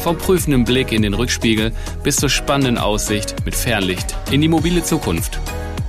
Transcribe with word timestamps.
Vom 0.00 0.16
prüfenden 0.16 0.64
Blick 0.64 0.92
in 0.92 1.02
den 1.02 1.12
Rückspiegel 1.12 1.72
bis 2.02 2.16
zur 2.16 2.30
spannenden 2.30 2.78
Aussicht 2.78 3.36
mit 3.44 3.54
Fernlicht 3.54 4.16
in 4.30 4.40
die 4.40 4.48
mobile 4.48 4.82
Zukunft. 4.82 5.38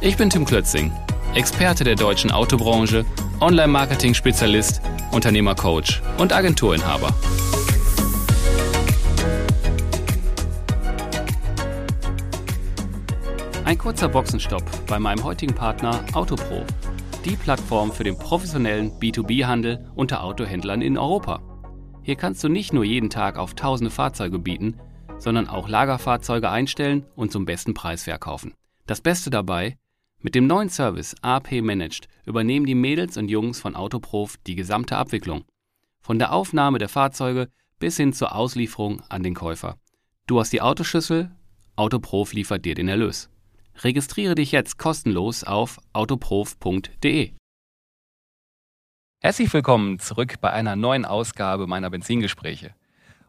Ich 0.02 0.18
bin 0.18 0.30
Tim 0.30 0.44
Klötzing, 0.44 0.92
Experte 1.34 1.86
der 1.86 1.96
deutschen 1.96 2.30
Autobranche, 2.30 3.06
Online-Marketing-Spezialist, 3.40 4.82
Unternehmercoach 5.12 6.02
und 6.18 6.34
Agenturinhaber. 6.34 7.16
Ein 13.64 13.78
kurzer 13.78 14.10
Boxenstopp 14.10 14.66
bei 14.88 15.00
meinem 15.00 15.24
heutigen 15.24 15.56
Partner 15.56 16.04
Autopro, 16.12 16.66
die 17.24 17.38
Plattform 17.38 17.94
für 17.94 18.04
den 18.04 18.18
professionellen 18.18 18.92
B2B-Handel 19.00 19.86
unter 19.96 20.22
Autohändlern 20.22 20.82
in 20.82 20.98
Europa. 20.98 21.42
Hier 22.04 22.16
kannst 22.16 22.44
du 22.44 22.50
nicht 22.50 22.74
nur 22.74 22.84
jeden 22.84 23.10
Tag 23.10 23.38
auf 23.38 23.54
tausende 23.54 23.92
Fahrzeuge 23.92 24.40
bieten, 24.40 24.80
sondern 25.20 25.48
auch 25.48 25.70
Lagerfahrzeuge 25.70 26.50
einstellen 26.50 27.06
und 27.16 27.32
zum 27.32 27.46
besten 27.46 27.74
Preis 27.74 28.04
verkaufen. 28.04 28.54
Das 28.88 29.02
Beste 29.02 29.30
dabei, 29.30 29.78
mit 30.20 30.36
dem 30.36 30.48
neuen 30.48 30.70
Service 30.70 31.16
AP 31.22 31.62
Managed 31.62 32.08
übernehmen 32.26 32.66
die 32.66 32.76
Mädels 32.76 33.18
und 33.18 33.30
Jungs 33.30 33.60
von 33.60 33.76
Autoprof 33.76 34.38
die 34.48 34.56
gesamte 34.56 34.98
Abwicklung. 34.98 35.46
Von 36.02 36.18
der 36.18 36.34
Aufnahme 36.34 36.80
der 36.80 36.90
Fahrzeuge 36.90 37.50
bis 37.80 37.98
hin 37.98 38.14
zur 38.14 38.36
Auslieferung 38.36 39.02
an 39.10 39.24
den 39.24 39.36
Käufer. 39.36 39.78
Du 40.28 40.40
hast 40.40 40.54
die 40.54 40.62
Autoschlüssel, 40.62 41.32
Autoprof 41.76 42.34
liefert 42.34 42.66
dir 42.66 42.76
den 42.76 42.88
Erlös. 42.88 43.30
Registriere 43.84 44.36
dich 44.36 44.52
jetzt 44.52 44.78
kostenlos 44.78 45.44
auf 45.44 45.80
autoprof.de. 45.94 47.32
Herzlich 49.24 49.54
willkommen 49.54 50.00
zurück 50.00 50.42
bei 50.42 50.52
einer 50.52 50.76
neuen 50.76 51.06
Ausgabe 51.06 51.68
meiner 51.68 51.92
Benzingespräche. 51.92 52.72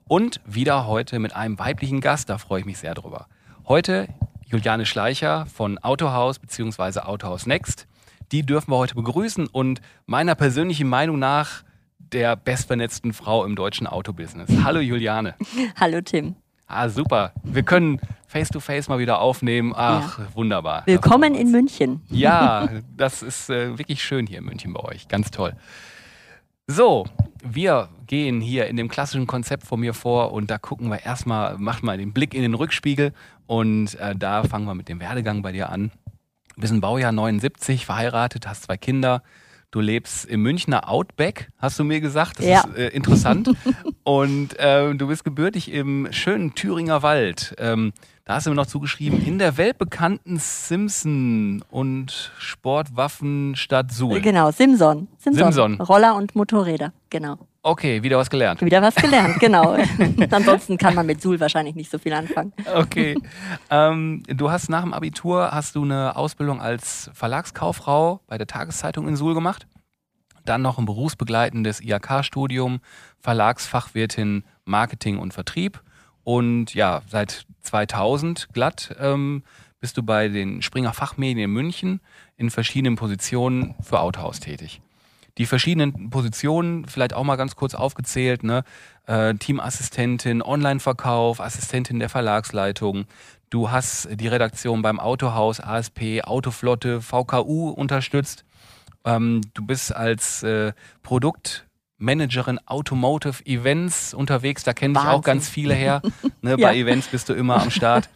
Und 0.08 0.40
wieder 0.46 0.86
heute 0.86 1.18
mit 1.18 1.36
einem 1.36 1.58
weiblichen 1.58 2.00
Gast, 2.00 2.30
da 2.30 2.38
freue 2.38 2.60
ich 2.60 2.64
mich 2.64 2.78
sehr 2.78 2.94
drüber. 2.94 3.26
Heute 3.68 4.08
Juliane 4.46 4.86
Schleicher 4.86 5.44
von 5.44 5.76
Autohaus 5.76 6.38
bzw. 6.38 7.00
Autohaus 7.00 7.44
Next. 7.44 7.88
Die 8.32 8.42
dürfen 8.42 8.70
wir 8.70 8.78
heute 8.78 8.94
begrüßen 8.94 9.46
und 9.48 9.82
meiner 10.06 10.34
persönlichen 10.34 10.88
Meinung 10.88 11.18
nach 11.18 11.62
der 11.98 12.36
bestvernetzten 12.36 13.12
Frau 13.12 13.44
im 13.44 13.54
deutschen 13.54 13.86
Autobusiness. 13.86 14.48
Hallo 14.64 14.80
Juliane. 14.80 15.34
Hallo 15.78 16.00
Tim. 16.00 16.36
Ah, 16.74 16.88
super. 16.88 17.32
Wir 17.42 17.64
können 17.64 18.00
face-to-face 18.28 18.86
-face 18.86 18.88
mal 18.88 18.98
wieder 18.98 19.20
aufnehmen. 19.20 19.74
Ach, 19.76 20.18
ja. 20.18 20.26
wunderbar. 20.34 20.84
Willkommen 20.86 21.34
in 21.34 21.50
München. 21.50 22.00
Ja, 22.08 22.66
das 22.96 23.22
ist 23.22 23.50
äh, 23.50 23.76
wirklich 23.76 24.02
schön 24.02 24.26
hier 24.26 24.38
in 24.38 24.46
München 24.46 24.72
bei 24.72 24.80
euch. 24.80 25.06
Ganz 25.06 25.30
toll. 25.30 25.52
So, 26.66 27.04
wir 27.44 27.90
gehen 28.06 28.40
hier 28.40 28.68
in 28.68 28.78
dem 28.78 28.88
klassischen 28.88 29.26
Konzept 29.26 29.66
von 29.66 29.80
mir 29.80 29.92
vor 29.92 30.32
und 30.32 30.50
da 30.50 30.56
gucken 30.56 30.88
wir 30.88 31.04
erstmal, 31.04 31.58
machen 31.58 31.84
mal 31.84 31.98
den 31.98 32.14
Blick 32.14 32.32
in 32.32 32.40
den 32.40 32.54
Rückspiegel 32.54 33.12
und 33.46 33.94
äh, 33.96 34.16
da 34.16 34.42
fangen 34.44 34.64
wir 34.64 34.74
mit 34.74 34.88
dem 34.88 34.98
Werdegang 34.98 35.42
bei 35.42 35.52
dir 35.52 35.68
an. 35.68 35.90
Du 36.54 36.62
bist 36.62 36.72
ein 36.72 36.80
Baujahr 36.80 37.12
79, 37.12 37.84
verheiratet, 37.84 38.48
hast 38.48 38.62
zwei 38.62 38.78
Kinder. 38.78 39.22
Du 39.72 39.80
lebst 39.80 40.26
im 40.26 40.42
Münchner 40.42 40.90
Outback, 40.90 41.50
hast 41.56 41.78
du 41.78 41.84
mir 41.84 42.02
gesagt. 42.02 42.38
Das 42.38 42.44
ja. 42.44 42.60
ist 42.60 42.76
äh, 42.76 42.88
interessant. 42.88 43.50
und 44.04 44.58
äh, 44.58 44.94
du 44.94 45.06
bist 45.06 45.24
gebürtig 45.24 45.72
im 45.72 46.08
schönen 46.12 46.54
Thüringer 46.54 47.02
Wald. 47.02 47.54
Ähm, 47.56 47.94
da 48.26 48.34
hast 48.34 48.44
du 48.44 48.50
mir 48.50 48.56
noch 48.56 48.66
zugeschrieben, 48.66 49.24
in 49.24 49.38
der 49.38 49.56
weltbekannten 49.56 50.36
Simpson 50.36 51.64
und 51.70 52.32
Sportwaffenstadt 52.38 53.92
Suhl. 53.92 54.20
Genau, 54.20 54.50
Simson. 54.50 55.08
Simson. 55.16 55.52
Simson. 55.52 55.80
Roller 55.80 56.16
und 56.16 56.36
Motorräder, 56.36 56.92
genau. 57.08 57.38
Okay, 57.64 58.02
wieder 58.02 58.18
was 58.18 58.28
gelernt. 58.28 58.60
Wieder 58.60 58.82
was 58.82 58.94
gelernt, 58.96 59.38
genau. 59.38 59.76
Ansonsten 60.30 60.76
kann 60.76 60.94
man 60.94 61.06
mit 61.06 61.22
Suhl 61.22 61.38
wahrscheinlich 61.38 61.76
nicht 61.76 61.90
so 61.90 61.98
viel 61.98 62.12
anfangen. 62.12 62.52
Okay. 62.74 63.16
Ähm, 63.70 64.24
du 64.26 64.50
hast 64.50 64.68
nach 64.68 64.82
dem 64.82 64.92
Abitur 64.92 65.50
hast 65.52 65.76
du 65.76 65.84
eine 65.84 66.16
Ausbildung 66.16 66.60
als 66.60 67.10
Verlagskauffrau 67.14 68.20
bei 68.26 68.36
der 68.36 68.48
Tageszeitung 68.48 69.06
in 69.06 69.14
Suhl 69.14 69.34
gemacht. 69.34 69.68
Dann 70.44 70.60
noch 70.60 70.78
ein 70.78 70.86
berufsbegleitendes 70.86 71.80
IHK-Studium, 71.80 72.80
Verlagsfachwirtin 73.20 74.42
Marketing 74.64 75.18
und 75.18 75.32
Vertrieb 75.32 75.80
und 76.24 76.74
ja, 76.74 77.02
seit 77.06 77.46
2000 77.60 78.48
glatt 78.52 78.96
ähm, 78.98 79.44
bist 79.80 79.96
du 79.96 80.02
bei 80.02 80.28
den 80.28 80.62
Springer 80.62 80.92
Fachmedien 80.92 81.38
in 81.38 81.50
München 81.50 82.00
in 82.36 82.50
verschiedenen 82.50 82.96
Positionen 82.96 83.76
für 83.82 84.00
Autohaus 84.00 84.40
tätig. 84.40 84.80
Die 85.38 85.46
verschiedenen 85.46 86.10
Positionen, 86.10 86.86
vielleicht 86.86 87.14
auch 87.14 87.24
mal 87.24 87.36
ganz 87.36 87.56
kurz 87.56 87.74
aufgezählt, 87.74 88.42
ne? 88.42 88.64
Äh, 89.06 89.34
Teamassistentin, 89.34 90.42
Online-Verkauf, 90.42 91.40
Assistentin 91.40 91.98
der 91.98 92.08
Verlagsleitung. 92.08 93.06
Du 93.50 93.70
hast 93.70 94.08
die 94.12 94.28
Redaktion 94.28 94.82
beim 94.82 95.00
Autohaus, 95.00 95.60
ASP, 95.60 96.22
Autoflotte, 96.24 97.00
VKU 97.00 97.70
unterstützt. 97.70 98.44
Ähm, 99.04 99.40
du 99.54 99.66
bist 99.66 99.94
als 99.94 100.42
äh, 100.42 100.72
Produkt 101.02 101.66
Managerin 101.98 102.58
Automotive 102.66 103.44
Events 103.46 104.12
unterwegs. 104.12 104.64
Da 104.64 104.72
kenne 104.72 104.98
ich 104.98 105.06
auch 105.06 105.22
ganz 105.22 105.48
viele 105.48 105.74
her. 105.74 106.02
Ne, 106.44 106.50
ja. 106.50 106.56
Bei 106.56 106.76
Events 106.76 107.06
bist 107.06 107.28
du 107.28 107.34
immer 107.34 107.62
am 107.62 107.70
Start. 107.70 108.10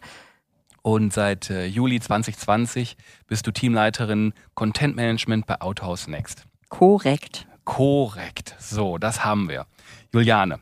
Und 0.81 1.13
seit 1.13 1.49
äh, 1.49 1.65
Juli 1.65 2.01
2020 2.01 2.97
bist 3.25 3.47
du 3.47 3.51
Teamleiterin 3.51 4.33
Content 4.53 4.97
Management 4.97 5.45
bei 5.45 5.61
Autohaus 5.61 6.07
Next. 6.07 6.45
Korrekt. 6.69 7.47
Korrekt. 7.63 8.55
So, 8.59 8.97
das 8.97 9.23
haben 9.25 9.49
wir. 9.49 9.65
Juliane, 10.13 10.59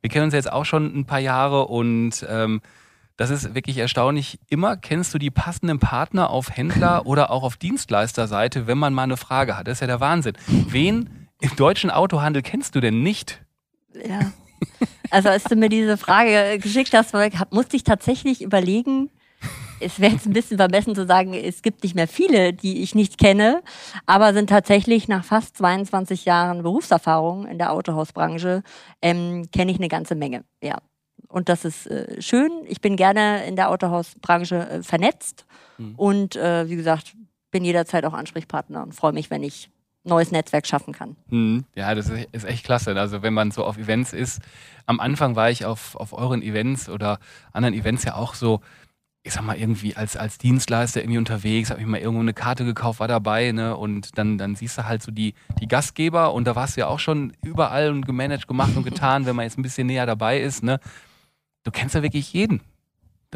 wir 0.00 0.10
kennen 0.10 0.26
uns 0.26 0.34
jetzt 0.34 0.50
auch 0.50 0.64
schon 0.64 0.96
ein 0.96 1.04
paar 1.04 1.18
Jahre 1.18 1.66
und 1.66 2.24
ähm, 2.28 2.60
das 3.16 3.30
ist 3.30 3.54
wirklich 3.54 3.78
erstaunlich. 3.78 4.38
Immer 4.48 4.76
kennst 4.76 5.14
du 5.14 5.18
die 5.18 5.30
passenden 5.30 5.78
Partner 5.78 6.30
auf 6.30 6.56
Händler 6.56 7.06
oder 7.06 7.30
auch 7.30 7.42
auf 7.42 7.56
Dienstleisterseite, 7.56 8.66
wenn 8.66 8.78
man 8.78 8.94
mal 8.94 9.04
eine 9.04 9.16
Frage 9.16 9.56
hat. 9.56 9.66
Das 9.66 9.74
ist 9.74 9.80
ja 9.80 9.86
der 9.86 10.00
Wahnsinn. 10.00 10.34
Wen 10.46 11.28
im 11.40 11.56
deutschen 11.56 11.90
Autohandel 11.90 12.42
kennst 12.42 12.74
du 12.74 12.80
denn 12.80 13.02
nicht? 13.02 13.42
Ja. 13.94 14.32
Also 15.10 15.28
als 15.28 15.44
du 15.44 15.56
mir 15.56 15.68
diese 15.68 15.96
Frage 15.96 16.58
geschickt 16.58 16.92
hast, 16.94 17.14
musste 17.50 17.76
ich 17.76 17.84
tatsächlich 17.84 18.42
überlegen, 18.42 19.10
es 19.80 20.00
wäre 20.00 20.12
jetzt 20.12 20.26
ein 20.26 20.32
bisschen 20.32 20.56
vermessen 20.56 20.94
zu 20.94 21.06
sagen, 21.06 21.34
es 21.34 21.62
gibt 21.62 21.82
nicht 21.82 21.94
mehr 21.94 22.08
viele, 22.08 22.52
die 22.52 22.82
ich 22.82 22.94
nicht 22.94 23.18
kenne, 23.18 23.62
aber 24.06 24.32
sind 24.32 24.48
tatsächlich 24.48 25.08
nach 25.08 25.24
fast 25.24 25.56
22 25.58 26.24
Jahren 26.24 26.62
Berufserfahrung 26.62 27.46
in 27.46 27.58
der 27.58 27.72
Autohausbranche, 27.72 28.62
ähm, 29.02 29.48
kenne 29.52 29.70
ich 29.70 29.78
eine 29.78 29.88
ganze 29.88 30.14
Menge. 30.14 30.44
Ja. 30.62 30.78
Und 31.28 31.48
das 31.48 31.64
ist 31.64 31.86
äh, 31.86 32.20
schön. 32.22 32.50
Ich 32.66 32.80
bin 32.80 32.96
gerne 32.96 33.44
in 33.46 33.56
der 33.56 33.70
Autohausbranche 33.70 34.68
äh, 34.68 34.82
vernetzt 34.82 35.44
mhm. 35.78 35.94
und 35.96 36.36
äh, 36.36 36.68
wie 36.68 36.76
gesagt, 36.76 37.14
bin 37.50 37.64
jederzeit 37.64 38.04
auch 38.04 38.12
Ansprechpartner 38.12 38.82
und 38.82 38.94
freue 38.94 39.12
mich, 39.12 39.30
wenn 39.30 39.42
ich 39.42 39.70
neues 40.06 40.30
Netzwerk 40.30 40.66
schaffen 40.66 40.92
kann. 40.92 41.16
Hm, 41.28 41.64
ja, 41.74 41.94
das 41.94 42.08
ist 42.08 42.44
echt 42.44 42.64
klasse. 42.64 42.98
Also 42.98 43.22
wenn 43.22 43.34
man 43.34 43.50
so 43.50 43.64
auf 43.64 43.76
Events 43.76 44.12
ist, 44.12 44.40
am 44.86 45.00
Anfang 45.00 45.36
war 45.36 45.50
ich 45.50 45.64
auf, 45.64 45.96
auf 45.96 46.12
euren 46.12 46.42
Events 46.42 46.88
oder 46.88 47.18
anderen 47.52 47.74
Events 47.74 48.04
ja 48.04 48.14
auch 48.14 48.34
so, 48.34 48.60
ich 49.26 49.32
sag 49.32 49.42
mal, 49.42 49.56
irgendwie 49.56 49.96
als, 49.96 50.16
als 50.16 50.38
Dienstleister 50.38 51.00
irgendwie 51.00 51.18
unterwegs, 51.18 51.70
habe 51.70 51.80
ich 51.80 51.86
mal 51.86 51.98
irgendwo 51.98 52.20
eine 52.20 52.32
Karte 52.32 52.64
gekauft, 52.64 53.00
war 53.00 53.08
dabei, 53.08 53.50
ne? 53.50 53.76
Und 53.76 54.16
dann, 54.18 54.38
dann 54.38 54.54
siehst 54.54 54.78
du 54.78 54.86
halt 54.86 55.02
so 55.02 55.10
die, 55.10 55.34
die 55.60 55.66
Gastgeber 55.66 56.32
und 56.32 56.46
da 56.46 56.54
warst 56.54 56.76
du 56.76 56.82
ja 56.82 56.86
auch 56.86 57.00
schon 57.00 57.32
überall 57.42 57.90
und 57.90 58.06
gemanagt, 58.06 58.46
gemacht 58.46 58.76
und 58.76 58.84
getan, 58.84 59.26
wenn 59.26 59.34
man 59.34 59.44
jetzt 59.44 59.58
ein 59.58 59.62
bisschen 59.62 59.88
näher 59.88 60.06
dabei 60.06 60.40
ist, 60.40 60.62
ne? 60.62 60.78
Du 61.64 61.72
kennst 61.72 61.96
ja 61.96 62.02
wirklich 62.02 62.32
jeden. 62.32 62.60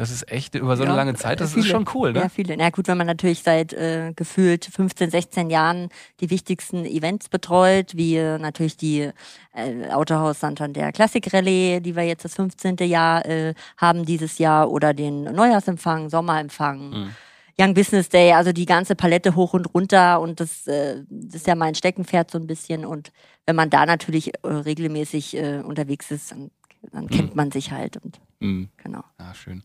Das 0.01 0.09
ist 0.09 0.31
echt 0.31 0.55
über 0.55 0.77
so 0.77 0.81
eine 0.81 0.93
ja, 0.93 0.97
lange 0.97 1.13
Zeit, 1.13 1.39
das 1.41 1.53
viele, 1.53 1.63
ist 1.63 1.71
schon 1.71 1.85
cool, 1.93 2.11
ne? 2.11 2.21
Ja, 2.21 2.29
viele. 2.29 2.57
Na 2.57 2.71
gut, 2.71 2.87
wenn 2.87 2.97
man 2.97 3.05
natürlich 3.05 3.43
seit 3.43 3.71
äh, 3.71 4.13
gefühlt 4.15 4.65
15, 4.65 5.11
16 5.11 5.51
Jahren 5.51 5.89
die 6.21 6.31
wichtigsten 6.31 6.85
Events 6.85 7.29
betreut, 7.29 7.95
wie 7.95 8.15
äh, 8.17 8.39
natürlich 8.39 8.75
die 8.75 9.11
äh, 9.53 9.89
Autohaus 9.91 10.39
Santander 10.39 10.91
Classic 10.91 11.31
Rallye, 11.31 11.81
die 11.81 11.95
wir 11.95 12.01
jetzt 12.01 12.25
das 12.25 12.33
15. 12.33 12.77
Jahr 12.77 13.23
äh, 13.27 13.53
haben 13.77 14.03
dieses 14.03 14.39
Jahr, 14.39 14.71
oder 14.71 14.95
den 14.95 15.25
Neujahrsempfang, 15.25 16.09
Sommerempfang. 16.09 16.89
Mhm. 16.89 17.15
Young 17.59 17.75
Business 17.75 18.09
Day, 18.09 18.33
also 18.33 18.53
die 18.53 18.65
ganze 18.65 18.95
Palette 18.95 19.35
hoch 19.35 19.53
und 19.53 19.71
runter 19.71 20.19
und 20.19 20.39
das, 20.39 20.65
äh, 20.65 21.03
das 21.11 21.41
ist 21.41 21.47
ja 21.47 21.53
mein 21.53 21.75
Steckenpferd 21.75 22.31
so 22.31 22.39
ein 22.39 22.47
bisschen 22.47 22.85
und 22.85 23.11
wenn 23.45 23.55
man 23.55 23.69
da 23.69 23.85
natürlich 23.85 24.33
äh, 24.33 24.47
regelmäßig 24.47 25.37
äh, 25.37 25.59
unterwegs 25.59 26.09
ist, 26.09 26.31
dann, 26.31 26.49
dann 26.91 27.07
kennt 27.07 27.31
mhm. 27.31 27.35
man 27.35 27.51
sich 27.51 27.71
halt 27.71 27.97
und 27.97 28.19
Mhm. 28.41 28.69
Genau. 28.77 29.03
Ja, 29.19 29.29
Ah, 29.29 29.33
schön. 29.33 29.63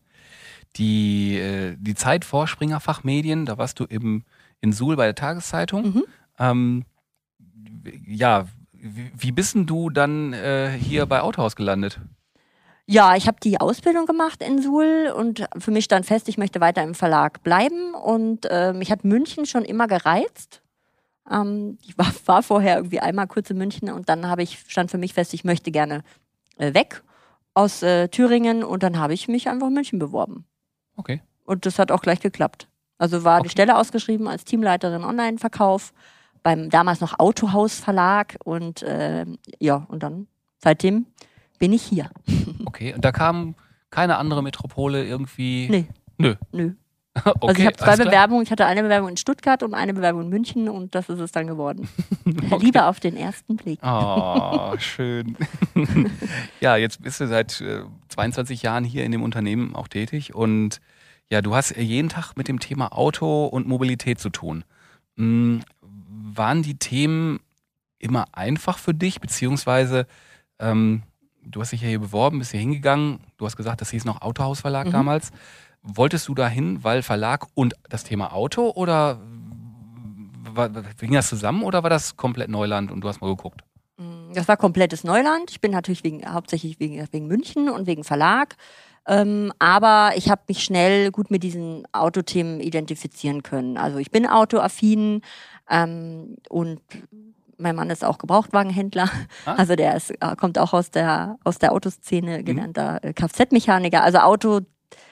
Die, 0.75 1.37
äh, 1.37 1.75
die 1.79 1.95
Zeit 1.95 2.25
vor 2.25 2.47
Springerfachmedien, 2.47 3.45
da 3.45 3.57
warst 3.57 3.79
du 3.79 3.85
eben 3.85 4.25
in 4.61 4.73
Suhl 4.73 4.95
bei 4.95 5.05
der 5.05 5.15
Tageszeitung. 5.15 5.85
Mhm. 5.85 6.03
Ähm, 6.39 6.85
ja, 8.05 8.45
wie, 8.71 9.11
wie 9.17 9.31
bist 9.31 9.55
denn 9.55 9.65
du 9.65 9.89
dann 9.89 10.33
äh, 10.33 10.69
hier 10.69 11.05
bei 11.05 11.21
Autohaus 11.21 11.55
gelandet? 11.55 11.99
Ja, 12.85 13.15
ich 13.15 13.27
habe 13.27 13.37
die 13.43 13.59
Ausbildung 13.59 14.05
gemacht 14.05 14.41
in 14.41 14.61
Suhl 14.61 15.13
und 15.15 15.45
für 15.57 15.71
mich 15.71 15.85
stand 15.85 16.05
fest, 16.05 16.29
ich 16.29 16.37
möchte 16.37 16.61
weiter 16.61 16.83
im 16.83 16.95
Verlag 16.95 17.43
bleiben. 17.43 17.93
Und 17.93 18.45
äh, 18.49 18.71
mich 18.71 18.91
hat 18.91 19.03
München 19.03 19.45
schon 19.45 19.65
immer 19.65 19.87
gereizt. 19.87 20.61
Ähm, 21.29 21.77
ich 21.85 21.97
war, 21.97 22.11
war 22.25 22.43
vorher 22.43 22.77
irgendwie 22.77 22.99
einmal 22.99 23.27
kurz 23.27 23.49
in 23.49 23.57
München 23.57 23.91
und 23.91 24.07
dann 24.09 24.27
habe 24.27 24.43
ich 24.43 24.63
stand 24.67 24.89
für 24.89 24.97
mich 24.97 25.13
fest, 25.13 25.33
ich 25.33 25.43
möchte 25.43 25.71
gerne 25.71 26.03
äh, 26.57 26.73
weg 26.73 27.03
aus 27.53 27.81
äh, 27.83 28.07
Thüringen 28.07 28.63
und 28.63 28.83
dann 28.83 28.97
habe 28.97 29.13
ich 29.13 29.27
mich 29.27 29.49
einfach 29.49 29.67
in 29.67 29.73
München 29.73 29.99
beworben. 29.99 30.45
Okay. 30.97 31.21
Und 31.45 31.65
das 31.65 31.79
hat 31.79 31.91
auch 31.91 32.01
gleich 32.01 32.19
geklappt. 32.19 32.67
Also 32.97 33.23
war 33.23 33.37
Okay. 33.39 33.47
die 33.47 33.51
Stelle 33.51 33.77
ausgeschrieben 33.77 34.27
als 34.27 34.43
Teamleiterin 34.43 35.03
Online-Verkauf 35.03 35.93
beim 36.43 36.69
damals 36.69 36.99
noch 36.99 37.19
Autohaus 37.19 37.79
Verlag 37.79 38.35
und 38.43 38.81
äh, 38.83 39.25
ja, 39.59 39.85
und 39.89 40.03
dann 40.03 40.27
seitdem 40.59 41.05
bin 41.59 41.73
ich 41.73 41.83
hier. 41.83 42.09
Okay. 42.65 42.93
Und 42.93 43.05
da 43.05 43.11
kam 43.11 43.55
keine 43.89 44.17
andere 44.17 44.43
Metropole 44.43 45.05
irgendwie. 45.05 45.67
Nee, 45.69 45.87
Nö. 46.17 46.35
nö. 46.51 46.73
Okay, 47.25 47.33
also 47.41 47.59
ich 47.61 47.65
habe 47.65 47.77
zwei. 47.77 47.95
Bewerbungen. 48.05 48.43
Ich 48.43 48.51
hatte 48.51 48.65
eine 48.65 48.83
Bewerbung 48.83 49.09
in 49.09 49.17
Stuttgart 49.17 49.63
und 49.63 49.73
eine 49.73 49.93
Bewerbung 49.93 50.23
in 50.23 50.29
München 50.29 50.69
und 50.69 50.95
das 50.95 51.09
ist 51.09 51.19
es 51.19 51.31
dann 51.31 51.47
geworden. 51.47 51.87
Liebe 52.59 52.85
auf 52.85 52.99
den 52.99 53.17
ersten 53.17 53.55
Blick. 53.57 53.79
Oh, 53.83 54.73
schön. 54.77 55.35
ja, 56.59 56.75
jetzt 56.77 57.01
bist 57.01 57.19
du 57.19 57.27
seit 57.27 57.61
äh, 57.61 57.81
22 58.09 58.61
Jahren 58.61 58.83
hier 58.83 59.03
in 59.03 59.11
dem 59.11 59.23
Unternehmen 59.23 59.75
auch 59.75 59.87
tätig 59.87 60.35
und 60.35 60.79
ja, 61.29 61.41
du 61.41 61.53
hast 61.55 61.75
jeden 61.75 62.09
Tag 62.09 62.35
mit 62.37 62.47
dem 62.47 62.59
Thema 62.59 62.93
Auto 62.97 63.45
und 63.47 63.67
Mobilität 63.67 64.19
zu 64.19 64.29
tun. 64.29 64.63
Mm, 65.17 65.57
waren 65.81 66.63
die 66.63 66.77
Themen 66.77 67.39
immer 67.99 68.25
einfach 68.31 68.77
für 68.77 68.93
dich, 68.93 69.19
beziehungsweise 69.19 70.07
ähm, 70.59 71.03
du 71.43 71.59
hast 71.61 71.71
dich 71.71 71.81
ja 71.81 71.87
hier 71.89 71.99
beworben, 71.99 72.39
bist 72.39 72.51
hier 72.51 72.59
hingegangen, 72.59 73.19
du 73.37 73.45
hast 73.45 73.57
gesagt, 73.57 73.81
das 73.81 73.89
hieß 73.91 74.05
noch 74.05 74.21
Autohausverlag 74.21 74.87
Mhm. 74.87 74.91
damals. 74.91 75.31
Wolltest 75.93 76.27
du 76.27 76.35
dahin, 76.35 76.83
weil 76.83 77.01
Verlag 77.01 77.47
und 77.53 77.73
das 77.89 78.03
Thema 78.03 78.33
Auto 78.33 78.71
oder 78.71 79.19
war, 80.53 80.69
ging 80.69 81.13
das 81.13 81.29
zusammen 81.29 81.63
oder 81.63 81.83
war 81.83 81.89
das 81.89 82.17
komplett 82.17 82.49
Neuland 82.49 82.91
und 82.91 83.01
du 83.01 83.07
hast 83.07 83.21
mal 83.21 83.27
geguckt? 83.27 83.61
Das 84.33 84.47
war 84.47 84.57
komplettes 84.57 85.03
Neuland. 85.03 85.49
Ich 85.49 85.61
bin 85.61 85.71
natürlich 85.71 86.03
wegen, 86.03 86.25
hauptsächlich 86.31 86.79
wegen, 86.79 87.05
wegen 87.11 87.27
München 87.27 87.69
und 87.69 87.87
wegen 87.87 88.03
Verlag. 88.03 88.55
Ähm, 89.07 89.53
aber 89.57 90.11
ich 90.15 90.29
habe 90.29 90.41
mich 90.49 90.63
schnell 90.63 91.11
gut 91.11 91.31
mit 91.31 91.41
diesen 91.41 91.87
Autothemen 91.93 92.59
identifizieren 92.59 93.41
können. 93.41 93.77
Also 93.77 93.97
ich 93.99 94.11
bin 94.11 94.27
autoaffin 94.27 95.21
ähm, 95.69 96.35
und 96.49 96.81
mein 97.57 97.75
Mann 97.75 97.89
ist 97.89 98.03
auch 98.03 98.17
Gebrauchtwagenhändler. 98.17 99.09
Ah. 99.45 99.55
Also 99.55 99.75
der 99.75 99.95
ist, 99.95 100.11
äh, 100.11 100.35
kommt 100.35 100.59
auch 100.59 100.73
aus 100.73 100.91
der, 100.91 101.37
aus 101.43 101.57
der 101.57 101.71
Autoszene, 101.71 102.43
gelernter 102.43 102.99
äh, 103.01 103.13
Kfz-Mechaniker. 103.13 104.03
Also 104.03 104.19
Auto, 104.19 104.59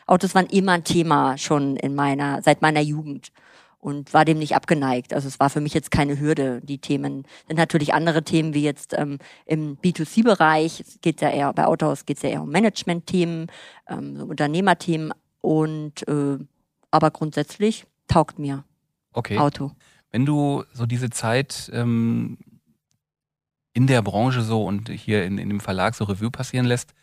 Autos 0.06 0.36
waren 0.36 0.48
immer 0.48 0.74
ein 0.74 0.84
Thema 0.84 1.38
schon 1.38 1.76
in 1.78 1.96
meiner, 1.96 2.42
seit 2.42 2.62
meiner 2.62 2.82
Jugend 2.82 3.32
und 3.80 4.14
war 4.14 4.26
dem 4.26 4.40
nicht 4.40 4.56
abgeneigt. 4.56 5.14
Also 5.14 5.28
es 5.28 5.40
war 5.40 5.50
für 5.50 5.62
mich 5.62 5.74
jetzt 5.74 5.92
keine 5.92 6.20
Hürde. 6.20 6.62
Die 6.64 6.80
Themen 6.80 7.24
sind 7.48 7.58
natürlich 7.58 7.94
andere 7.94 8.24
Themen 8.24 8.54
wie 8.54 8.64
jetzt 8.64 8.94
ähm, 8.98 9.20
im 9.46 9.78
B2C-Bereich. 9.78 10.80
Es 10.80 11.02
geht 11.02 11.22
ja 11.22 11.30
eher 11.30 11.54
bei 11.54 11.66
Autohaus 11.66 12.06
geht 12.06 12.18
es 12.18 12.24
ja 12.24 12.30
eher 12.30 12.42
um 12.42 12.50
Management-Themen, 12.50 13.48
ähm, 13.88 14.18
so 14.18 14.26
Unternehmerthemen 14.26 15.14
und 15.42 16.08
äh, 16.08 16.38
aber 16.92 17.12
grundsätzlich 17.12 17.86
taugt 18.08 18.40
mir 18.40 18.64
Okay. 19.16 19.38
Auto. 19.38 19.72
Wenn 20.12 20.26
du 20.26 20.64
so 20.74 20.86
diese 20.86 21.10
Zeit 21.10 21.72
ähm, 21.74 22.38
in 23.74 23.88
der 23.88 24.02
Branche 24.02 24.42
so 24.42 24.64
und 24.64 24.90
hier 24.90 25.24
in, 25.26 25.38
in 25.38 25.50
dem 25.50 25.60
Verlag 25.60 25.96
so 25.96 26.04
Revue 26.04 26.32
passieren 26.32 26.66
lässt, 26.66 26.94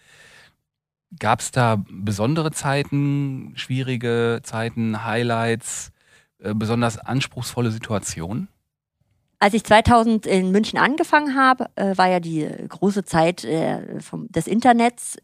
gab 1.19 1.41
es 1.41 1.50
da 1.50 1.82
besondere 1.91 2.50
Zeiten, 2.53 3.53
schwierige 3.56 4.41
Zeiten, 4.43 5.05
Highlights, 5.05 5.93
äh, 6.38 6.55
besonders 6.55 6.99
anspruchsvolle 6.99 7.70
Situationen? 7.70 8.49
Als 9.38 9.55
ich 9.55 9.64
2000 9.64 10.26
in 10.26 10.53
München 10.53 10.79
angefangen 10.79 11.35
habe, 11.35 11.69
äh, 11.75 11.97
war 11.97 12.09
ja 12.09 12.20
die 12.20 12.49
große 12.69 13.05
Zeit 13.05 13.44
äh, 13.44 14.00
vom, 14.00 14.29
des 14.29 14.47
Internets, 14.47 15.17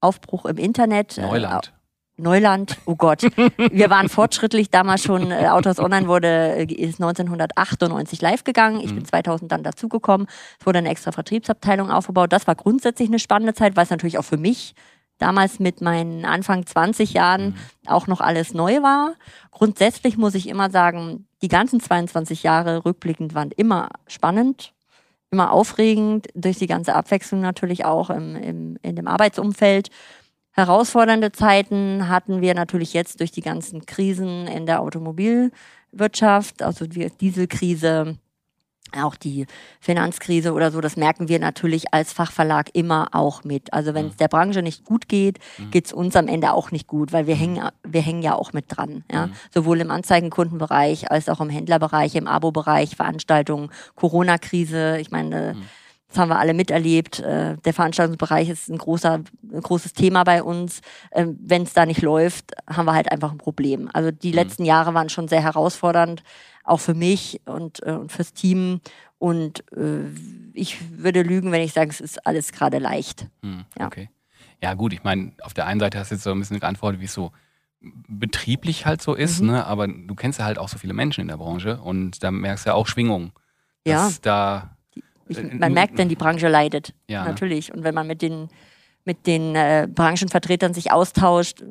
Aufbruch 0.00 0.46
im 0.46 0.56
Internet. 0.56 1.18
Neuland. 1.18 1.72
Neuland, 2.16 2.78
oh 2.84 2.96
Gott. 2.96 3.22
Wir 3.70 3.90
waren 3.90 4.08
fortschrittlich 4.08 4.70
damals 4.70 5.02
schon. 5.04 5.30
Äh, 5.30 5.48
Autos 5.48 5.78
Online 5.78 6.08
wurde, 6.08 6.66
ist 6.68 7.00
1998 7.00 8.20
live 8.20 8.42
gegangen. 8.42 8.80
Ich 8.80 8.92
bin 8.92 9.04
2000 9.04 9.52
dann 9.52 9.62
dazugekommen. 9.62 10.26
Es 10.58 10.66
wurde 10.66 10.78
eine 10.78 10.88
extra 10.88 11.12
Vertriebsabteilung 11.12 11.90
aufgebaut. 11.90 12.32
Das 12.32 12.46
war 12.46 12.56
grundsätzlich 12.56 13.08
eine 13.08 13.20
spannende 13.20 13.54
Zeit, 13.54 13.76
weil 13.76 13.84
es 13.84 13.90
natürlich 13.90 14.18
auch 14.18 14.24
für 14.24 14.36
mich 14.36 14.74
damals 15.18 15.58
mit 15.58 15.80
meinen 15.80 16.24
Anfang 16.24 16.64
20 16.64 17.12
Jahren 17.12 17.56
auch 17.86 18.06
noch 18.06 18.20
alles 18.20 18.54
neu 18.54 18.82
war. 18.82 19.14
Grundsätzlich 19.50 20.16
muss 20.16 20.34
ich 20.34 20.48
immer 20.48 20.70
sagen, 20.70 21.26
die 21.42 21.48
ganzen 21.48 21.80
22 21.80 22.42
Jahre 22.42 22.84
rückblickend 22.84 23.34
waren 23.34 23.50
immer 23.50 23.88
spannend, 24.06 24.72
immer 25.30 25.52
aufregend, 25.52 26.28
durch 26.34 26.58
die 26.58 26.66
ganze 26.66 26.94
Abwechslung 26.94 27.40
natürlich 27.40 27.84
auch 27.84 28.10
im, 28.10 28.36
im, 28.36 28.78
in 28.82 28.96
dem 28.96 29.08
Arbeitsumfeld. 29.08 29.90
Herausfordernde 30.52 31.32
Zeiten 31.32 32.08
hatten 32.08 32.40
wir 32.40 32.54
natürlich 32.54 32.92
jetzt 32.92 33.20
durch 33.20 33.30
die 33.30 33.42
ganzen 33.42 33.86
Krisen 33.86 34.46
in 34.46 34.66
der 34.66 34.80
Automobilwirtschaft, 34.80 36.62
also 36.62 36.86
die 36.86 37.10
Dieselkrise, 37.10 38.16
auch 39.00 39.16
die 39.16 39.46
Finanzkrise 39.80 40.52
oder 40.52 40.70
so, 40.70 40.80
das 40.80 40.96
merken 40.96 41.28
wir 41.28 41.38
natürlich 41.38 41.92
als 41.92 42.12
Fachverlag 42.12 42.70
immer 42.72 43.08
auch 43.12 43.44
mit. 43.44 43.72
Also 43.72 43.94
wenn 43.94 44.06
es 44.06 44.16
der 44.16 44.28
Branche 44.28 44.62
nicht 44.62 44.84
gut 44.84 45.08
geht, 45.08 45.38
geht 45.70 45.86
es 45.86 45.92
uns 45.92 46.16
am 46.16 46.28
Ende 46.28 46.52
auch 46.52 46.70
nicht 46.70 46.86
gut, 46.86 47.12
weil 47.12 47.26
wir 47.26 47.34
hängen, 47.34 47.68
wir 47.84 48.00
hängen 48.00 48.22
ja 48.22 48.34
auch 48.34 48.52
mit 48.52 48.66
dran. 48.68 49.04
Ja? 49.10 49.30
Sowohl 49.52 49.80
im 49.80 49.90
Anzeigenkundenbereich 49.90 51.10
als 51.10 51.28
auch 51.28 51.40
im 51.40 51.50
Händlerbereich, 51.50 52.14
im 52.14 52.26
Abo-Bereich, 52.26 52.96
Veranstaltungen, 52.96 53.70
Corona-Krise. 53.94 54.98
Ich 54.98 55.10
meine, 55.10 55.56
das 56.08 56.18
haben 56.18 56.30
wir 56.30 56.38
alle 56.38 56.54
miterlebt. 56.54 57.20
Äh, 57.20 57.56
Der 57.58 57.74
Veranstaltungsbereich 57.74 58.48
ist 58.48 58.70
ein, 58.70 58.78
großer, 58.78 59.20
ein 59.52 59.60
großes 59.60 59.92
Thema 59.92 60.24
bei 60.24 60.42
uns. 60.42 60.80
Ähm, 61.12 61.38
Wenn 61.40 61.64
es 61.64 61.74
da 61.74 61.84
nicht 61.84 62.00
läuft, 62.00 62.52
haben 62.66 62.86
wir 62.86 62.94
halt 62.94 63.12
einfach 63.12 63.30
ein 63.30 63.38
Problem. 63.38 63.90
Also 63.92 64.10
die 64.10 64.32
letzten 64.32 64.64
Jahre 64.64 64.94
waren 64.94 65.10
schon 65.10 65.28
sehr 65.28 65.42
herausfordernd, 65.42 66.22
auch 66.68 66.80
für 66.80 66.94
mich 66.94 67.40
und, 67.46 67.82
äh, 67.86 67.92
und 67.92 68.12
fürs 68.12 68.32
Team. 68.32 68.80
Und 69.18 69.64
äh, 69.76 70.04
ich 70.54 70.76
würde 70.98 71.22
lügen, 71.22 71.50
wenn 71.52 71.62
ich 71.62 71.72
sage, 71.72 71.90
es 71.90 72.00
ist 72.00 72.26
alles 72.26 72.52
gerade 72.52 72.78
leicht. 72.78 73.26
Hm, 73.42 73.64
Ja. 73.78 73.86
Okay. 73.86 74.10
Ja, 74.62 74.74
gut, 74.74 74.92
ich 74.92 75.04
meine, 75.04 75.32
auf 75.42 75.54
der 75.54 75.66
einen 75.66 75.78
Seite 75.80 75.98
hast 75.98 76.10
du 76.10 76.16
jetzt 76.16 76.24
so 76.24 76.32
ein 76.32 76.38
bisschen 76.38 76.58
geantwortet, 76.58 77.00
wie 77.00 77.04
es 77.04 77.14
so 77.14 77.30
betrieblich 78.08 78.86
halt 78.86 79.00
so 79.02 79.14
ist, 79.14 79.40
Mhm. 79.40 79.46
ne? 79.48 79.66
aber 79.66 79.86
du 79.86 80.14
kennst 80.14 80.38
ja 80.40 80.44
halt 80.44 80.58
auch 80.58 80.68
so 80.68 80.78
viele 80.78 80.94
Menschen 80.94 81.20
in 81.22 81.28
der 81.28 81.36
Branche 81.36 81.80
und 81.80 82.22
da 82.24 82.30
merkst 82.30 82.66
du 82.66 82.70
ja 82.70 82.74
auch 82.74 82.86
Schwingungen. 82.86 83.32
Ja. 83.86 84.06
Dass 84.06 84.20
da, 84.20 84.76
Ich, 85.28 85.38
Äh, 85.38 85.54
man 85.54 85.72
merkt, 85.74 85.96
wenn 85.98 86.08
die 86.08 86.16
Branche 86.16 86.48
leidet. 86.48 86.94
Ja, 87.06 87.22
ne? 87.24 87.30
Natürlich. 87.30 87.72
Und 87.72 87.84
wenn 87.84 87.94
man 87.94 88.06
mit 88.06 88.22
den, 88.22 88.48
mit 89.08 89.26
den 89.26 89.56
äh, 89.56 89.88
Branchenvertretern 89.90 90.74
sich 90.74 90.92
austauscht, 90.92 91.64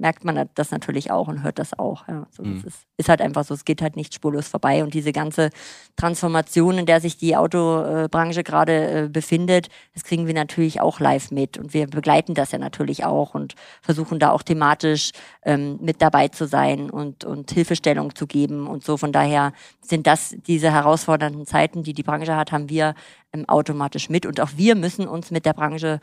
merkt 0.00 0.24
man 0.24 0.48
das 0.54 0.70
natürlich 0.70 1.10
auch 1.10 1.28
und 1.28 1.42
hört 1.42 1.58
das 1.58 1.78
auch. 1.78 2.08
Ja. 2.08 2.26
So, 2.30 2.42
Mhm. 2.42 2.56
Das 2.56 2.72
ist, 2.72 2.86
ist 2.96 3.08
halt 3.08 3.20
einfach 3.20 3.44
so, 3.44 3.52
es 3.52 3.66
geht 3.66 3.82
halt 3.82 3.96
nicht 3.96 4.14
spurlos 4.14 4.48
vorbei. 4.48 4.82
Und 4.82 4.94
diese 4.94 5.12
ganze 5.12 5.50
Transformation, 5.96 6.78
in 6.78 6.86
der 6.86 7.00
sich 7.00 7.18
die 7.18 7.36
Autobranche 7.36 8.42
gerade 8.42 9.04
äh, 9.04 9.08
befindet, 9.08 9.68
das 9.92 10.04
kriegen 10.04 10.26
wir 10.26 10.34
natürlich 10.34 10.80
auch 10.80 11.00
live 11.00 11.30
mit. 11.30 11.58
Und 11.58 11.74
wir 11.74 11.86
begleiten 11.86 12.34
das 12.34 12.52
ja 12.52 12.58
natürlich 12.58 13.04
auch 13.04 13.34
und 13.34 13.54
versuchen 13.82 14.18
da 14.18 14.30
auch 14.30 14.42
thematisch 14.42 15.10
ähm, 15.42 15.78
mit 15.82 16.00
dabei 16.00 16.28
zu 16.28 16.46
sein 16.46 16.88
und, 16.88 17.24
und 17.24 17.50
Hilfestellung 17.50 18.14
zu 18.14 18.26
geben 18.26 18.66
und 18.66 18.82
so. 18.82 18.96
Von 18.96 19.12
daher 19.12 19.52
sind 19.82 20.06
das 20.06 20.34
diese 20.46 20.72
herausfordernden 20.72 21.44
Zeiten, 21.44 21.82
die 21.82 21.92
die 21.92 22.02
Branche 22.02 22.36
hat, 22.36 22.52
haben 22.52 22.70
wir 22.70 22.94
ähm, 23.32 23.46
automatisch 23.48 24.08
mit. 24.08 24.24
Und 24.24 24.40
auch 24.40 24.50
wir 24.56 24.74
müssen 24.74 25.06
uns 25.06 25.30
mit 25.30 25.44
der 25.44 25.52
Branche 25.52 26.00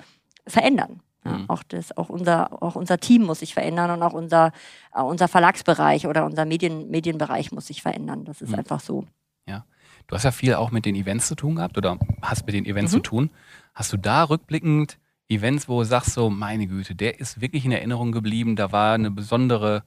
verändern. 0.48 1.01
Ja, 1.25 1.32
Mhm. 1.39 1.50
auch, 1.50 1.63
das, 1.63 1.96
auch, 1.98 2.10
unser, 2.10 2.62
auch 2.63 2.75
unser 2.75 3.00
Team 3.00 3.24
muss 3.24 3.39
sich 3.39 3.54
verändern 3.54 3.92
und 3.92 4.01
auch 4.04 4.13
unser, 4.13 4.51
äh, 4.96 5.01
unser 5.01 5.27
Verlagsbereich 5.27 6.08
oder 6.08 6.25
unser 6.25 6.46
Medien, 6.46 6.89
Medienbereich 6.89 7.51
muss 7.51 7.68
sich 7.68 7.82
verändern. 7.82 8.24
Das 8.25 8.42
ist 8.42 8.50
Mhm. 8.51 8.60
einfach 8.60 8.80
so. 8.80 9.06
du 10.10 10.16
hast 10.16 10.24
ja 10.24 10.32
viel 10.32 10.54
auch 10.54 10.72
mit 10.72 10.86
den 10.86 10.96
Events 10.96 11.27
zu 11.27 11.36
tun 11.36 11.56
gehabt 11.58 11.77
oder 11.77 11.98
hast 12.22 12.46
mit 12.46 12.56
den 12.56 12.66
Events 12.66 12.94
Mhm. 12.94 12.96
zu 12.98 13.01
tun. 13.01 13.30
Hast 13.74 13.92
du 13.92 13.98
da 13.98 14.24
rückblickend 14.24 15.00
Events, 15.27 15.68
wo 15.68 15.80
du 15.80 15.86
sagst 15.86 16.13
so, 16.13 16.30
meine 16.30 16.66
Güte, 16.68 16.96
der 16.96 17.20
ist 17.20 17.42
wirklich 17.42 17.66
in 17.66 17.74
Erinnerung 17.74 18.13
geblieben, 18.13 18.56
da 18.56 18.72
war 18.72 18.94
eine 18.94 19.12
besondere 19.12 19.84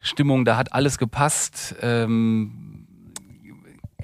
Stimmung, 0.00 0.44
da 0.44 0.56
hat 0.56 0.72
alles 0.72 0.98
gepasst. 0.98 1.76
Ähm, 1.82 2.83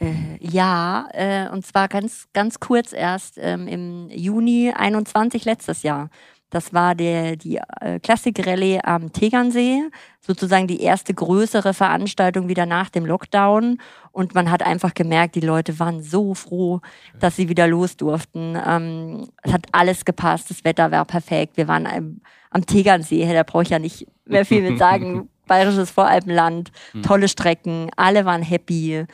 Äh, 0.00 0.14
ja, 0.40 1.09
äh, 1.12 1.49
und 1.50 1.64
zwar 1.66 1.88
ganz, 1.88 2.26
ganz 2.33 2.59
kurz 2.59 2.92
erst 2.92 3.38
ähm, 3.38 3.69
im 3.69 4.09
Juni 4.11 4.73
21 4.75 5.45
letztes 5.45 5.83
Jahr. 5.83 6.09
Das 6.50 6.75
war 6.75 6.97
der, 6.97 7.37
die 7.37 7.61
äh, 7.80 8.00
Klassik-Rallye 8.00 8.80
am 8.83 9.12
Tegernsee, 9.12 9.83
sozusagen 10.21 10.66
die 10.66 10.83
erste 10.83 11.14
größere 11.14 11.73
Veranstaltung 11.75 12.49
wieder 12.49 12.66
nach 12.66 12.90
dem 12.90 13.07
Lockdown. 13.07 13.78
Und 14.11 14.35
man 14.35 14.50
hat 14.50 14.64
einfach 14.64 14.95
gemerkt, 14.95 15.37
die 15.37 15.40
Leute 15.40 15.78
waren 15.78 16.02
so 16.02 16.35
froh, 16.35 16.80
dass 17.21 17.37
sie 17.37 17.49
wieder 17.49 17.69
los 17.69 17.97
durften. 17.97 18.59
Ähm, 18.66 19.28
es 19.42 19.52
hat 19.52 19.66
alles 19.71 20.04
gepasst, 20.04 20.50
das 20.50 20.64
Wetter 20.64 20.90
war 20.90 21.04
perfekt. 21.04 21.57
Wir 21.57 21.69
waren 21.69 21.87
am, 21.87 22.21
am 22.50 22.66
Tegernsee, 22.66 23.33
da 23.33 23.45
brauche 23.45 23.62
ich 23.62 23.71
ja 23.71 23.78
nicht 23.78 24.09
mehr 24.25 24.45
viel 24.45 24.69
mit 24.69 24.78
sagen. 24.78 25.28
Bayerisches 25.47 25.90
Voralpenland, 25.90 26.71
hm. 26.92 27.02
tolle 27.02 27.26
Strecken, 27.28 27.90
alle 27.97 28.25
waren 28.25 28.42
happy. 28.42 29.04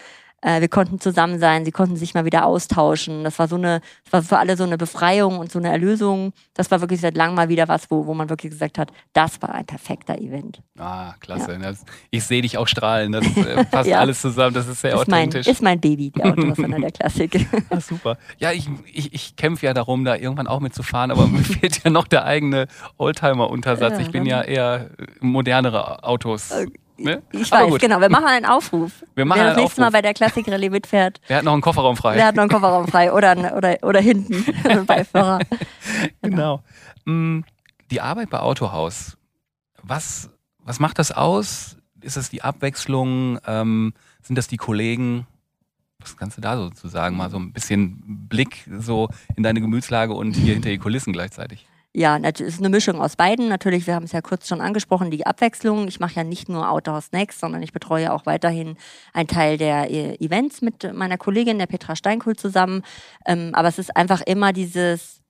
Äh, 0.47 0.61
wir 0.61 0.69
konnten 0.69 1.01
zusammen 1.01 1.41
sein, 1.41 1.65
sie 1.65 1.73
konnten 1.73 1.97
sich 1.97 2.15
mal 2.15 2.25
wieder 2.25 2.47
austauschen. 2.47 3.25
Das 3.25 3.37
war 3.41 3.49
so 3.49 3.57
eine, 3.57 3.81
das 4.05 4.13
war 4.13 4.23
für 4.23 4.39
alle 4.39 4.57
so 4.57 4.63
eine 4.63 4.79
Befreiung 4.79 5.41
und 5.41 5.51
so 5.51 5.59
eine 5.59 5.71
Erlösung. 5.71 6.33
Das 6.55 6.71
war 6.71 6.81
wirklich 6.81 7.01
seit 7.01 7.17
langem 7.17 7.35
mal 7.35 7.49
wieder 7.49 7.67
was, 7.67 7.91
wo, 7.91 8.07
wo 8.07 8.15
man 8.15 8.31
wirklich 8.31 8.53
gesagt 8.53 8.79
hat, 8.79 8.93
das 9.13 9.43
war 9.43 9.53
ein 9.53 9.67
perfekter 9.67 10.17
Event. 10.17 10.63
Ah, 10.79 11.15
klasse. 11.19 11.55
Ja. 11.55 11.59
Das, 11.59 11.85
ich 12.11 12.23
sehe 12.23 12.43
dich 12.43 12.59
auch 12.59 12.69
strahlen. 12.69 13.11
Das 13.11 13.27
äh, 13.37 13.65
passt 13.71 13.91
ja. 13.91 13.99
alles 13.99 14.21
zusammen. 14.21 14.55
Das 14.55 14.69
ist 14.69 14.83
sehr 14.83 14.95
ist 14.95 15.01
authentisch. 15.01 15.47
Mein, 15.47 15.53
ist 15.53 15.63
mein 15.63 15.81
Baby, 15.81 16.11
der 16.13 16.27
Autosonder 16.27 16.79
der 16.79 16.91
Klassik. 16.93 17.45
Ja, 17.69 17.81
super. 17.81 18.17
Ja, 18.39 18.53
ich, 18.53 18.69
ich, 18.93 19.13
ich 19.13 19.35
kämpfe 19.35 19.67
ja 19.67 19.75
darum, 19.75 20.05
da 20.05 20.15
irgendwann 20.15 20.47
auch 20.47 20.61
mitzufahren, 20.61 21.11
aber 21.11 21.27
mir 21.27 21.39
fehlt 21.43 21.83
ja 21.83 21.91
noch 21.91 22.07
der 22.07 22.25
eigene 22.25 22.69
Oldtimer-Untersatz. 22.99 23.99
ich 23.99 24.13
bin 24.13 24.25
ja 24.25 24.43
eher 24.43 24.91
modernere 25.19 26.05
Autos. 26.05 26.53
Okay 26.53 26.71
Ne? 26.99 27.23
Ich 27.33 27.51
weiß, 27.51 27.69
gut. 27.69 27.81
genau. 27.81 28.01
Wir 28.01 28.09
machen 28.09 28.27
einen 28.27 28.47
Aufruf. 28.47 29.05
Wir 29.15 29.25
machen 29.25 29.41
Wer 29.41 29.49
das 29.49 29.57
nächste 29.57 29.81
Mal 29.81 29.91
bei 29.91 30.03
der 30.03 30.15
Klassik-Rallye 30.15 30.71
mitfährt. 30.71 31.21
Wer 31.27 31.39
hat 31.39 31.45
noch 31.45 31.53
einen 31.53 31.63
Kofferraum 31.63 31.97
frei? 31.97 32.17
Wer 32.17 32.27
hat 32.27 32.37
noch 32.37 32.43
einen 32.43 32.51
Kofferraum 32.51 32.89
frei? 32.89 33.13
Oder, 33.13 33.55
oder, 33.57 33.79
oder 33.83 34.01
hinten, 34.01 34.45
Beifahrer. 34.87 35.41
Genau. 36.23 36.63
genau. 37.05 37.43
Die 37.91 38.01
Arbeit 38.01 38.31
bei 38.31 38.41
Autohaus, 38.41 39.17
was, 39.83 40.31
was 40.59 40.81
macht 40.81 40.99
das 40.99 41.13
aus? 41.13 41.77
Ist 42.01 42.17
es 42.17 42.31
die 42.31 42.43
Abwechslung? 42.43 43.39
Ähm, 43.47 43.93
sind 44.23 44.37
das 44.37 44.49
die 44.49 44.57
Kollegen? 44.57 45.27
Was 45.99 46.17
kannst 46.17 46.37
du 46.37 46.41
da 46.41 46.57
so 46.57 46.71
zu 46.71 46.89
sagen? 46.89 47.17
Mal 47.17 47.31
so 47.31 47.39
ein 47.39 47.53
bisschen 47.53 48.27
Blick 48.29 48.69
so 48.79 49.09
in 49.37 49.43
deine 49.43 49.61
Gemütslage 49.61 50.13
und 50.15 50.35
hier 50.35 50.55
hinter 50.55 50.71
die 50.71 50.79
Kulissen 50.79 51.13
gleichzeitig. 51.13 51.67
Ja, 51.99 52.19
es 52.19 52.43
ist 52.43 52.59
eine 52.59 52.69
Mischung 52.69 53.01
aus 53.01 53.17
beiden. 53.17 53.49
Natürlich, 53.49 53.87
wir 53.87 53.95
haben 53.95 54.05
es 54.05 54.13
ja 54.13 54.21
kurz 54.21 54.47
schon 54.47 54.61
angesprochen, 54.61 55.11
die 55.11 55.27
Abwechslung. 55.27 55.89
Ich 55.89 55.99
mache 55.99 56.17
ja 56.17 56.25
nicht 56.25 56.47
nur 56.47 56.71
Outdoor 56.71 57.01
Snacks, 57.01 57.41
sondern 57.41 57.63
ich 57.63 57.73
betreue 57.73 58.13
auch 58.13 58.27
weiterhin 58.27 58.77
einen 59.15 59.29
Teil 59.29 59.57
der 59.57 59.91
äh, 59.91 60.15
Events 60.17 60.61
mit 60.61 60.93
meiner 60.93 61.17
Kollegin, 61.17 61.59
der 61.59 61.65
Petra 61.65 61.97
Steinkohl, 61.97 62.37
zusammen. 62.37 62.83
Ähm, 63.25 63.53
aber 63.55 63.69
es 63.69 63.79
ist 63.79 63.97
einfach 63.97 64.21
immer 64.21 64.53
dieses 64.53 65.23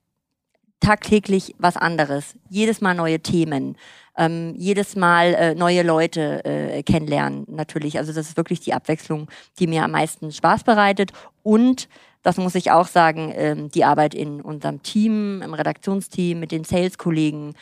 tagtäglich 0.81 1.55
was 1.57 1.77
anderes. 1.77 2.35
Jedes 2.51 2.81
Mal 2.81 2.95
neue 2.95 3.21
Themen. 3.21 3.77
Ähm, 4.17 4.53
jedes 4.57 4.97
Mal 4.97 5.35
äh, 5.35 5.55
neue 5.55 5.85
Leute 5.85 6.45
äh, 6.45 6.83
kennenlernen, 6.83 7.45
natürlich. 7.47 7.97
Also 7.97 8.13
das 8.13 8.31
ist 8.31 8.37
wirklich 8.37 8.59
die 8.59 8.75
Abwechslung, 8.75 9.31
die 9.61 9.69
mir 9.69 9.85
am 9.85 9.93
meisten 9.93 10.33
Spaß 10.33 10.65
bereitet. 10.65 11.13
Und 11.45 11.89
das 12.27 12.39
muss 12.39 12.57
ich 12.57 12.73
auch 12.73 12.89
sagen, 12.89 13.33
ähm, 13.37 13.71
die 13.71 13.85
Arbeit 13.85 14.13
in 14.13 14.41
unserem 14.41 14.83
Team, 14.83 15.43
im 15.43 15.55
Redaktionsteam, 15.55 16.41
mit 16.41 16.51
den 16.51 16.65
Sales-Kollegen, 16.65 17.55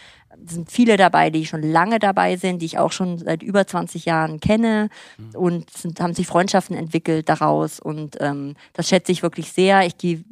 sind 0.42 0.72
viele 0.72 0.96
dabei, 0.96 1.28
die 1.28 1.44
schon 1.44 1.60
lange 1.60 1.98
dabei 1.98 2.36
sind, 2.36 2.62
die 2.62 2.64
ich 2.64 2.78
auch 2.78 2.90
schon 2.90 3.18
seit 3.18 3.42
über 3.42 3.66
20 3.66 4.06
Jahren 4.06 4.40
kenne 4.40 4.88
mhm. 5.18 5.38
und 5.38 5.70
sind, 5.70 6.00
haben 6.00 6.14
sich 6.14 6.26
Freundschaften 6.26 6.78
entwickelt 6.78 7.28
daraus 7.28 7.78
und 7.78 8.16
ähm, 8.20 8.54
das 8.72 8.88
schätze 8.88 9.12
ich 9.12 9.22
wirklich 9.22 9.52
sehr. 9.52 9.84
Ich 9.84 9.98
gehe 9.98 10.24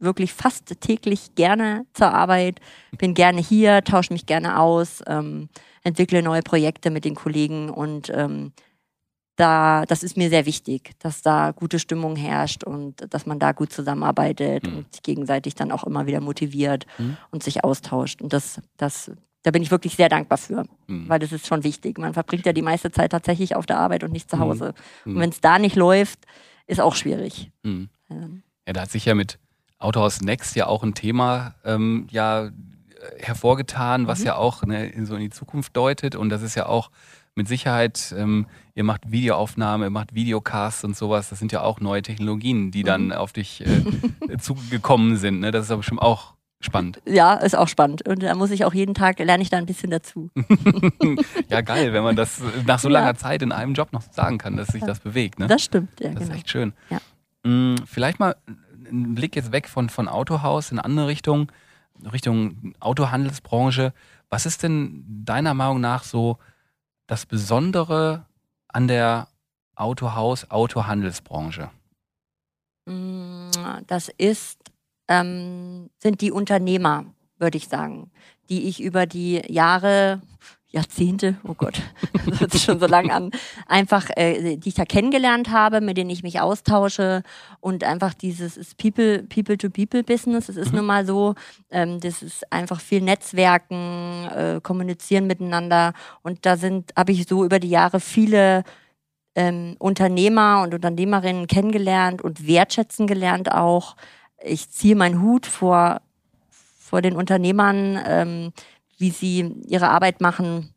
wirklich 0.00 0.32
fast 0.32 0.80
täglich 0.80 1.36
gerne 1.36 1.86
zur 1.94 2.12
Arbeit, 2.12 2.58
bin 2.98 3.14
gerne 3.14 3.40
hier, 3.40 3.84
tausche 3.84 4.12
mich 4.12 4.26
gerne 4.26 4.58
aus, 4.58 5.00
ähm, 5.06 5.48
entwickle 5.84 6.24
neue 6.24 6.42
Projekte 6.42 6.90
mit 6.90 7.04
den 7.04 7.14
Kollegen 7.14 7.70
und 7.70 8.10
ähm, 8.12 8.52
da, 9.36 9.84
das 9.86 10.02
ist 10.02 10.16
mir 10.16 10.30
sehr 10.30 10.46
wichtig, 10.46 10.92
dass 10.98 11.22
da 11.22 11.52
gute 11.52 11.78
Stimmung 11.78 12.16
herrscht 12.16 12.64
und 12.64 13.12
dass 13.12 13.26
man 13.26 13.38
da 13.38 13.52
gut 13.52 13.72
zusammenarbeitet 13.72 14.66
mhm. 14.66 14.78
und 14.78 14.92
sich 14.92 15.02
gegenseitig 15.02 15.54
dann 15.54 15.70
auch 15.70 15.84
immer 15.84 16.06
wieder 16.06 16.20
motiviert 16.20 16.86
mhm. 16.98 17.16
und 17.30 17.42
sich 17.42 17.62
austauscht. 17.62 18.22
Und 18.22 18.32
das, 18.32 18.60
das, 18.78 19.10
da 19.42 19.50
bin 19.50 19.62
ich 19.62 19.70
wirklich 19.70 19.94
sehr 19.94 20.08
dankbar 20.08 20.38
für, 20.38 20.64
mhm. 20.86 21.08
weil 21.08 21.18
das 21.18 21.32
ist 21.32 21.46
schon 21.46 21.64
wichtig. 21.64 21.98
Man 21.98 22.14
verbringt 22.14 22.46
ja 22.46 22.54
die 22.54 22.62
meiste 22.62 22.90
Zeit 22.90 23.12
tatsächlich 23.12 23.54
auf 23.54 23.66
der 23.66 23.78
Arbeit 23.78 24.04
und 24.04 24.12
nicht 24.12 24.30
zu 24.30 24.36
mhm. 24.36 24.40
Hause. 24.40 24.74
Und 25.04 25.14
mhm. 25.14 25.20
wenn 25.20 25.30
es 25.30 25.40
da 25.40 25.58
nicht 25.58 25.76
läuft, 25.76 26.20
ist 26.66 26.80
auch 26.80 26.94
schwierig. 26.94 27.50
Mhm. 27.62 27.90
Ja, 28.08 28.72
da 28.72 28.80
hat 28.82 28.90
sich 28.90 29.04
ja 29.04 29.14
mit 29.14 29.38
Autohaus 29.78 30.22
Next 30.22 30.56
ja 30.56 30.66
auch 30.66 30.82
ein 30.82 30.94
Thema 30.94 31.54
ähm, 31.64 32.06
ja 32.10 32.50
hervorgetan, 33.18 34.06
was 34.06 34.24
ja 34.24 34.36
auch 34.36 34.62
ne, 34.64 34.92
so 35.04 35.14
in 35.14 35.20
die 35.20 35.30
Zukunft 35.30 35.76
deutet. 35.76 36.16
Und 36.16 36.30
das 36.30 36.42
ist 36.42 36.54
ja 36.54 36.66
auch 36.66 36.90
mit 37.34 37.48
Sicherheit, 37.48 38.14
ähm, 38.16 38.46
ihr 38.76 38.84
macht 38.84 39.10
Videoaufnahme, 39.10 39.86
ihr 39.86 39.90
macht 39.90 40.14
Videocasts 40.14 40.84
und 40.84 40.96
sowas. 40.96 41.30
Das 41.30 41.40
sind 41.40 41.50
ja 41.50 41.62
auch 41.62 41.80
neue 41.80 42.02
Technologien, 42.02 42.70
die 42.70 42.84
dann 42.84 43.06
mhm. 43.06 43.12
auf 43.12 43.32
dich 43.32 43.64
äh, 43.66 44.38
zugekommen 44.38 45.16
sind. 45.16 45.40
Ne? 45.40 45.50
Das 45.50 45.64
ist 45.64 45.70
aber 45.72 45.82
schon 45.82 45.98
auch 45.98 46.34
spannend. 46.60 47.00
Ja, 47.06 47.34
ist 47.34 47.56
auch 47.56 47.68
spannend. 47.68 48.06
Und 48.06 48.22
da 48.22 48.34
muss 48.34 48.50
ich 48.50 48.64
auch 48.64 48.74
jeden 48.74 48.94
Tag, 48.94 49.18
lerne 49.18 49.42
ich 49.42 49.48
da 49.50 49.56
ein 49.56 49.66
bisschen 49.66 49.90
dazu. 49.90 50.30
ja, 51.48 51.62
geil, 51.62 51.92
wenn 51.92 52.04
man 52.04 52.16
das 52.16 52.40
nach 52.66 52.78
so 52.78 52.88
langer 52.88 53.08
ja. 53.08 53.14
Zeit 53.14 53.42
in 53.42 53.50
einem 53.50 53.72
Job 53.72 53.92
noch 53.92 54.02
sagen 54.02 54.38
kann, 54.38 54.56
dass 54.56 54.68
sich 54.68 54.82
das 54.84 55.00
bewegt. 55.00 55.38
Ne? 55.38 55.46
Das 55.46 55.62
stimmt, 55.62 55.98
ja. 56.00 56.10
Das 56.10 56.20
genau. 56.20 56.30
ist 56.30 56.36
echt 56.36 56.50
schön. 56.50 56.74
Ja. 56.90 56.98
Hm, 57.44 57.76
vielleicht 57.86 58.20
mal 58.20 58.36
einen 58.88 59.14
Blick 59.14 59.36
jetzt 59.36 59.52
weg 59.52 59.68
von, 59.68 59.88
von 59.88 60.06
Autohaus 60.06 60.70
in 60.70 60.78
eine 60.78 60.84
andere 60.84 61.06
Richtung, 61.08 61.50
Richtung 62.12 62.74
Autohandelsbranche. 62.80 63.94
Was 64.28 64.44
ist 64.44 64.62
denn 64.62 65.02
deiner 65.24 65.54
Meinung 65.54 65.80
nach 65.80 66.04
so 66.04 66.38
das 67.06 67.24
Besondere 67.24 68.26
an 68.76 68.88
der 68.88 69.28
Autohaus, 69.74 70.50
Autohandelsbranche? 70.50 71.70
Mm, 72.84 73.48
das 73.86 74.10
ist, 74.18 74.58
ähm, 75.08 75.88
sind 75.98 76.20
die 76.20 76.30
Unternehmer, 76.30 77.06
würde 77.38 77.56
ich 77.56 77.68
sagen, 77.68 78.10
die 78.50 78.68
ich 78.68 78.82
über 78.82 79.06
die 79.06 79.40
Jahre 79.48 80.20
Jahrzehnte, 80.76 81.36
oh 81.42 81.54
Gott, 81.54 81.80
das 82.26 82.40
hört 82.40 82.52
sich 82.52 82.62
schon 82.62 82.78
so 82.78 82.86
lang 82.86 83.10
an, 83.10 83.30
einfach, 83.66 84.10
äh, 84.14 84.56
die 84.56 84.68
ich 84.68 84.74
da 84.74 84.84
kennengelernt 84.84 85.50
habe, 85.50 85.80
mit 85.80 85.96
denen 85.96 86.10
ich 86.10 86.22
mich 86.22 86.40
austausche 86.40 87.22
und 87.60 87.82
einfach 87.82 88.12
dieses 88.12 88.56
ist 88.56 88.76
People, 88.76 89.22
People-to-People-Business. 89.22 90.50
Es 90.50 90.56
ist 90.56 90.72
mhm. 90.72 90.78
nun 90.78 90.86
mal 90.86 91.06
so, 91.06 91.34
ähm, 91.70 91.98
das 92.00 92.22
ist 92.22 92.52
einfach 92.52 92.80
viel 92.80 93.00
Netzwerken, 93.00 94.26
äh, 94.26 94.60
kommunizieren 94.62 95.26
miteinander 95.26 95.94
und 96.22 96.44
da 96.44 96.56
sind, 96.56 96.92
habe 96.94 97.12
ich 97.12 97.26
so 97.26 97.44
über 97.44 97.58
die 97.58 97.70
Jahre 97.70 97.98
viele 97.98 98.62
ähm, 99.34 99.76
Unternehmer 99.78 100.62
und 100.62 100.74
Unternehmerinnen 100.74 101.46
kennengelernt 101.46 102.20
und 102.20 102.46
wertschätzen 102.46 103.06
gelernt 103.06 103.50
auch. 103.50 103.96
Ich 104.42 104.70
ziehe 104.70 104.94
meinen 104.94 105.22
Hut 105.22 105.46
vor, 105.46 106.02
vor 106.50 107.00
den 107.00 107.16
Unternehmern, 107.16 107.98
ähm, 108.06 108.52
wie 108.98 109.10
sie 109.10 109.54
ihre 109.66 109.88
Arbeit 109.90 110.20
machen, 110.20 110.74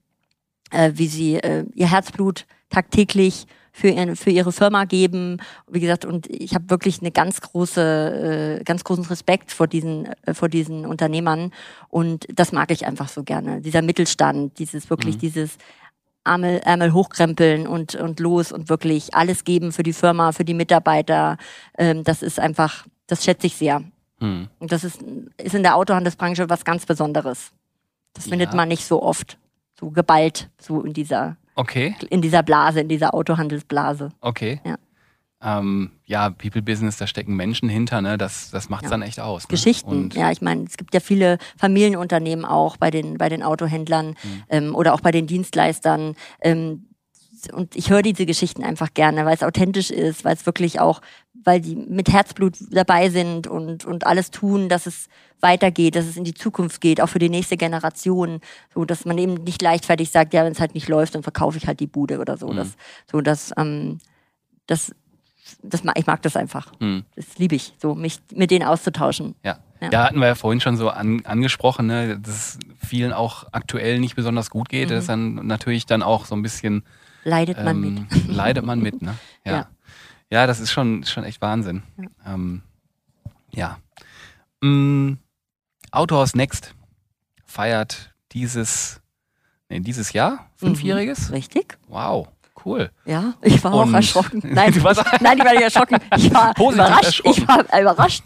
äh, 0.71 0.91
wie 0.95 1.07
sie 1.07 1.35
äh, 1.35 1.65
ihr 1.73 1.89
Herzblut 1.89 2.45
tagtäglich 2.69 3.47
für, 3.71 3.89
ihr, 3.89 4.15
für 4.15 4.29
ihre 4.29 4.51
Firma 4.51 4.85
geben. 4.85 5.37
Wie 5.67 5.79
gesagt, 5.79 6.05
und 6.05 6.27
ich 6.27 6.53
habe 6.53 6.69
wirklich 6.69 6.99
eine 7.01 7.11
ganz 7.11 7.41
große, 7.41 8.59
äh, 8.59 8.63
ganz 8.63 8.83
großen 8.83 9.05
Respekt 9.05 9.51
vor 9.51 9.67
diesen, 9.67 10.05
äh, 10.25 10.33
vor 10.33 10.49
diesen 10.49 10.85
Unternehmern. 10.85 11.51
Und 11.87 12.27
das 12.33 12.51
mag 12.51 12.71
ich 12.71 12.85
einfach 12.85 13.09
so 13.09 13.23
gerne. 13.23 13.61
Dieser 13.61 13.81
Mittelstand, 13.81 14.59
dieses 14.59 14.89
wirklich 14.89 15.15
mhm. 15.15 15.19
dieses 15.19 15.57
Ärmel, 16.25 16.59
Ärmel 16.63 16.93
hochkrempeln 16.93 17.65
und, 17.65 17.95
und 17.95 18.19
los 18.19 18.51
und 18.51 18.69
wirklich 18.69 19.15
alles 19.15 19.43
geben 19.45 19.71
für 19.71 19.83
die 19.83 19.93
Firma, 19.93 20.31
für 20.31 20.45
die 20.45 20.53
Mitarbeiter. 20.53 21.37
Ähm, 21.77 22.03
das 22.03 22.21
ist 22.21 22.39
einfach, 22.39 22.85
das 23.07 23.23
schätze 23.23 23.47
ich 23.47 23.55
sehr. 23.55 23.81
Mhm. 24.19 24.49
Und 24.59 24.71
das 24.71 24.83
ist, 24.83 25.01
ist 25.37 25.55
in 25.55 25.63
der 25.63 25.75
Autohandelsbranche 25.75 26.49
was 26.49 26.65
ganz 26.65 26.85
Besonderes. 26.85 27.51
Das 28.13 28.25
ja. 28.25 28.31
findet 28.31 28.53
man 28.53 28.67
nicht 28.67 28.85
so 28.85 29.01
oft. 29.01 29.37
So 29.79 29.91
geballt, 29.91 30.49
so 30.59 30.81
in 30.81 30.91
dieser, 30.91 31.37
okay. 31.55 31.95
in 32.09 32.21
dieser 32.21 32.43
Blase, 32.43 32.81
in 32.81 32.89
dieser 32.89 33.13
Autohandelsblase. 33.13 34.09
Okay. 34.19 34.59
Ja. 34.65 34.75
Ähm, 35.41 35.91
ja, 36.05 36.31
People 36.31 36.61
Business, 36.61 36.97
da 36.97 37.07
stecken 37.07 37.33
Menschen 37.33 37.69
hinter, 37.69 38.01
ne? 38.01 38.17
Das, 38.17 38.51
das 38.51 38.67
macht 38.67 38.83
es 38.83 38.91
ja. 38.91 38.97
dann 38.97 39.03
echt 39.03 39.21
aus. 39.21 39.43
Ne? 39.43 39.47
Geschichten, 39.47 39.89
und 39.89 40.15
ja, 40.15 40.31
ich 40.31 40.41
meine, 40.41 40.65
es 40.65 40.75
gibt 40.75 40.93
ja 40.93 40.99
viele 40.99 41.37
Familienunternehmen 41.57 42.43
auch 42.43 42.75
bei 42.75 42.91
den, 42.91 43.17
bei 43.17 43.29
den 43.29 43.41
Autohändlern 43.41 44.07
mhm. 44.09 44.43
ähm, 44.49 44.75
oder 44.75 44.93
auch 44.93 44.99
bei 44.99 45.11
den 45.11 45.27
Dienstleistern. 45.27 46.15
Ähm, 46.41 46.88
und 47.53 47.75
ich 47.75 47.89
höre 47.89 48.01
diese 48.01 48.25
Geschichten 48.25 48.63
einfach 48.63 48.93
gerne, 48.93 49.25
weil 49.25 49.35
es 49.35 49.43
authentisch 49.43 49.91
ist, 49.91 50.25
weil 50.25 50.35
es 50.35 50.45
wirklich 50.45 50.79
auch, 50.79 51.01
weil 51.43 51.61
die 51.61 51.75
mit 51.75 52.09
Herzblut 52.09 52.57
dabei 52.71 53.09
sind 53.09 53.47
und, 53.47 53.85
und 53.85 54.05
alles 54.05 54.31
tun, 54.31 54.69
dass 54.69 54.85
es 54.85 55.07
weitergeht, 55.39 55.95
dass 55.95 56.05
es 56.05 56.17
in 56.17 56.23
die 56.23 56.33
Zukunft 56.33 56.81
geht, 56.81 57.01
auch 57.01 57.07
für 57.07 57.19
die 57.19 57.29
nächste 57.29 57.57
Generation, 57.57 58.41
so 58.73 58.85
dass 58.85 59.05
man 59.05 59.17
eben 59.17 59.35
nicht 59.35 59.61
leichtfertig 59.61 60.11
sagt, 60.11 60.33
ja, 60.33 60.43
wenn 60.43 60.51
es 60.51 60.59
halt 60.59 60.73
nicht 60.73 60.89
läuft, 60.89 61.15
dann 61.15 61.23
verkaufe 61.23 61.57
ich 61.57 61.67
halt 61.67 61.79
die 61.79 61.87
Bude 61.87 62.19
oder 62.19 62.37
so. 62.37 62.49
Mhm. 62.49 62.57
Das, 62.57 62.69
so 63.09 63.21
dass 63.21 63.53
ähm, 63.57 63.99
das 64.67 64.91
das, 65.63 65.81
ich 65.95 66.05
mag 66.05 66.21
das 66.21 66.35
einfach. 66.35 66.71
Hm. 66.79 67.03
Das 67.15 67.37
liebe 67.37 67.55
ich, 67.55 67.73
so 67.81 67.95
mich 67.95 68.19
mit 68.33 68.51
denen 68.51 68.65
auszutauschen. 68.65 69.35
Ja. 69.43 69.59
Ja. 69.81 69.89
ja, 69.91 70.03
hatten 70.03 70.19
wir 70.19 70.27
ja 70.27 70.35
vorhin 70.35 70.59
schon 70.59 70.75
so 70.75 70.89
an, 70.89 71.25
angesprochen, 71.25 71.87
ne, 71.87 72.19
dass 72.19 72.33
es 72.33 72.59
vielen 72.85 73.13
auch 73.13 73.45
aktuell 73.53 73.99
nicht 73.99 74.15
besonders 74.15 74.49
gut 74.49 74.67
geht. 74.67 74.89
Mhm. 74.89 74.93
Das 74.93 75.03
ist 75.03 75.09
dann 75.09 75.35
natürlich 75.47 75.85
dann 75.85 76.03
auch 76.03 76.25
so 76.25 76.35
ein 76.35 76.41
bisschen 76.41 76.83
Leidet 77.23 77.57
man 77.63 77.83
ähm, 77.83 78.07
mit. 78.09 78.27
leidet 78.27 78.65
man 78.65 78.79
mit, 78.79 79.01
ne? 79.01 79.15
Ja. 79.45 79.51
Ja, 79.51 79.67
Ja. 80.29 80.47
das 80.47 80.59
ist 80.59 80.71
schon, 80.71 81.03
schon 81.05 81.23
echt 81.23 81.41
Wahnsinn. 81.41 81.83
Ja. 81.97 82.33
Ähm, 82.33 82.61
ja. 83.51 83.77
Mm, 84.61 85.13
Autohaus 85.91 86.35
Next 86.35 86.75
feiert 87.45 88.13
dieses, 88.31 89.01
nee, 89.69 89.79
dieses 89.79 90.13
Jahr, 90.13 90.49
fünfjähriges. 90.55 91.31
Richtig? 91.31 91.77
Wow, 91.87 92.27
cool. 92.65 92.91
Ja, 93.05 93.33
ich 93.41 93.63
war 93.63 93.73
Und- 93.73 93.89
auch 93.89 93.93
erschrocken. 93.93 94.41
Nein, 94.53 94.83
warst- 94.83 95.03
nein, 95.21 95.37
ich 95.39 95.43
war 95.45 95.53
nicht 95.53 95.63
erschrocken. 95.63 95.97
Ich 96.15 96.31
war 96.33 96.53
Positiv 96.53 96.85
überrascht. 96.85 97.21
Ich 97.25 97.47
war 97.47 97.79
überrascht. 97.81 98.23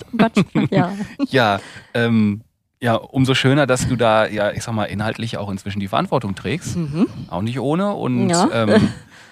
Oh. 0.55 0.59
Ja. 0.71 0.91
Ja, 1.29 1.59
ähm, 1.93 2.41
ja, 2.83 2.95
umso 2.95 3.33
schöner, 3.33 3.65
dass 3.65 3.87
du 3.87 3.95
da, 3.95 4.27
ja, 4.27 4.51
ich 4.51 4.61
sag 4.63 4.73
mal, 4.75 4.83
inhaltlich 4.85 5.37
auch 5.37 5.49
inzwischen 5.49 5.79
die 5.79 5.87
Verantwortung 5.87 6.35
trägst. 6.35 6.75
Mhm. 6.75 7.07
Auch 7.29 7.41
nicht 7.41 7.57
ohne. 7.59 7.93
Und 7.93 8.27
Ja. 8.29 8.49
ähm, 8.51 8.89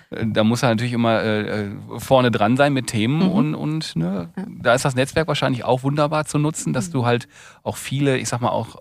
äh, 0.10 0.26
da 0.26 0.46
muss 0.46 0.64
er 0.64 0.70
natürlich 0.70 0.94
immer 0.94 1.22
äh, 1.22 1.64
äh, 1.66 1.72
vorne 1.98 2.32
dran 2.32 2.56
sein 2.56 2.72
mit 2.72 2.88
Themen 2.88 3.20
Mhm. 3.26 3.30
und, 3.32 3.56
und 3.56 3.96
ne, 3.98 4.30
da 4.62 4.74
ist 4.74 4.86
das 4.86 4.96
Netzwerk 4.96 5.28
wahrscheinlich 5.28 5.66
auch 5.66 5.84
wunderbar 5.84 6.24
zu 6.26 6.38
nutzen, 6.40 6.72
dass 6.72 6.88
Mhm. 6.88 6.94
du 6.94 7.06
halt 7.06 7.28
auch 7.64 7.76
viele, 7.76 8.18
ich 8.18 8.30
sag 8.30 8.40
mal, 8.40 8.50
auch 8.52 8.78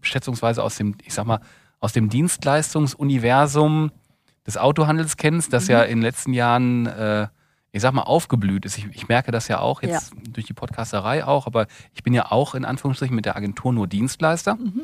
schätzungsweise 0.00 0.62
aus 0.62 0.76
dem, 0.76 0.94
ich 1.04 1.12
sag 1.12 1.26
mal, 1.26 1.40
aus 1.80 1.92
dem 1.92 2.08
Dienstleistungsuniversum 2.08 3.90
des 4.46 4.56
Autohandels 4.56 5.16
kennst, 5.16 5.52
das 5.52 5.64
Mhm. 5.64 5.70
ja 5.70 5.82
in 5.82 5.98
den 5.98 6.02
letzten 6.02 6.32
Jahren, 6.32 6.86
äh, 6.86 7.26
ich 7.74 7.82
sag 7.82 7.92
mal, 7.92 8.02
aufgeblüht 8.02 8.64
ist. 8.64 8.78
Ich, 8.78 8.86
ich 8.92 9.08
merke 9.08 9.32
das 9.32 9.48
ja 9.48 9.58
auch 9.58 9.82
jetzt 9.82 10.14
durch 10.28 10.46
die 10.46 10.52
Podcasterei 10.52 11.24
auch, 11.24 11.48
aber 11.48 11.66
ich 11.92 12.04
bin 12.04 12.14
ja 12.14 12.30
auch 12.30 12.54
in 12.54 12.64
Anführungsstrichen 12.64 13.16
mit 13.16 13.24
der 13.24 13.34
Agentur 13.34 13.72
nur 13.72 13.88
Dienstleister. 13.88 14.54
Mhm. 14.54 14.82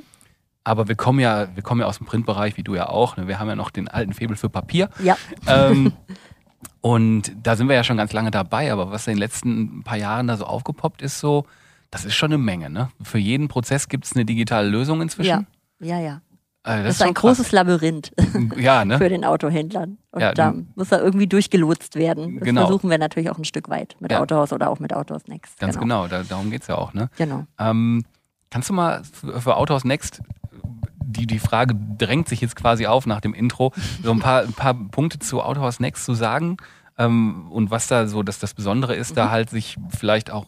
Aber 0.64 0.88
wir 0.88 0.96
kommen 0.96 1.20
ja, 1.20 1.54
wir 1.54 1.62
kommen 1.62 1.80
ja 1.82 1.86
aus 1.86 1.98
dem 1.98 2.06
Printbereich, 2.08 2.56
wie 2.56 2.64
du 2.64 2.74
ja 2.74 2.88
auch. 2.88 3.16
Ne? 3.16 3.28
Wir 3.28 3.38
haben 3.38 3.46
ja 3.46 3.54
noch 3.54 3.70
den 3.70 3.86
alten 3.86 4.12
Febel 4.12 4.36
für 4.36 4.48
Papier. 4.48 4.90
ja. 5.04 5.16
Ähm, 5.46 5.92
und 6.80 7.32
da 7.40 7.54
sind 7.54 7.68
wir 7.68 7.76
ja 7.76 7.84
schon 7.84 7.96
ganz 7.96 8.12
lange 8.12 8.32
dabei, 8.32 8.72
aber 8.72 8.90
was 8.90 9.06
in 9.06 9.12
den 9.12 9.20
letzten 9.20 9.84
paar 9.84 9.96
Jahren 9.96 10.26
da 10.26 10.36
so 10.36 10.44
aufgepoppt 10.44 11.00
ist, 11.00 11.20
so, 11.20 11.46
das 11.92 12.04
ist 12.04 12.16
schon 12.16 12.32
eine 12.32 12.38
Menge. 12.38 12.70
Ne? 12.70 12.90
Für 13.00 13.18
jeden 13.18 13.46
Prozess 13.46 13.88
gibt 13.88 14.04
es 14.04 14.16
eine 14.16 14.24
digitale 14.24 14.68
Lösung 14.68 15.00
inzwischen. 15.00 15.46
Ja, 15.78 15.96
ja, 15.96 16.00
ja. 16.00 16.22
Äh, 16.62 16.82
Das, 16.82 16.92
ist 16.94 16.98
schon 16.98 17.08
ein 17.08 17.14
krass. 17.14 17.38
großes 17.38 17.52
Labyrinth 17.52 18.12
Ja, 18.56 18.84
ne? 18.84 18.98
für 18.98 19.08
den 19.08 19.24
Autohändlern. 19.24 19.98
Und 20.12 20.20
Ja, 20.20 20.32
da 20.34 20.54
muss 20.74 20.92
er 20.92 21.02
irgendwie 21.02 21.26
durchgelotst 21.26 21.94
werden. 21.96 22.34
Das 22.38 22.44
Genau. 22.44 22.62
versuchen 22.66 22.90
wir 22.90 22.98
natürlich 22.98 23.30
auch 23.30 23.38
ein 23.38 23.44
Stück 23.44 23.68
weit 23.70 23.96
mit 24.00 24.12
Ja. 24.12 24.20
Autohaus 24.20 24.52
oder 24.52 24.68
auch 24.70 24.78
mit 24.78 24.92
Autohaus 24.92 25.26
Next. 25.26 25.58
Ganz 25.58 25.78
genau, 25.78 26.06
da, 26.08 26.22
darum 26.22 26.50
geht 26.50 26.62
es 26.62 26.68
ja 26.68 26.76
auch. 26.76 26.92
Ne? 26.92 27.08
Genau. 27.16 27.44
Ähm, 27.58 28.04
kannst 28.50 28.68
du 28.68 28.74
mal 28.74 29.02
für, 29.04 29.56
Autohaus 29.56 29.84
Next, 29.84 30.20
die, 31.02 31.26
die 31.26 31.38
Frage 31.38 31.74
drängt 31.98 32.28
sich 32.28 32.40
jetzt 32.40 32.56
quasi 32.56 32.86
auf 32.86 33.06
nach 33.06 33.20
dem 33.20 33.34
Intro, 33.34 33.72
so 34.02 34.10
ein 34.12 34.20
paar, 34.20 34.42
ein 34.42 34.52
paar 34.52 34.74
Punkte 34.74 35.18
zu 35.18 35.42
Autohaus 35.42 35.80
Next 35.80 36.04
zu 36.04 36.14
sagen 36.14 36.56
ähm, 36.98 37.50
und 37.50 37.70
was 37.70 37.86
da 37.88 38.06
so 38.06 38.22
das, 38.22 38.38
das 38.38 38.54
Besondere 38.54 38.94
ist, 38.94 39.10
Mhm. 39.12 39.14
da 39.16 39.30
halt 39.30 39.50
sich 39.50 39.76
vielleicht 39.96 40.30
auch 40.30 40.46